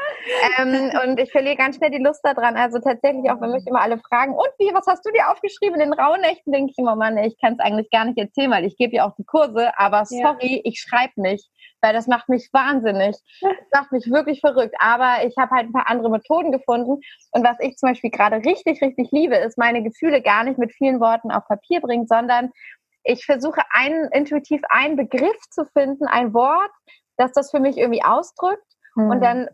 ähm, 0.58 0.90
und 1.04 1.20
ich 1.20 1.30
verliere 1.30 1.56
ganz 1.56 1.76
schnell 1.76 1.90
die 1.90 2.02
Lust 2.02 2.24
daran. 2.24 2.56
Also 2.56 2.80
tatsächlich 2.80 3.30
auch, 3.30 3.40
wenn 3.40 3.52
mich 3.52 3.66
immer 3.66 3.80
alle 3.80 3.98
fragen, 3.98 4.32
und 4.32 4.48
wie, 4.58 4.74
was 4.74 4.86
hast 4.86 5.06
du 5.06 5.12
dir 5.12 5.30
aufgeschrieben 5.30 5.80
in 5.80 5.90
den 5.90 5.92
Rauhnächten, 5.92 6.52
denke 6.52 6.72
ich 6.72 6.78
immer, 6.78 6.96
Mann, 6.96 7.16
ich 7.18 7.38
kann 7.40 7.54
es 7.54 7.60
eigentlich 7.60 7.90
gar 7.90 8.04
nicht 8.04 8.18
erzählen, 8.18 8.50
weil 8.50 8.64
ich 8.64 8.76
gebe 8.76 8.96
ja 8.96 9.06
auch 9.06 9.14
die 9.16 9.24
Kurse, 9.24 9.70
aber 9.78 10.04
sorry, 10.04 10.56
ja. 10.56 10.60
ich 10.64 10.80
schreibe 10.80 11.20
nicht 11.20 11.48
weil 11.80 11.92
das 11.92 12.06
macht 12.06 12.28
mich 12.28 12.48
wahnsinnig. 12.52 13.16
Das 13.40 13.82
macht 13.82 13.92
mich 13.92 14.10
wirklich 14.10 14.40
verrückt. 14.40 14.74
Aber 14.78 15.24
ich 15.26 15.36
habe 15.36 15.50
halt 15.54 15.68
ein 15.68 15.72
paar 15.72 15.88
andere 15.88 16.10
Methoden 16.10 16.52
gefunden. 16.52 17.00
Und 17.32 17.44
was 17.44 17.56
ich 17.60 17.76
zum 17.76 17.90
Beispiel 17.90 18.10
gerade 18.10 18.36
richtig, 18.36 18.82
richtig 18.82 19.10
liebe, 19.12 19.36
ist 19.36 19.58
meine 19.58 19.82
Gefühle 19.82 20.22
gar 20.22 20.44
nicht 20.44 20.58
mit 20.58 20.72
vielen 20.72 21.00
Worten 21.00 21.30
auf 21.30 21.46
Papier 21.46 21.80
bringen, 21.80 22.06
sondern 22.06 22.50
ich 23.04 23.24
versuche 23.24 23.62
einen, 23.70 24.10
intuitiv 24.12 24.60
einen 24.68 24.96
Begriff 24.96 25.38
zu 25.50 25.64
finden, 25.66 26.06
ein 26.06 26.34
Wort, 26.34 26.70
das 27.16 27.32
das 27.32 27.50
für 27.50 27.60
mich 27.60 27.78
irgendwie 27.78 28.02
ausdrückt. 28.02 28.64
Mhm. 28.94 29.10
Und 29.10 29.20
dann 29.22 29.48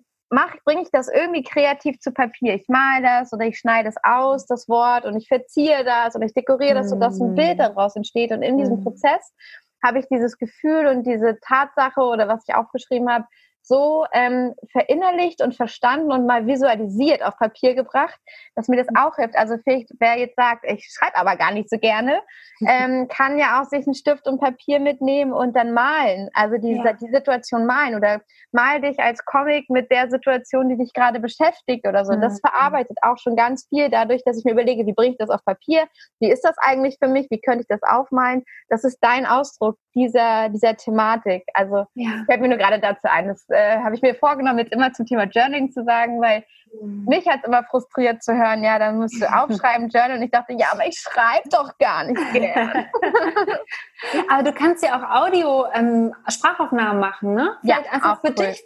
bringe 0.65 0.83
ich 0.83 0.91
das 0.91 1.09
irgendwie 1.09 1.43
kreativ 1.43 2.01
zu 2.01 2.13
Papier. 2.13 2.55
Ich 2.55 2.67
male 2.69 3.03
das 3.03 3.33
oder 3.33 3.47
ich 3.47 3.59
schneide 3.59 3.89
es 3.89 3.97
aus, 4.03 4.47
das 4.47 4.69
Wort, 4.69 5.05
und 5.05 5.17
ich 5.17 5.29
verziehe 5.29 5.85
das 5.85 6.17
oder 6.17 6.27
ich 6.27 6.35
dekoriere 6.35 6.75
das, 6.75 6.91
sodass 6.91 7.21
ein 7.21 7.35
Bild 7.35 7.53
hm. 7.53 7.59
daraus 7.59 7.95
entsteht. 7.97 8.33
Und 8.33 8.43
in 8.43 8.59
diesem 8.59 8.79
hm. 8.79 8.85
Prozess 8.85 9.33
habe 9.85 9.99
ich 9.99 10.07
dieses 10.09 10.39
Gefühl 10.39 10.87
und 10.87 11.05
diese 11.05 11.39
Tatsache 11.41 12.01
oder 12.01 12.27
was 12.27 12.45
ich 12.49 12.55
aufgeschrieben 12.55 13.11
habe, 13.11 13.27
so 13.67 14.05
ähm, 14.13 14.55
verinnerlicht 14.71 15.43
und 15.43 15.55
verstanden 15.57 16.13
und 16.13 16.27
mal 16.27 16.47
visualisiert 16.47 17.23
auf 17.23 17.37
Papier 17.39 17.75
gebracht, 17.75 18.19
dass 18.55 18.69
mir 18.69 18.77
das 18.77 18.89
mhm. 18.91 18.97
auch 18.97 19.17
hilft. 19.17 19.37
Also 19.37 19.57
vielleicht, 19.65 19.91
wer 19.99 20.19
jetzt 20.19 20.37
sagt, 20.37 20.65
ich 20.67 20.87
schreibe 20.93 21.17
aber 21.17 21.37
gar 21.37 21.53
nicht 21.53 21.71
so 21.71 21.79
gerne, 21.79 22.21
ähm, 22.67 23.09
kann 23.09 23.39
ja 23.39 23.61
auch 23.61 23.65
sich 23.65 23.87
einen 23.87 23.95
Stift 23.95 24.27
und 24.27 24.41
Papier 24.41 24.81
mitnehmen 24.81 25.33
und 25.33 25.57
dann 25.57 25.73
malen. 25.73 26.29
Also 26.35 26.59
die, 26.59 26.75
ja. 26.75 26.93
die 26.93 27.11
Situation 27.11 27.65
malen 27.65 27.95
oder 27.95 28.21
mal 28.53 28.81
dich 28.81 28.99
als 29.01 29.25
Comic 29.25 29.71
mit 29.71 29.91
der 29.91 30.11
Situation, 30.11 30.69
die 30.69 30.77
dich 30.77 30.93
gerade 30.93 31.19
beschäftigt 31.19 31.87
oder 31.87 32.05
so. 32.05 32.15
Mhm. 32.15 32.21
Das 32.21 32.41
verarbeitet 32.41 32.99
auch 33.03 33.19
schon 33.19 33.35
ganz 33.35 33.67
viel 33.69 33.89
dadurch, 33.89 34.23
dass 34.25 34.39
ich 34.39 34.45
mir 34.45 34.53
überlege, 34.53 34.87
wie 34.87 34.93
bringe 34.93 35.13
ich 35.13 35.19
das 35.19 35.31
auf 35.31 35.45
Papier? 35.45 35.87
Wie 36.21 36.31
ist 36.31 36.43
das 36.43 36.57
eigentlich 36.59 36.99
für 37.03 37.09
mich? 37.09 37.29
Wie 37.31 37.41
könnte 37.41 37.63
ich 37.63 37.69
das 37.69 37.83
aufmalen? 37.83 38.45
Das 38.69 38.85
ist 38.85 38.99
dein 39.01 39.25
Ausdruck 39.25 39.79
dieser, 39.95 40.49
dieser 40.49 40.77
Thematik. 40.77 41.45
Also 41.55 41.87
ja. 41.95 42.25
fällt 42.27 42.41
mir 42.41 42.49
nur 42.49 42.59
gerade 42.59 42.79
dazu 42.81 43.03
ein. 43.05 43.29
Das 43.29 43.49
äh, 43.49 43.79
habe 43.79 43.95
ich 43.95 44.03
mir 44.03 44.15
vorgenommen, 44.15 44.59
jetzt 44.59 44.73
immer 44.73 44.93
zum 44.93 45.07
Thema 45.07 45.25
Journaling 45.25 45.71
zu 45.71 45.85
sagen, 45.85 46.21
weil 46.21 46.45
mhm. 46.81 47.05
mich 47.07 47.27
hat 47.29 47.41
es 47.43 47.49
immer 47.49 47.65
frustriert 47.65 48.23
zu 48.23 48.35
hören, 48.35 48.63
ja, 48.65 48.79
dann 48.79 48.99
musst 48.99 49.21
du 49.21 49.27
aufschreiben, 49.33 49.89
Journal. 49.89 50.17
Und 50.17 50.23
ich 50.23 50.31
dachte, 50.31 50.55
ja, 50.55 50.69
aber 50.73 50.87
ich 50.87 50.99
schreibe 50.99 51.49
doch 51.51 51.77
gar 51.79 52.05
nicht 52.05 52.33
gern. 52.33 52.87
aber 54.29 54.43
du 54.43 54.53
kannst 54.53 54.85
ja 54.85 54.99
auch 54.99 55.23
Audio, 55.25 55.67
ähm, 55.73 56.15
Sprachaufnahmen 56.29 57.01
machen, 57.01 57.35
ne? 57.35 57.57
Vielleicht 57.61 57.87
ja, 57.87 57.93
einfach 57.93 58.21
für 58.21 58.29
cool. 58.29 58.47
dich 58.47 58.65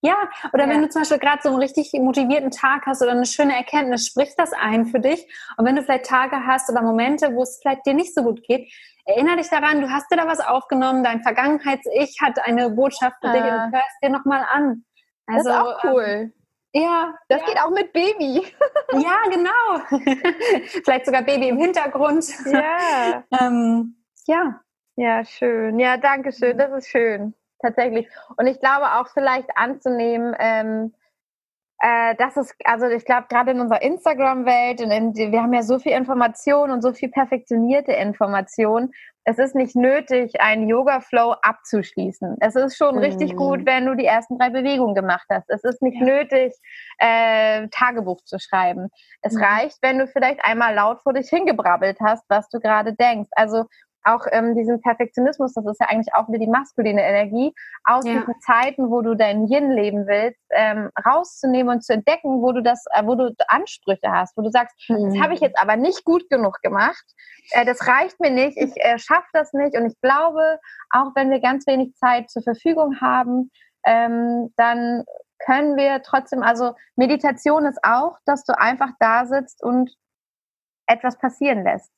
ja, 0.00 0.16
oder 0.52 0.64
ja. 0.64 0.70
wenn 0.70 0.82
du 0.82 0.88
zum 0.88 1.02
Beispiel 1.02 1.18
gerade 1.18 1.40
so 1.42 1.48
einen 1.48 1.58
richtig 1.58 1.92
motivierten 1.94 2.50
Tag 2.50 2.86
hast 2.86 3.02
oder 3.02 3.12
eine 3.12 3.26
schöne 3.26 3.56
Erkenntnis, 3.56 4.06
sprich 4.06 4.34
das 4.36 4.52
ein 4.52 4.86
für 4.86 5.00
dich. 5.00 5.26
Und 5.56 5.66
wenn 5.66 5.74
du 5.74 5.82
vielleicht 5.82 6.06
Tage 6.06 6.46
hast 6.46 6.70
oder 6.70 6.82
Momente, 6.82 7.34
wo 7.34 7.42
es 7.42 7.58
vielleicht 7.60 7.84
dir 7.84 7.94
nicht 7.94 8.14
so 8.14 8.22
gut 8.22 8.42
geht, 8.44 8.72
erinnere 9.04 9.36
dich 9.36 9.48
daran, 9.48 9.80
du 9.80 9.90
hast 9.90 10.10
dir 10.10 10.16
da 10.16 10.26
was 10.26 10.40
aufgenommen, 10.40 11.02
dein 11.02 11.22
Vergangenheits-Ich 11.22 12.18
hat 12.22 12.38
eine 12.44 12.70
Botschaft 12.70 13.16
für 13.20 13.32
dich 13.32 13.42
und 13.42 13.48
ah. 13.48 13.70
hörst 13.72 14.02
dir 14.02 14.10
nochmal 14.10 14.46
an. 14.52 14.84
Also, 15.26 15.48
das 15.48 15.56
ist 15.56 15.62
auch 15.62 15.84
ähm, 15.84 15.90
cool. 15.90 16.04
Ähm, 16.04 16.32
ja, 16.74 17.14
das 17.28 17.40
ja. 17.40 17.46
geht 17.46 17.60
auch 17.60 17.70
mit 17.70 17.92
Baby. 17.92 18.46
ja, 18.92 19.16
genau. 19.30 20.00
Vielleicht 20.84 21.06
sogar 21.06 21.22
Baby 21.22 21.48
im 21.48 21.58
Hintergrund. 21.58 22.24
Ja. 22.46 23.24
ähm, 23.40 23.96
ja. 24.26 24.60
Ja, 24.96 25.24
schön. 25.24 25.78
Ja, 25.78 25.96
danke 25.96 26.32
schön. 26.32 26.58
Das 26.58 26.72
ist 26.72 26.88
schön. 26.88 27.34
Tatsächlich. 27.60 28.08
Und 28.36 28.46
ich 28.46 28.60
glaube 28.60 28.86
auch 28.98 29.08
vielleicht 29.08 29.56
anzunehmen, 29.56 30.34
ähm, 30.38 30.94
äh, 31.80 32.16
das 32.16 32.36
ist, 32.36 32.54
also 32.64 32.86
ich 32.86 33.04
glaube, 33.04 33.26
gerade 33.28 33.52
in 33.52 33.60
unserer 33.60 33.82
Instagram-Welt, 33.82 34.80
wir 34.80 35.42
haben 35.42 35.54
ja 35.54 35.62
so 35.62 35.78
viel 35.78 35.92
Information 35.92 36.70
und 36.70 36.82
so 36.82 36.92
viel 36.92 37.08
perfektionierte 37.08 37.92
Information. 37.92 38.90
Es 39.22 39.38
ist 39.38 39.54
nicht 39.54 39.76
nötig, 39.76 40.40
einen 40.40 40.68
Yoga-Flow 40.68 41.36
abzuschließen. 41.42 42.38
Es 42.40 42.56
ist 42.56 42.76
schon 42.76 42.96
mhm. 42.96 43.02
richtig 43.02 43.36
gut, 43.36 43.64
wenn 43.64 43.86
du 43.86 43.94
die 43.94 44.06
ersten 44.06 44.38
drei 44.38 44.50
Bewegungen 44.50 44.96
gemacht 44.96 45.26
hast. 45.30 45.48
Es 45.50 45.62
ist 45.62 45.80
nicht 45.80 46.00
ja. 46.00 46.06
nötig, 46.06 46.54
äh, 46.98 47.68
Tagebuch 47.68 48.22
zu 48.24 48.38
schreiben. 48.40 48.88
Es 49.22 49.34
mhm. 49.34 49.44
reicht, 49.44 49.78
wenn 49.80 49.98
du 49.98 50.08
vielleicht 50.08 50.44
einmal 50.44 50.74
laut 50.74 51.02
vor 51.02 51.12
dich 51.12 51.28
hingebrabbelt 51.28 51.98
hast, 52.00 52.24
was 52.28 52.48
du 52.48 52.58
gerade 52.58 52.94
denkst. 52.94 53.30
Also 53.32 53.66
auch 54.08 54.26
ähm, 54.30 54.54
diesen 54.54 54.80
Perfektionismus, 54.80 55.54
das 55.54 55.64
ist 55.64 55.80
ja 55.80 55.88
eigentlich 55.88 56.14
auch 56.14 56.28
wieder 56.28 56.38
die 56.38 56.48
maskuline 56.48 57.02
Energie, 57.02 57.52
aus 57.84 58.04
ja. 58.04 58.14
diesen 58.14 58.34
Zeiten, 58.40 58.90
wo 58.90 59.02
du 59.02 59.14
dein 59.14 59.46
Yin 59.46 59.70
leben 59.70 60.06
willst, 60.06 60.40
ähm, 60.50 60.90
rauszunehmen 61.04 61.76
und 61.76 61.84
zu 61.84 61.92
entdecken, 61.92 62.42
wo 62.42 62.52
du 62.52 62.62
das, 62.62 62.84
äh, 62.92 63.04
wo 63.04 63.14
du 63.14 63.34
Ansprüche 63.48 64.10
hast, 64.10 64.36
wo 64.36 64.42
du 64.42 64.50
sagst, 64.50 64.74
mhm. 64.88 65.10
das 65.10 65.22
habe 65.22 65.34
ich 65.34 65.40
jetzt 65.40 65.60
aber 65.60 65.76
nicht 65.76 66.04
gut 66.04 66.28
genug 66.30 66.60
gemacht, 66.62 67.04
äh, 67.52 67.64
das 67.64 67.86
reicht 67.86 68.18
mir 68.20 68.30
nicht, 68.30 68.56
ich 68.56 68.72
äh, 68.76 68.98
schaffe 68.98 69.28
das 69.32 69.52
nicht 69.52 69.76
und 69.76 69.86
ich 69.86 70.00
glaube, 70.00 70.58
auch 70.90 71.12
wenn 71.14 71.30
wir 71.30 71.40
ganz 71.40 71.66
wenig 71.66 71.94
Zeit 71.94 72.30
zur 72.30 72.42
Verfügung 72.42 73.00
haben, 73.00 73.50
ähm, 73.84 74.52
dann 74.56 75.04
können 75.44 75.76
wir 75.76 76.02
trotzdem, 76.02 76.42
also 76.42 76.74
Meditation 76.96 77.64
ist 77.64 77.78
auch, 77.82 78.16
dass 78.26 78.44
du 78.44 78.58
einfach 78.58 78.90
da 78.98 79.26
sitzt 79.26 79.62
und 79.62 79.94
etwas 80.86 81.18
passieren 81.18 81.62
lässt. 81.64 81.92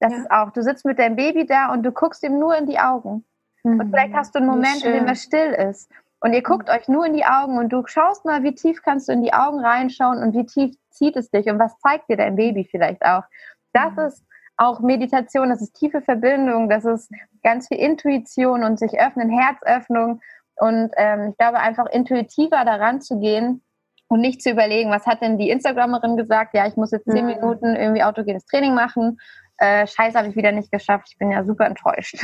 Das 0.00 0.12
ja. 0.12 0.18
ist 0.18 0.30
auch, 0.30 0.50
du 0.50 0.62
sitzt 0.62 0.84
mit 0.84 0.98
deinem 0.98 1.16
Baby 1.16 1.46
da 1.46 1.72
und 1.72 1.82
du 1.82 1.92
guckst 1.92 2.22
ihm 2.22 2.38
nur 2.38 2.56
in 2.56 2.66
die 2.66 2.78
Augen. 2.78 3.24
Mhm. 3.62 3.80
Und 3.80 3.90
vielleicht 3.90 4.14
hast 4.14 4.34
du 4.34 4.38
einen 4.38 4.48
Moment, 4.48 4.84
in 4.84 4.92
dem 4.92 5.06
er 5.06 5.14
still 5.14 5.52
ist. 5.52 5.90
Und 6.20 6.32
ihr 6.32 6.42
guckt 6.42 6.68
mhm. 6.68 6.74
euch 6.74 6.88
nur 6.88 7.06
in 7.06 7.14
die 7.14 7.24
Augen 7.24 7.58
und 7.58 7.70
du 7.70 7.86
schaust 7.86 8.24
mal, 8.24 8.42
wie 8.42 8.54
tief 8.54 8.82
kannst 8.82 9.08
du 9.08 9.12
in 9.12 9.22
die 9.22 9.32
Augen 9.32 9.60
reinschauen 9.60 10.22
und 10.22 10.34
wie 10.34 10.46
tief 10.46 10.74
zieht 10.90 11.16
es 11.16 11.30
dich 11.30 11.46
und 11.46 11.58
was 11.58 11.78
zeigt 11.78 12.08
dir 12.08 12.16
dein 12.16 12.36
Baby 12.36 12.64
vielleicht 12.64 13.04
auch. 13.04 13.24
Das 13.72 13.92
mhm. 13.92 14.04
ist 14.04 14.24
auch 14.56 14.80
Meditation, 14.80 15.50
das 15.50 15.60
ist 15.60 15.74
tiefe 15.74 16.00
Verbindung, 16.00 16.68
das 16.68 16.84
ist 16.84 17.10
ganz 17.42 17.68
viel 17.68 17.78
Intuition 17.78 18.62
und 18.62 18.78
sich 18.78 19.00
öffnen, 19.00 19.28
Herzöffnung. 19.28 20.20
Und 20.56 20.92
ähm, 20.96 21.30
ich 21.30 21.36
glaube, 21.36 21.58
einfach 21.58 21.86
intuitiver 21.86 22.64
daran 22.64 23.00
zu 23.00 23.18
gehen 23.18 23.62
und 24.08 24.20
nicht 24.20 24.42
zu 24.42 24.50
überlegen, 24.50 24.90
was 24.90 25.06
hat 25.06 25.20
denn 25.20 25.38
die 25.38 25.50
Instagramerin 25.50 26.16
gesagt? 26.16 26.54
Ja, 26.54 26.66
ich 26.66 26.76
muss 26.76 26.92
jetzt 26.92 27.10
zehn 27.10 27.26
mhm. 27.26 27.32
Minuten 27.32 27.74
irgendwie 27.74 28.04
autogenes 28.04 28.46
Training 28.46 28.74
machen 28.74 29.18
äh, 29.58 29.86
Scheiße 29.86 30.18
habe 30.18 30.28
ich 30.28 30.36
wieder 30.36 30.52
nicht 30.52 30.70
geschafft. 30.70 31.08
Ich 31.10 31.18
bin 31.18 31.30
ja 31.30 31.44
super 31.44 31.66
enttäuscht. 31.66 32.16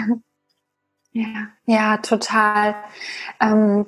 Ja, 1.12 1.48
ja, 1.66 1.96
total. 1.96 2.76
Ähm, 3.40 3.84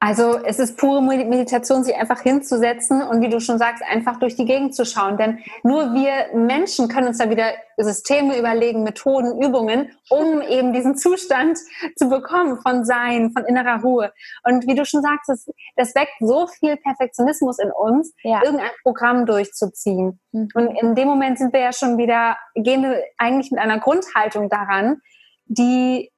also 0.00 0.38
es 0.44 0.60
ist 0.60 0.76
pure 0.78 1.02
Meditation, 1.02 1.82
sich 1.82 1.96
einfach 1.96 2.20
hinzusetzen 2.20 3.02
und 3.02 3.20
wie 3.20 3.28
du 3.28 3.40
schon 3.40 3.58
sagst, 3.58 3.82
einfach 3.82 4.20
durch 4.20 4.36
die 4.36 4.44
Gegend 4.44 4.74
zu 4.74 4.84
schauen. 4.84 5.16
Denn 5.16 5.40
nur 5.64 5.92
wir 5.92 6.38
Menschen 6.38 6.88
können 6.88 7.08
uns 7.08 7.18
da 7.18 7.30
wieder 7.30 7.52
Systeme 7.76 8.38
überlegen, 8.38 8.84
Methoden, 8.84 9.42
Übungen, 9.42 9.90
um 10.08 10.40
eben 10.42 10.72
diesen 10.72 10.96
Zustand 10.96 11.58
zu 11.96 12.08
bekommen 12.08 12.60
von 12.60 12.84
Sein, 12.84 13.32
von 13.32 13.44
innerer 13.44 13.82
Ruhe. 13.82 14.12
Und 14.44 14.68
wie 14.68 14.76
du 14.76 14.84
schon 14.84 15.02
sagst, 15.02 15.28
das, 15.28 15.46
das 15.74 15.94
weckt 15.96 16.14
so 16.20 16.46
viel 16.46 16.76
Perfektionismus 16.76 17.58
in 17.58 17.72
uns, 17.72 18.14
ja. 18.22 18.40
irgendein 18.44 18.70
Programm 18.84 19.26
durchzuziehen. 19.26 20.20
Mhm. 20.30 20.48
Und 20.54 20.68
in 20.80 20.94
dem 20.94 21.08
Moment 21.08 21.38
sind 21.38 21.52
wir 21.52 21.60
ja 21.60 21.72
schon 21.72 21.98
wieder, 21.98 22.36
gehen 22.54 22.82
wir 22.82 23.02
eigentlich 23.16 23.50
mit 23.50 23.60
einer 23.60 23.80
Grundhaltung 23.80 24.48
daran, 24.48 25.00
die 25.46 26.12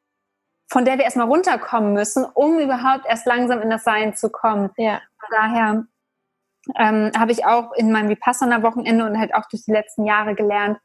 von 0.70 0.84
der 0.84 0.96
wir 0.98 1.04
erstmal 1.04 1.26
runterkommen 1.26 1.92
müssen, 1.92 2.24
um 2.24 2.58
überhaupt 2.58 3.04
erst 3.06 3.26
langsam 3.26 3.60
in 3.60 3.70
das 3.70 3.84
Sein 3.84 4.14
zu 4.14 4.30
kommen. 4.30 4.70
Ja. 4.76 5.00
Von 5.18 5.28
daher 5.30 5.84
ähm, 6.78 7.10
habe 7.18 7.32
ich 7.32 7.44
auch 7.44 7.72
in 7.72 7.90
meinem 7.90 8.08
Vipassana-Wochenende 8.08 9.04
und 9.04 9.18
halt 9.18 9.34
auch 9.34 9.48
durch 9.50 9.64
die 9.64 9.72
letzten 9.72 10.04
Jahre 10.04 10.34
gelernt, 10.34 10.78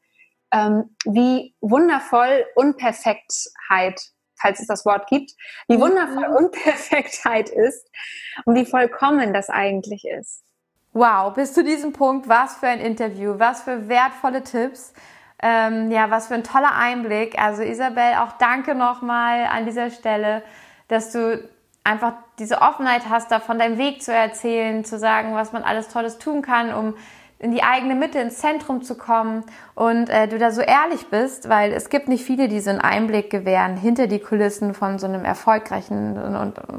ähm, 0.51 0.95
wie 1.05 1.55
wundervoll 1.61 2.45
Unperfektheit, 2.55 4.01
falls 4.39 4.59
es 4.59 4.67
das 4.67 4.85
Wort 4.85 5.07
gibt, 5.07 5.31
wie 5.67 5.77
mhm. 5.77 5.81
wundervoll 5.81 6.25
Unperfektheit 6.37 7.49
ist 7.49 7.87
und 8.45 8.55
wie 8.55 8.65
vollkommen 8.65 9.33
das 9.33 9.49
eigentlich 9.49 10.05
ist. 10.05 10.43
Wow, 10.93 11.33
bis 11.33 11.53
zu 11.53 11.63
diesem 11.63 11.91
Punkt, 11.91 12.29
was 12.29 12.55
für 12.55 12.67
ein 12.67 12.79
Interview, 12.79 13.37
was 13.37 13.63
für 13.63 13.89
wertvolle 13.89 14.43
Tipps. 14.43 14.93
Ähm, 15.41 15.91
ja, 15.91 16.09
was 16.11 16.27
für 16.27 16.35
ein 16.35 16.43
toller 16.43 16.75
Einblick. 16.75 17.37
Also 17.41 17.61
Isabel, 17.61 18.15
auch 18.19 18.33
danke 18.39 18.73
nochmal 18.73 19.45
an 19.45 19.65
dieser 19.65 19.89
Stelle, 19.89 20.43
dass 20.87 21.11
du 21.11 21.47
einfach 21.83 22.13
diese 22.39 22.61
Offenheit 22.61 23.03
hast, 23.09 23.31
da 23.31 23.39
von 23.39 23.59
deinem 23.59 23.77
Weg 23.77 24.01
zu 24.01 24.13
erzählen, 24.13 24.83
zu 24.83 24.97
sagen, 24.97 25.35
was 25.35 25.53
man 25.53 25.63
alles 25.63 25.87
Tolles 25.87 26.17
tun 26.17 26.41
kann, 26.41 26.73
um 26.73 26.95
in 27.37 27.51
die 27.51 27.63
eigene 27.63 27.95
Mitte, 27.95 28.19
ins 28.19 28.37
Zentrum 28.37 28.81
zu 28.81 28.95
kommen 28.95 29.43
und 29.75 30.09
äh, 30.09 30.27
du 30.27 30.37
da 30.39 30.51
so 30.51 30.61
ehrlich 30.61 31.07
bist, 31.07 31.49
weil 31.49 31.73
es 31.73 31.89
gibt 31.89 32.07
nicht 32.07 32.23
viele, 32.23 32.47
die 32.47 32.59
so 32.59 32.69
einen 32.69 32.79
Einblick 32.79 33.29
gewähren 33.29 33.77
hinter 33.77 34.07
die 34.07 34.19
Kulissen 34.19 34.73
von 34.73 34.99
so 34.99 35.05
einem 35.05 35.25
erfolgreichen 35.25 36.17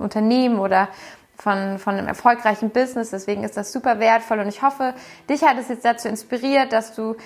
Unternehmen 0.01 0.59
oder 0.59 0.89
von, 1.37 1.79
von 1.79 1.95
einem 1.95 2.09
erfolgreichen 2.09 2.71
Business. 2.71 3.11
Deswegen 3.11 3.45
ist 3.45 3.57
das 3.57 3.71
super 3.71 4.01
wertvoll 4.01 4.41
und 4.41 4.49
ich 4.49 4.63
hoffe, 4.63 4.95
dich 5.29 5.45
hat 5.45 5.59
es 5.59 5.69
jetzt 5.69 5.85
dazu 5.85 6.09
inspiriert, 6.09 6.73
dass 6.73 6.95
du 6.95 7.17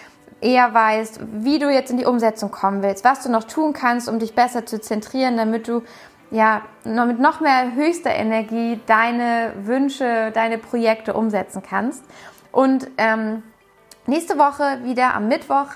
eher 0.40 0.72
weißt, 0.72 1.20
wie 1.32 1.58
du 1.58 1.70
jetzt 1.70 1.90
in 1.90 1.98
die 1.98 2.06
Umsetzung 2.06 2.50
kommen 2.50 2.82
willst, 2.82 3.04
was 3.04 3.22
du 3.22 3.30
noch 3.30 3.44
tun 3.44 3.72
kannst, 3.72 4.08
um 4.08 4.18
dich 4.18 4.34
besser 4.34 4.66
zu 4.66 4.80
zentrieren, 4.80 5.36
damit 5.36 5.68
du 5.68 5.82
ja 6.30 6.62
mit 6.84 7.18
noch 7.18 7.40
mehr 7.40 7.74
höchster 7.74 8.10
Energie 8.10 8.80
deine 8.86 9.52
Wünsche, 9.64 10.30
deine 10.32 10.58
Projekte 10.58 11.14
umsetzen 11.14 11.62
kannst. 11.62 12.04
Und 12.52 12.88
ähm, 12.98 13.42
nächste 14.06 14.38
Woche 14.38 14.80
wieder 14.84 15.14
am 15.14 15.28
Mittwoch 15.28 15.66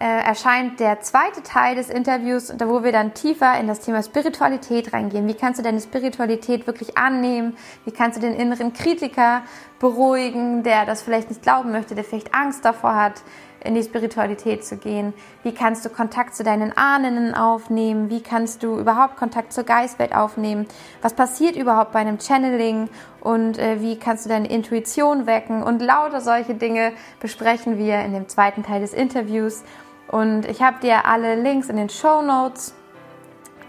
äh, 0.00 0.04
erscheint 0.04 0.80
der 0.80 1.00
zweite 1.00 1.42
Teil 1.42 1.74
des 1.74 1.90
Interviews, 1.90 2.52
wo 2.58 2.82
wir 2.82 2.90
dann 2.90 3.12
tiefer 3.12 3.60
in 3.60 3.68
das 3.68 3.80
Thema 3.80 4.02
Spiritualität 4.02 4.94
reingehen. 4.94 5.28
Wie 5.28 5.34
kannst 5.34 5.58
du 5.58 5.62
deine 5.62 5.80
Spiritualität 5.80 6.66
wirklich 6.66 6.96
annehmen? 6.96 7.56
Wie 7.84 7.90
kannst 7.90 8.16
du 8.16 8.20
den 8.22 8.34
inneren 8.34 8.72
Kritiker 8.72 9.42
beruhigen, 9.78 10.62
der 10.62 10.86
das 10.86 11.02
vielleicht 11.02 11.28
nicht 11.28 11.42
glauben 11.42 11.70
möchte, 11.70 11.94
der 11.94 12.04
vielleicht 12.04 12.34
Angst 12.34 12.64
davor 12.64 12.96
hat? 12.96 13.22
In 13.62 13.74
die 13.74 13.82
Spiritualität 13.82 14.64
zu 14.64 14.76
gehen? 14.76 15.12
Wie 15.42 15.52
kannst 15.52 15.84
du 15.84 15.90
Kontakt 15.90 16.34
zu 16.34 16.42
deinen 16.42 16.76
Ahnen 16.76 17.34
aufnehmen? 17.34 18.10
Wie 18.10 18.22
kannst 18.22 18.62
du 18.62 18.78
überhaupt 18.78 19.16
Kontakt 19.16 19.52
zur 19.52 19.64
Geistwelt 19.64 20.14
aufnehmen? 20.14 20.66
Was 21.02 21.14
passiert 21.14 21.56
überhaupt 21.56 21.92
bei 21.92 22.00
einem 22.00 22.18
Channeling? 22.18 22.88
Und 23.20 23.58
äh, 23.58 23.80
wie 23.80 23.98
kannst 23.98 24.24
du 24.24 24.28
deine 24.28 24.48
Intuition 24.48 25.26
wecken? 25.26 25.62
Und 25.62 25.82
lauter 25.82 26.20
solche 26.20 26.54
Dinge 26.54 26.92
besprechen 27.20 27.76
wir 27.76 28.00
in 28.00 28.12
dem 28.12 28.28
zweiten 28.28 28.62
Teil 28.62 28.80
des 28.80 28.94
Interviews. 28.94 29.62
Und 30.08 30.46
ich 30.46 30.62
habe 30.62 30.80
dir 30.80 31.04
alle 31.06 31.36
Links 31.36 31.68
in 31.68 31.76
den 31.76 31.88
Show 31.88 32.22
Notes 32.22 32.74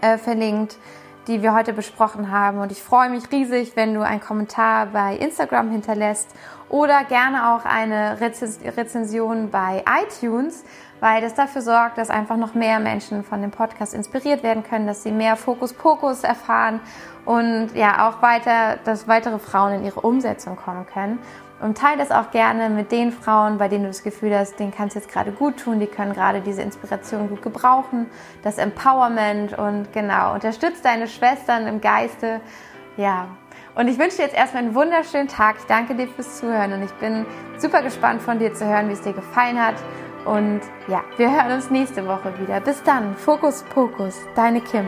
äh, 0.00 0.18
verlinkt, 0.18 0.76
die 1.28 1.42
wir 1.42 1.54
heute 1.54 1.72
besprochen 1.72 2.32
haben. 2.32 2.58
Und 2.58 2.72
ich 2.72 2.82
freue 2.82 3.10
mich 3.10 3.30
riesig, 3.30 3.76
wenn 3.76 3.94
du 3.94 4.00
einen 4.00 4.20
Kommentar 4.20 4.86
bei 4.86 5.16
Instagram 5.16 5.70
hinterlässt 5.70 6.34
oder 6.72 7.04
gerne 7.04 7.52
auch 7.52 7.64
eine 7.64 8.18
Rezension 8.20 9.50
bei 9.50 9.84
iTunes, 10.02 10.64
weil 11.00 11.20
das 11.20 11.34
dafür 11.34 11.60
sorgt, 11.60 11.98
dass 11.98 12.10
einfach 12.10 12.38
noch 12.38 12.54
mehr 12.54 12.80
Menschen 12.80 13.22
von 13.24 13.42
dem 13.42 13.50
Podcast 13.50 13.92
inspiriert 13.92 14.42
werden 14.42 14.62
können, 14.64 14.86
dass 14.86 15.02
sie 15.02 15.12
mehr 15.12 15.36
Fokus 15.36 15.74
Pokus 15.74 16.24
erfahren 16.24 16.80
und 17.26 17.70
ja 17.74 18.08
auch 18.08 18.22
weiter, 18.22 18.78
dass 18.84 19.06
weitere 19.06 19.38
Frauen 19.38 19.74
in 19.74 19.84
ihre 19.84 20.00
Umsetzung 20.00 20.56
kommen 20.56 20.86
können. 20.86 21.18
Und 21.60 21.76
teile 21.78 21.98
das 21.98 22.10
auch 22.10 22.30
gerne 22.32 22.70
mit 22.70 22.90
den 22.90 23.12
Frauen, 23.12 23.58
bei 23.58 23.68
denen 23.68 23.84
du 23.84 23.90
das 23.90 24.02
Gefühl 24.02 24.36
hast, 24.36 24.58
denen 24.58 24.72
kann 24.74 24.88
es 24.88 24.94
jetzt 24.94 25.10
gerade 25.10 25.30
gut 25.30 25.58
tun, 25.58 25.78
die 25.78 25.86
können 25.86 26.14
gerade 26.14 26.40
diese 26.40 26.62
Inspiration 26.62 27.28
gut 27.28 27.42
gebrauchen, 27.42 28.06
das 28.42 28.58
Empowerment 28.58 29.56
und 29.56 29.92
genau, 29.92 30.34
unterstützt 30.34 30.84
deine 30.84 31.06
Schwestern 31.06 31.68
im 31.68 31.80
Geiste. 31.80 32.40
Ja, 32.96 33.28
und 33.74 33.88
ich 33.88 33.98
wünsche 33.98 34.16
dir 34.16 34.24
jetzt 34.24 34.36
erstmal 34.36 34.64
einen 34.64 34.74
wunderschönen 34.74 35.28
Tag. 35.28 35.56
Ich 35.58 35.64
danke 35.64 35.94
dir 35.94 36.08
fürs 36.08 36.38
Zuhören 36.38 36.72
und 36.72 36.82
ich 36.82 36.92
bin 36.92 37.24
super 37.58 37.82
gespannt 37.82 38.20
von 38.20 38.38
dir 38.38 38.52
zu 38.52 38.66
hören, 38.66 38.88
wie 38.88 38.92
es 38.92 39.00
dir 39.00 39.12
gefallen 39.12 39.58
hat. 39.58 39.76
Und 40.24 40.60
ja, 40.88 41.02
wir 41.16 41.30
hören 41.30 41.52
uns 41.52 41.70
nächste 41.70 42.06
Woche 42.06 42.32
wieder. 42.38 42.60
Bis 42.60 42.82
dann. 42.82 43.16
Fokus 43.16 43.64
Pokus, 43.74 44.20
deine 44.36 44.60
Kim. 44.60 44.86